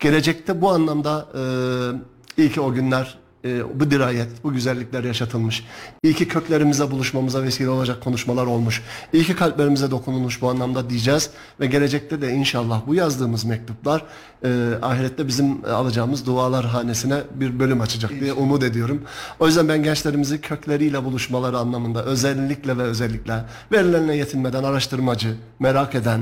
Gelecekte 0.00 0.60
bu 0.60 0.70
anlamda 0.70 1.26
e, 1.34 2.42
iyi 2.42 2.52
ki 2.52 2.60
o 2.60 2.72
günler 2.72 3.18
e, 3.44 3.80
bu 3.80 3.90
dirayet, 3.90 4.44
bu 4.44 4.52
güzellikler 4.52 5.04
yaşatılmış. 5.04 5.64
İyi 6.02 6.14
ki 6.14 6.28
köklerimize 6.28 6.90
buluşmamıza 6.90 7.42
vesile 7.42 7.68
olacak 7.68 8.02
konuşmalar 8.02 8.46
olmuş. 8.46 8.82
İyi 9.12 9.24
ki 9.24 9.36
kalplerimize 9.36 9.90
dokunulmuş 9.90 10.42
bu 10.42 10.50
anlamda 10.50 10.90
diyeceğiz. 10.90 11.30
Ve 11.60 11.66
gelecekte 11.66 12.20
de 12.20 12.32
inşallah 12.32 12.82
bu 12.86 12.94
yazdığımız 12.94 13.44
mektuplar 13.44 14.04
e, 14.44 14.68
ahirette 14.82 15.26
bizim 15.26 15.64
alacağımız 15.64 16.26
dualar 16.26 16.64
hanesine 16.64 17.20
bir 17.34 17.58
bölüm 17.58 17.80
açacak 17.80 18.10
diye 18.20 18.32
umut 18.32 18.62
ediyorum. 18.62 19.02
O 19.38 19.46
yüzden 19.46 19.68
ben 19.68 19.82
gençlerimizi 19.82 20.40
kökleriyle 20.40 21.04
buluşmaları 21.04 21.58
anlamında 21.58 22.04
özellikle 22.04 22.78
ve 22.78 22.82
özellikle 22.82 23.44
verilenle 23.72 24.16
yetinmeden 24.16 24.64
araştırmacı, 24.64 25.36
merak 25.58 25.94
eden, 25.94 26.20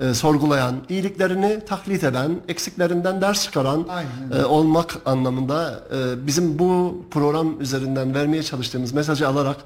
e, 0.00 0.14
sorgulayan, 0.14 0.76
iyiliklerini 0.88 1.60
taklit 1.66 2.04
eden, 2.04 2.36
eksiklerinden 2.48 3.20
ders 3.20 3.44
çıkaran 3.44 3.88
e, 4.34 4.44
olmak 4.44 4.96
anlamında 5.04 5.84
e, 5.94 6.26
bizim 6.26 6.58
bu 6.58 7.02
program 7.10 7.60
üzerinden 7.60 8.14
vermeye 8.14 8.42
çalıştığımız 8.42 8.92
mesajı 8.92 9.28
alarak 9.28 9.56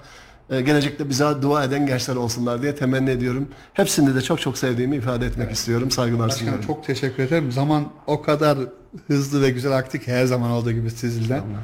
e, 0.51 0.61
gelecekte 0.61 1.09
bize 1.09 1.25
dua 1.43 1.65
eden 1.65 1.87
gençler 1.87 2.17
olsunlar 2.17 2.63
diye 2.63 2.75
temenni 2.75 3.11
ediyorum. 3.11 3.49
Hepsini 3.73 4.15
de 4.15 4.23
çok 4.23 4.41
çok 4.41 4.59
sevdiğimi 4.59 4.97
ifade 4.97 5.27
etmek 5.27 5.47
evet. 5.47 5.57
istiyorum. 5.57 5.91
Saygılar 5.91 6.29
Başkanım, 6.29 6.39
sunuyorum. 6.39 6.67
çok 6.67 6.85
teşekkür 6.85 7.23
ederim. 7.23 7.53
Zaman 7.53 7.85
o 8.07 8.23
kadar 8.23 8.59
hızlı 9.07 9.43
ve 9.43 9.51
güzel 9.51 9.73
aktı 9.73 9.99
ki 9.99 10.13
her 10.13 10.25
zaman 10.25 10.51
olduğu 10.51 10.73
gibi 10.73 10.91
sizden. 10.91 11.41
Tamam. 11.41 11.61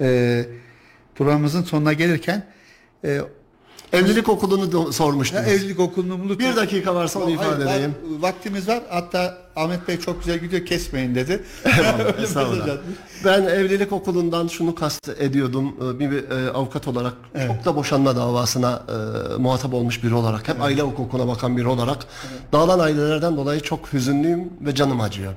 E, 0.00 0.44
programımızın 1.14 1.62
sonuna 1.62 1.92
gelirken 1.92 2.46
e, 3.04 3.20
Evlilik 3.92 4.28
okulunu 4.28 4.92
sormuştunuz. 4.92 5.46
Ya 5.46 5.52
evlilik 5.52 5.80
okulunu 5.80 6.28
lütfen- 6.28 6.38
Bir 6.38 6.56
dakika 6.56 6.94
varsa 6.94 7.18
onu 7.18 7.30
ifade 7.30 7.64
hayır, 7.64 7.76
edeyim. 7.76 7.94
va- 8.10 8.22
Vaktimiz 8.22 8.68
var. 8.68 8.80
Hatta 8.90 9.38
Ahmet 9.56 9.88
Bey 9.88 10.00
çok 10.00 10.18
güzel 10.24 10.38
gidiyor 10.38 10.66
kesmeyin 10.66 11.14
dedi. 11.14 11.42
Eyvallah. 11.64 12.76
Ben 13.24 13.42
evlilik 13.42 13.92
okulundan 13.92 14.46
şunu 14.48 14.74
kast 14.74 15.08
ediyordum. 15.18 15.76
Ee, 15.94 15.98
Bir, 15.98 16.10
bir, 16.10 16.30
e, 16.30 16.50
avukat 16.50 16.88
olarak 16.88 17.12
çok 17.46 17.64
da 17.64 17.76
boşanma 17.76 18.16
davasına 18.16 18.82
e, 18.88 19.36
muhatap 19.36 19.74
olmuş 19.74 20.04
biri 20.04 20.14
olarak, 20.14 20.48
hep 20.48 20.62
aile 20.62 20.82
hukukuna 20.82 21.28
bakan 21.28 21.56
biri 21.56 21.68
olarak 21.68 21.98
dağılan 22.52 22.78
ailelerden 22.78 23.36
dolayı 23.36 23.60
çok 23.60 23.92
hüzünlüyüm 23.92 24.40
ve 24.60 24.74
canım 24.74 25.00
acıyor. 25.00 25.32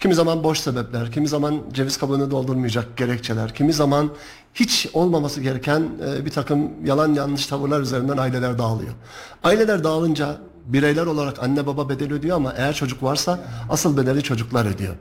Kimi 0.00 0.14
zaman 0.14 0.44
boş 0.44 0.60
sebepler, 0.60 1.12
kimi 1.12 1.28
zaman 1.28 1.60
ceviz 1.72 1.96
kabuğunu 1.96 2.30
doldurmayacak 2.30 2.96
gerekçeler, 2.96 3.54
kimi 3.54 3.72
zaman 3.72 4.10
hiç 4.54 4.88
olmaması 4.92 5.40
gereken 5.40 5.88
e, 6.06 6.24
bir 6.26 6.30
takım 6.30 6.86
yalan 6.86 7.14
yanlış 7.14 7.46
tavırlar 7.46 7.80
üzerinden 7.80 8.16
aileler 8.16 8.58
dağılıyor. 8.58 8.92
Aileler 9.44 9.84
dağılınca 9.84 10.36
bireyler 10.66 11.06
olarak 11.06 11.42
anne 11.42 11.66
baba 11.66 11.88
bedel 11.88 12.12
ödüyor 12.12 12.36
ama 12.36 12.54
eğer 12.56 12.74
çocuk 12.74 13.02
varsa 13.02 13.40
asıl 13.70 13.96
bedeli 13.96 14.22
çocuklar 14.22 14.66
ödüyor. 14.66 14.94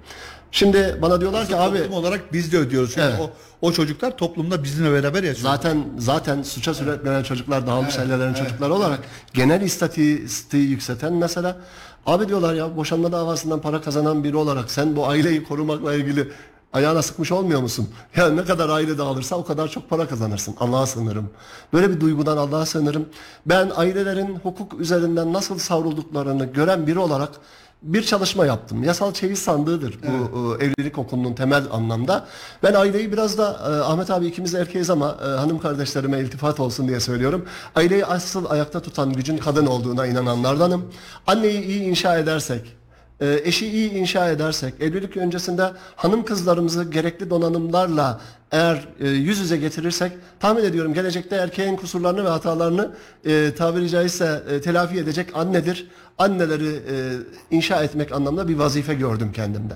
Şimdi 0.51 0.99
bana 1.01 1.21
diyorlar 1.21 1.47
ki 1.47 1.55
abi 1.55 1.77
Toplum 1.77 1.93
olarak 1.93 2.33
biz 2.33 2.51
de 2.51 2.57
ödüyoruz. 2.57 2.89
Çünkü 2.89 3.07
Evet. 3.07 3.19
o, 3.19 3.31
o 3.67 3.71
çocuklar 3.71 4.17
toplumda 4.17 4.63
bizimle 4.63 4.91
beraber 4.93 5.23
yaşıyor. 5.23 5.51
Zaten 5.51 5.85
zaten 5.97 6.43
suça 6.43 6.73
sürüklenen 6.73 7.23
çocuklar 7.23 7.67
dağılmış 7.67 7.97
ailelerin 7.99 8.33
çocukları 8.33 8.73
olarak 8.73 8.99
genel 9.33 9.61
istatistiği 9.61 10.69
yükselten 10.69 11.13
mesela 11.13 11.57
abi 12.05 12.27
diyorlar 12.27 12.53
ya 12.53 12.77
boşanma 12.77 13.11
davasından 13.11 13.61
para 13.61 13.81
kazanan 13.81 14.23
biri 14.23 14.37
olarak 14.37 14.71
sen 14.71 14.95
bu 14.95 15.07
aileyi 15.07 15.43
korumakla 15.43 15.93
ilgili 15.95 16.31
ayağına 16.73 17.01
sıkmış 17.01 17.31
olmuyor 17.31 17.61
musun? 17.61 17.89
Ya 18.15 18.29
ne 18.29 18.43
kadar 18.43 18.69
aile 18.69 18.97
dağılırsa 18.97 19.35
o 19.35 19.45
kadar 19.45 19.67
çok 19.67 19.89
para 19.89 20.07
kazanırsın. 20.07 20.55
Allah'a 20.59 20.85
sığınırım. 20.85 21.29
Böyle 21.73 21.89
bir 21.89 21.99
duygudan 21.99 22.37
Allah'a 22.37 22.65
sığınırım. 22.65 23.05
Ben 23.45 23.71
ailelerin 23.75 24.35
hukuk 24.35 24.79
üzerinden 24.79 25.33
nasıl 25.33 25.57
savrulduklarını 25.57 26.45
gören 26.45 26.87
biri 26.87 26.99
olarak 26.99 27.29
bir 27.83 28.03
çalışma 28.03 28.45
yaptım. 28.45 28.83
Yasal 28.83 29.13
çeyiz 29.13 29.39
sandığıdır 29.39 29.99
bu 30.03 30.57
e, 30.59 30.65
evlilik 30.65 30.97
okulunun 30.97 31.33
temel 31.33 31.63
anlamda. 31.71 32.27
Ben 32.63 32.73
aileyi 32.73 33.11
biraz 33.11 33.37
da 33.37 33.51
e, 33.51 33.91
Ahmet 33.91 34.11
abi 34.11 34.27
ikimiz 34.27 34.55
erkeğiz 34.55 34.89
ama 34.89 35.17
e, 35.21 35.25
hanım 35.25 35.59
kardeşlerime 35.59 36.19
iltifat 36.19 36.59
olsun 36.59 36.87
diye 36.87 36.99
söylüyorum. 36.99 37.45
Aileyi 37.75 38.05
asıl 38.05 38.45
ayakta 38.49 38.79
tutan 38.79 39.13
gücün 39.13 39.37
kadın 39.37 39.65
olduğuna 39.65 40.07
inananlardanım. 40.07 40.85
Anneyi 41.27 41.63
iyi 41.63 41.81
inşa 41.81 42.17
edersek, 42.17 42.78
e, 43.21 43.41
eşi 43.43 43.67
iyi 43.67 43.91
inşa 43.91 44.29
edersek, 44.29 44.73
evlilik 44.79 45.17
öncesinde 45.17 45.71
hanım 45.95 46.25
kızlarımızı 46.25 46.83
gerekli 46.83 47.29
donanımlarla 47.29 48.21
eğer 48.51 48.87
e, 48.99 49.07
yüz 49.07 49.39
yüze 49.39 49.57
getirirsek 49.57 50.11
tahmin 50.39 50.63
ediyorum 50.63 50.93
gelecekte 50.93 51.35
erkeğin 51.35 51.75
kusurlarını 51.75 52.25
ve 52.25 52.29
hatalarını 52.29 52.91
e, 53.25 53.55
tabiri 53.57 53.89
caizse 53.89 54.43
e, 54.49 54.61
telafi 54.61 54.97
edecek 54.97 55.29
annedir. 55.33 55.87
Anneleri 56.17 56.67
e, 56.67 56.95
inşa 57.51 57.83
etmek 57.83 58.11
anlamda 58.11 58.47
bir 58.47 58.55
vazife 58.55 58.93
gördüm 58.93 59.31
kendimde. 59.31 59.73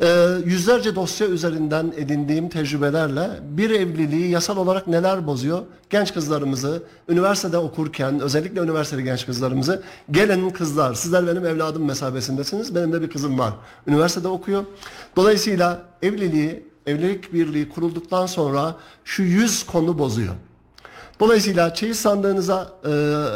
E, 0.00 0.28
yüzlerce 0.44 0.94
dosya 0.94 1.26
üzerinden 1.26 1.92
edindiğim 1.96 2.48
tecrübelerle 2.48 3.30
bir 3.42 3.70
evliliği 3.70 4.30
yasal 4.30 4.56
olarak 4.56 4.86
neler 4.86 5.26
bozuyor? 5.26 5.62
Genç 5.90 6.14
kızlarımızı 6.14 6.82
üniversitede 7.08 7.58
okurken 7.58 8.20
özellikle 8.20 8.60
üniversiteli 8.60 9.04
genç 9.04 9.26
kızlarımızı 9.26 9.82
gelin 10.10 10.50
kızlar 10.50 10.94
sizler 10.94 11.26
benim 11.26 11.46
evladım 11.46 11.84
mesabesindesiniz. 11.84 12.74
Benim 12.74 12.92
de 12.92 13.02
bir 13.02 13.10
kızım 13.10 13.38
var. 13.38 13.52
Üniversitede 13.86 14.28
okuyor. 14.28 14.64
Dolayısıyla 15.16 15.82
evliliği 16.02 16.66
evlilik 16.86 17.32
birliği 17.32 17.68
kurulduktan 17.68 18.26
sonra 18.26 18.76
şu 19.04 19.22
yüz 19.22 19.66
konu 19.66 19.98
bozuyor. 19.98 20.34
Dolayısıyla 21.20 21.74
çeyiz 21.74 22.00
sandığınıza 22.00 22.68
e, 22.86 22.90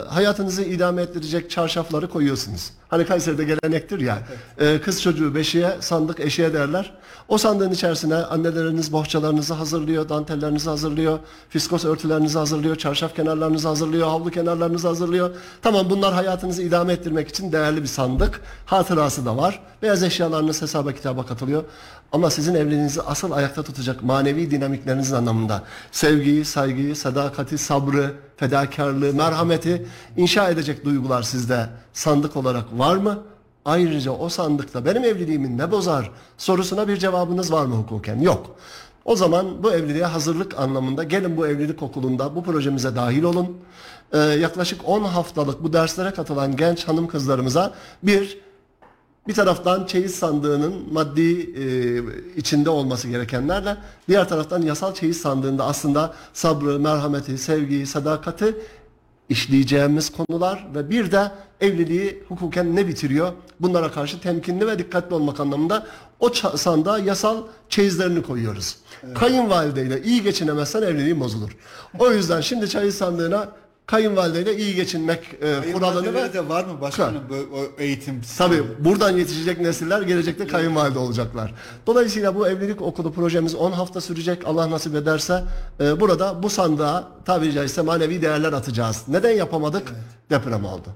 hayatınızı 0.08 0.62
idame 0.62 1.02
ettirecek 1.02 1.50
çarşafları 1.50 2.08
koyuyorsunuz. 2.08 2.70
Hani 2.88 3.06
Kayseri'de 3.06 3.44
gelenektir 3.44 4.00
ya. 4.00 4.18
e, 4.58 4.80
kız 4.80 5.02
çocuğu 5.02 5.34
beşiğe, 5.34 5.76
sandık 5.80 6.20
eşiğe 6.20 6.54
derler. 6.54 6.92
O 7.28 7.38
sandığın 7.38 7.70
içerisine 7.70 8.14
anneleriniz 8.14 8.92
bohçalarınızı 8.92 9.54
hazırlıyor, 9.54 10.08
dantellerinizi 10.08 10.70
hazırlıyor, 10.70 11.18
fiskos 11.48 11.84
örtülerinizi 11.84 12.38
hazırlıyor, 12.38 12.76
çarşaf 12.76 13.16
kenarlarınızı 13.16 13.68
hazırlıyor, 13.68 14.08
havlu 14.08 14.30
kenarlarınızı 14.30 14.88
hazırlıyor. 14.88 15.30
Tamam 15.62 15.90
bunlar 15.90 16.14
hayatınızı 16.14 16.62
idame 16.62 16.92
ettirmek 16.92 17.28
için 17.28 17.52
değerli 17.52 17.82
bir 17.82 17.86
sandık. 17.86 18.40
Hatırası 18.66 19.26
da 19.26 19.36
var. 19.36 19.60
Beyaz 19.82 20.02
eşyalarınız 20.02 20.62
hesaba 20.62 20.92
kitaba 20.92 21.26
katılıyor. 21.26 21.64
Ama 22.12 22.30
sizin 22.30 22.54
evliliğinizi 22.54 23.02
asıl 23.02 23.32
ayakta 23.32 23.62
tutacak 23.62 24.02
manevi 24.02 24.50
dinamiklerinizin 24.50 25.14
anlamında 25.14 25.62
sevgiyi, 25.92 26.44
saygıyı, 26.44 26.96
sadakati, 26.96 27.58
sabrı, 27.58 28.14
fedakarlığı, 28.36 29.14
merhameti 29.14 29.86
inşa 30.16 30.48
edecek 30.48 30.84
duygular 30.84 31.22
sizde 31.22 31.66
sandık 31.92 32.36
olarak 32.36 32.78
var 32.78 32.96
mı? 32.96 33.18
Ayrıca 33.64 34.10
o 34.10 34.28
sandıkta 34.28 34.84
benim 34.84 35.04
evliliğimin 35.04 35.58
ne 35.58 35.70
bozar 35.70 36.10
sorusuna 36.38 36.88
bir 36.88 36.96
cevabınız 36.96 37.52
var 37.52 37.66
mı 37.66 37.74
hukuken? 37.74 38.20
Yok. 38.20 38.56
O 39.04 39.16
zaman 39.16 39.62
bu 39.62 39.72
evliliğe 39.72 40.04
hazırlık 40.04 40.58
anlamında 40.58 41.04
gelin 41.04 41.36
bu 41.36 41.46
evlilik 41.46 41.82
okulunda 41.82 42.36
bu 42.36 42.44
projemize 42.44 42.96
dahil 42.96 43.22
olun. 43.22 43.56
Ee, 44.12 44.18
yaklaşık 44.18 44.88
10 44.88 45.04
haftalık 45.04 45.62
bu 45.62 45.72
derslere 45.72 46.10
katılan 46.10 46.56
genç 46.56 46.88
hanım 46.88 47.08
kızlarımıza 47.08 47.74
bir 48.02 48.38
bir 49.28 49.34
taraftan 49.34 49.86
çeyiz 49.86 50.14
sandığının 50.14 50.92
maddi 50.92 51.50
e, 51.60 51.66
içinde 52.36 52.70
olması 52.70 53.08
gerekenlerle 53.08 53.76
diğer 54.08 54.28
taraftan 54.28 54.62
yasal 54.62 54.94
çeyiz 54.94 55.20
sandığında 55.20 55.64
aslında 55.64 56.14
sabrı, 56.32 56.78
merhameti, 56.78 57.38
sevgiyi, 57.38 57.86
sadakati 57.86 58.56
işleyeceğimiz 59.28 60.12
konular 60.12 60.66
ve 60.74 60.90
bir 60.90 61.12
de 61.12 61.30
evliliği 61.60 62.22
hukuken 62.28 62.76
ne 62.76 62.88
bitiriyor? 62.88 63.32
Bunlara 63.60 63.90
karşı 63.90 64.20
temkinli 64.20 64.66
ve 64.66 64.78
dikkatli 64.78 65.14
olmak 65.14 65.40
anlamında 65.40 65.86
o 66.20 66.30
sandığa 66.56 66.98
yasal 66.98 67.42
çeyizlerini 67.68 68.22
koyuyoruz. 68.22 68.76
Kayınvalideyle 69.14 70.02
iyi 70.02 70.22
geçinemezsen 70.22 70.82
evliliğin 70.82 71.20
bozulur. 71.20 71.56
O 71.98 72.12
yüzden 72.12 72.40
şimdi 72.40 72.68
çeyiz 72.68 72.94
sandığına 72.94 73.48
kayınvalideyle 73.88 74.56
iyi 74.56 74.74
geçinmek 74.74 75.20
e, 75.42 75.72
kuralını 75.72 76.14
ve 76.14 76.32
de 76.32 76.48
var 76.48 76.64
mı 76.64 76.80
başkanım 76.80 77.22
bu 77.30 77.82
eğitim? 77.82 78.20
Tabii 78.38 78.62
buradan 78.78 79.10
yetişecek 79.10 79.60
nesiller 79.60 80.02
gelecekte 80.02 80.46
kayınvalide 80.46 80.98
olacaklar. 80.98 81.54
Dolayısıyla 81.86 82.34
bu 82.34 82.48
evlilik 82.48 82.82
okulu 82.82 83.12
projemiz 83.12 83.54
10 83.54 83.72
hafta 83.72 84.00
sürecek. 84.00 84.42
Allah 84.46 84.70
nasip 84.70 84.94
ederse 84.94 85.44
e, 85.80 86.00
burada 86.00 86.42
bu 86.42 86.50
sandığa 86.50 87.08
tabiri 87.24 87.52
caizse 87.52 87.82
manevi 87.82 88.22
değerler 88.22 88.52
atacağız. 88.52 89.04
Neden 89.08 89.32
yapamadık? 89.32 89.92
Deprem 90.30 90.64
oldu. 90.64 90.88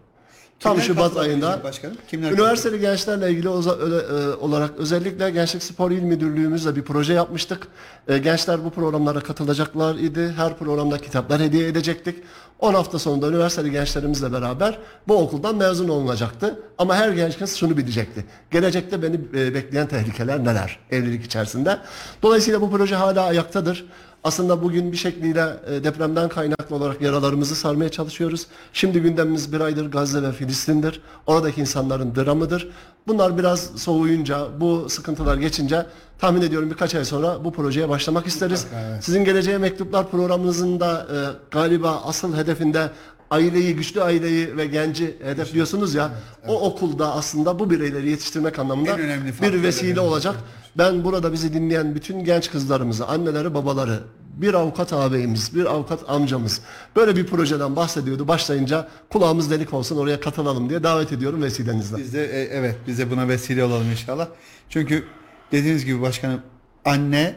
Tam 0.62 0.72
Kimler 0.72 0.86
Şubat 0.86 1.16
ayında 1.16 1.60
başkanım? 1.64 1.96
Kimler 2.08 2.30
üniversiteli 2.32 2.80
gençlerle 2.80 3.30
ilgili 3.30 3.48
oza- 3.48 3.76
öyle, 3.78 3.96
e, 3.96 4.34
olarak 4.34 4.70
özellikle 4.78 5.30
Gençlik 5.30 5.62
Spor 5.62 5.90
İl 5.90 6.02
Müdürlüğümüzle 6.02 6.76
bir 6.76 6.82
proje 6.82 7.12
yapmıştık. 7.12 7.68
E, 8.08 8.18
gençler 8.18 8.64
bu 8.64 8.70
programlara 8.70 9.20
katılacaklar 9.20 9.94
idi. 9.94 10.32
Her 10.36 10.58
programda 10.58 10.98
kitaplar 10.98 11.40
hediye 11.40 11.68
edecektik. 11.68 12.16
10 12.58 12.74
hafta 12.74 12.98
sonunda 12.98 13.28
üniversiteli 13.28 13.70
gençlerimizle 13.70 14.32
beraber 14.32 14.78
bu 15.08 15.16
okuldan 15.18 15.56
mezun 15.56 15.88
olunacaktı. 15.88 16.60
Ama 16.78 16.96
her 16.96 17.10
genç 17.10 17.38
kız 17.38 17.56
şunu 17.56 17.76
bilecekti. 17.76 18.24
Gelecekte 18.50 19.02
beni 19.02 19.20
e, 19.34 19.54
bekleyen 19.54 19.86
tehlikeler 19.86 20.44
neler 20.44 20.78
evlilik 20.90 21.24
içerisinde. 21.24 21.78
Dolayısıyla 22.22 22.60
bu 22.60 22.70
proje 22.70 22.94
hala 22.94 23.24
ayaktadır. 23.24 23.84
Aslında 24.24 24.62
bugün 24.62 24.92
bir 24.92 24.96
şekliyle 24.96 25.56
e, 25.66 25.84
depremden 25.84 26.28
kaynaklı 26.28 26.76
olarak 26.76 27.00
yaralarımızı 27.00 27.54
sarmaya 27.54 27.88
çalışıyoruz. 27.88 28.46
Şimdi 28.72 29.00
gündemimiz 29.00 29.52
bir 29.52 29.60
aydır 29.60 29.90
Gazze 29.90 30.22
ve 30.22 30.32
Filistin'dir. 30.32 31.00
Oradaki 31.26 31.60
insanların 31.60 32.14
dramıdır. 32.14 32.68
Bunlar 33.06 33.38
biraz 33.38 33.60
soğuyunca, 33.60 34.48
bu 34.60 34.88
sıkıntılar 34.88 35.36
geçince 35.36 35.86
tahmin 36.18 36.42
ediyorum 36.42 36.70
birkaç 36.70 36.94
ay 36.94 37.04
sonra 37.04 37.44
bu 37.44 37.52
projeye 37.52 37.88
başlamak 37.88 38.26
isteriz. 38.26 38.66
Sizin 39.00 39.24
Geleceğe 39.24 39.58
Mektuplar 39.58 40.10
programınızın 40.10 40.80
da 40.80 41.06
e, 41.12 41.16
galiba 41.50 42.02
asıl 42.04 42.36
hedefinde 42.36 42.90
aileyi, 43.32 43.76
güçlü 43.76 44.02
aileyi 44.02 44.56
ve 44.56 44.66
genci 44.66 45.16
hedefliyorsunuz 45.24 45.94
ya. 45.94 46.10
O 46.48 46.60
okulda 46.60 47.14
aslında 47.14 47.58
bu 47.58 47.70
bireyleri 47.70 48.10
yetiştirmek 48.10 48.58
anlamında 48.58 48.98
bir 49.42 49.62
vesile 49.62 50.00
olacak. 50.00 50.36
Ben 50.78 51.04
burada 51.04 51.32
bizi 51.32 51.54
dinleyen 51.54 51.94
bütün 51.94 52.24
genç 52.24 52.50
kızlarımızı, 52.50 53.06
anneleri, 53.06 53.54
babaları, 53.54 54.00
bir 54.36 54.54
avukat 54.54 54.92
ağabeyimiz, 54.92 55.54
bir 55.54 55.64
avukat 55.64 56.10
amcamız 56.10 56.60
böyle 56.96 57.16
bir 57.16 57.26
projeden 57.26 57.76
bahsediyordu. 57.76 58.28
Başlayınca 58.28 58.88
kulağımız 59.10 59.50
delik 59.50 59.74
olsun 59.74 59.96
oraya 59.96 60.20
katılalım 60.20 60.68
diye 60.68 60.82
davet 60.82 61.12
ediyorum 61.12 61.42
vesilenizle. 61.42 61.96
Biz 61.96 62.14
de 62.14 62.24
e, 62.24 62.40
evet 62.40 62.76
biz 62.86 62.98
de 62.98 63.10
buna 63.10 63.28
vesile 63.28 63.64
olalım 63.64 63.90
inşallah. 63.90 64.28
Çünkü 64.68 65.04
dediğiniz 65.52 65.84
gibi 65.84 66.02
başkanım 66.02 66.40
anne 66.84 67.36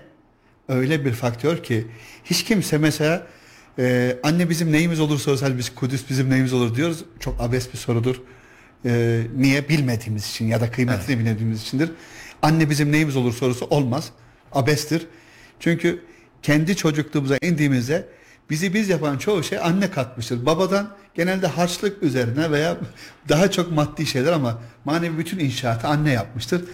öyle 0.70 1.06
bir 1.06 1.12
faktör 1.12 1.64
ki 1.64 1.88
hiç 2.24 2.44
kimse 2.44 2.78
mesela 2.78 3.28
e, 3.80 4.18
anne 4.24 4.50
bizim 4.50 4.72
neyimiz 4.72 5.00
olur 5.00 5.20
sorsal 5.20 5.58
biz 5.58 5.76
Kudüs 5.76 6.10
bizim 6.10 6.30
neyimiz 6.30 6.54
olur 6.54 6.76
diyoruz. 6.76 7.04
Çok 7.20 7.42
abes 7.42 7.74
bir 7.74 7.78
sorudur. 7.78 8.22
E, 8.86 9.22
niye 9.38 9.70
bilmediğimiz 9.70 10.30
için 10.30 10.48
ya 10.48 10.62
da 10.62 10.72
kıymetini 10.72 11.20
bilmediğimiz 11.20 11.62
içindir. 11.62 11.92
Anne 12.42 12.70
bizim 12.70 12.92
neyimiz 12.92 13.16
olur 13.16 13.34
sorusu 13.34 13.66
olmaz. 13.66 14.10
Abestir. 14.52 15.08
Çünkü 15.60 16.02
kendi 16.42 16.76
çocukluğumuza 16.76 17.38
indiğimizde 17.42 18.08
bizi 18.50 18.74
biz 18.74 18.90
yapan 18.90 19.18
çoğu 19.18 19.44
şey 19.44 19.60
anne 19.60 19.92
katmıştır. 19.92 20.46
Babadan 20.46 20.90
genelde 21.16 21.48
harçlık 21.48 22.04
üzerine 22.04 22.52
veya 22.52 22.78
daha 23.30 23.52
çok 23.52 23.72
maddi 23.72 24.06
şeyler 24.06 24.32
ama 24.32 24.62
manevi 24.86 25.18
bütün 25.18 25.40
inşaatı 25.40 25.88
anne 25.88 26.12
yapmıştır. 26.12 26.66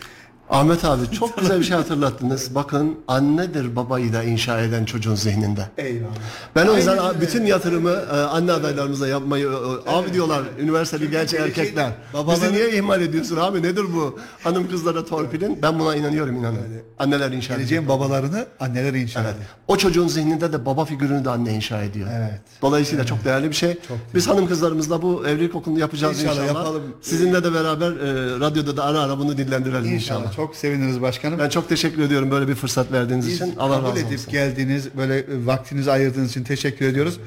Ahmet 0.51 0.85
abi 0.85 1.11
çok 1.11 1.37
güzel 1.37 1.59
bir 1.59 1.63
şey 1.65 1.77
hatırlattınız. 1.77 2.55
Bakın 2.55 2.95
annedir 3.07 3.75
babayı 3.75 4.13
da 4.13 4.23
inşa 4.23 4.61
eden 4.61 4.85
çocuğun 4.85 5.15
zihninde. 5.15 5.65
Eyvallah. 5.77 6.11
Ben 6.55 6.67
o 6.67 6.75
yüzden 6.75 6.97
Aynen 6.97 7.21
bütün 7.21 7.45
yatırımı 7.45 7.89
e, 7.91 8.15
anne 8.15 8.51
adaylarımıza 8.51 9.07
yapmayı 9.07 9.47
e, 9.87 9.89
abi 9.91 10.13
diyorlar 10.13 10.41
üniversiteli 10.59 11.11
genç 11.11 11.31
gelecek 11.31 11.57
erkekler. 11.57 11.91
babaların- 12.13 12.41
Bizi 12.41 12.53
niye 12.53 12.77
ihmal 12.77 13.01
ediyorsun 13.01 13.37
abi 13.37 13.63
nedir 13.63 13.83
bu 13.95 14.19
hanım 14.43 14.69
kızlara 14.69 15.05
torpilin? 15.05 15.59
Ben 15.61 15.79
buna 15.79 15.95
inanıyorum 15.95 16.35
inanın. 16.35 16.57
Anneler 16.99 17.31
inşa 17.31 17.45
ediyor. 17.45 17.57
Geleceğin 17.59 17.87
babalarını 17.87 18.45
anneler 18.59 18.93
inşa 18.93 19.19
Evet. 19.21 19.33
ediyor. 19.33 19.49
O 19.67 19.77
çocuğun 19.77 20.07
zihninde 20.07 20.53
de 20.53 20.65
baba 20.65 20.85
figürünü 20.85 21.25
de 21.25 21.29
anne 21.29 21.53
inşa 21.53 21.81
ediyor. 21.83 22.09
Evet. 22.13 22.41
Dolayısıyla 22.61 23.05
çok 23.05 23.25
değerli 23.25 23.49
bir 23.49 23.55
şey. 23.55 23.77
Biz 24.15 24.27
hanım 24.27 24.47
kızlarımızla 24.47 25.01
bu 25.01 25.27
evlilik 25.27 25.55
okulunu 25.55 25.79
yapacağız 25.79 26.21
İnşallah 26.23 26.35
inşallah. 26.43 26.47
yapalım. 26.59 26.81
Sizinle 27.01 27.43
de 27.43 27.53
beraber 27.53 27.91
e, 27.91 28.39
radyoda 28.39 28.77
da 28.77 28.83
ara 28.83 28.99
ara 28.99 29.19
bunu 29.19 29.37
dillendirelim 29.37 29.93
İnşallah. 29.93 30.19
inşallah. 30.19 30.35
Çok 30.35 30.40
seviniriz 30.55 31.01
başkanım. 31.01 31.39
Ben 31.39 31.49
çok 31.49 31.69
teşekkür 31.69 32.01
ediyorum 32.01 32.31
böyle 32.31 32.47
bir 32.47 32.55
fırsat 32.55 32.91
verdiğiniz 32.91 33.27
Biz 33.27 33.35
için. 33.35 33.55
Allah 33.59 33.75
kabul 33.75 33.89
razı 33.89 33.99
edip 33.99 34.19
olsun. 34.19 34.31
geldiğiniz 34.31 34.97
böyle 34.97 35.17
e, 35.17 35.23
vaktinizi 35.45 35.91
ayırdığınız 35.91 36.29
için 36.31 36.43
teşekkür 36.43 36.85
ediyoruz. 36.85 37.19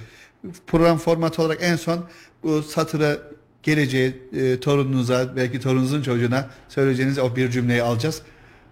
Program 0.66 0.98
formatı 0.98 1.42
olarak 1.42 1.58
en 1.62 1.76
son 1.76 2.04
bu 2.42 2.62
satıra 2.62 3.16
geleceği 3.62 4.22
e, 4.36 4.60
torununuza 4.60 5.36
belki 5.36 5.60
torununuzun 5.60 6.02
çocuğuna 6.02 6.46
söyleyeceğiniz 6.68 7.18
o 7.18 7.36
bir 7.36 7.50
cümleyi 7.50 7.82
alacağız. 7.82 8.22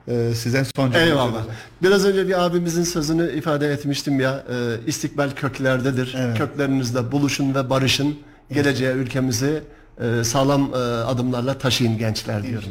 E, 0.08 0.32
sizden 0.34 0.66
son 0.76 0.90
cümleyi 0.90 1.08
Eyvallah. 1.10 1.44
Biraz 1.82 2.04
önce 2.04 2.28
bir 2.28 2.44
abimizin 2.44 2.84
sözünü 2.84 3.32
ifade 3.38 3.68
etmiştim 3.72 4.20
ya. 4.20 4.44
e, 4.50 4.86
istikbal 4.86 5.30
köklerdedir. 5.30 6.14
Evet. 6.18 6.38
Köklerinizde 6.38 7.12
buluşun 7.12 7.54
ve 7.54 7.70
barışın. 7.70 8.18
Geleceğe 8.52 8.92
ülkemizi 8.92 9.62
e, 10.00 10.24
sağlam 10.24 10.70
e, 10.74 10.76
adımlarla 10.76 11.58
taşıyın 11.58 11.98
gençler 11.98 12.42
diyorum. 12.42 12.68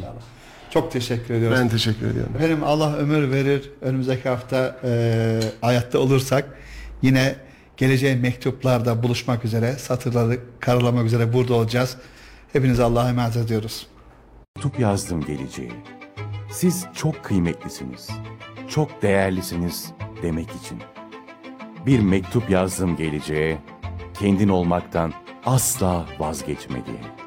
Çok 0.72 0.92
teşekkür 0.92 1.34
ediyoruz. 1.34 1.58
Ben 1.60 1.68
teşekkür 1.68 2.06
ediyorum. 2.06 2.32
Efendim 2.36 2.64
Allah 2.64 2.96
ömür 2.96 3.30
verir. 3.30 3.70
Önümüzdeki 3.80 4.28
hafta 4.28 4.76
e, 4.84 5.40
hayatta 5.60 5.98
olursak 5.98 6.58
yine 7.02 7.36
geleceğin 7.76 8.20
mektuplarda 8.20 9.02
buluşmak 9.02 9.44
üzere, 9.44 9.72
satırları 9.72 10.38
karalamak 10.60 11.06
üzere 11.06 11.32
burada 11.32 11.54
olacağız. 11.54 11.96
Hepinize 12.52 12.82
Allah'a 12.82 13.08
emanet 13.08 13.36
ediyoruz. 13.36 13.86
Mektup 14.56 14.80
yazdım 14.80 15.24
geleceğe. 15.24 15.72
Siz 16.50 16.86
çok 16.94 17.24
kıymetlisiniz, 17.24 18.08
çok 18.68 19.02
değerlisiniz 19.02 19.92
demek 20.22 20.48
için. 20.50 20.78
Bir 21.86 22.00
mektup 22.00 22.50
yazdım 22.50 22.96
geleceğe, 22.96 23.58
kendin 24.20 24.48
olmaktan 24.48 25.12
asla 25.44 26.06
vazgeçme 26.18 26.86
diye. 26.86 27.21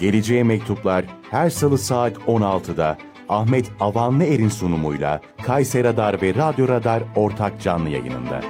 Geleceğe 0.00 0.42
mektuplar 0.42 1.04
her 1.30 1.50
salı 1.50 1.78
saat 1.78 2.16
16'da 2.16 2.98
Ahmet 3.28 3.70
Avanlı 3.80 4.24
Er'in 4.24 4.48
sunumuyla 4.48 5.20
Kayseri 5.42 5.84
Radar 5.84 6.22
ve 6.22 6.34
Radyo 6.34 6.68
Radar 6.68 7.02
ortak 7.16 7.60
canlı 7.60 7.88
yayınında. 7.88 8.40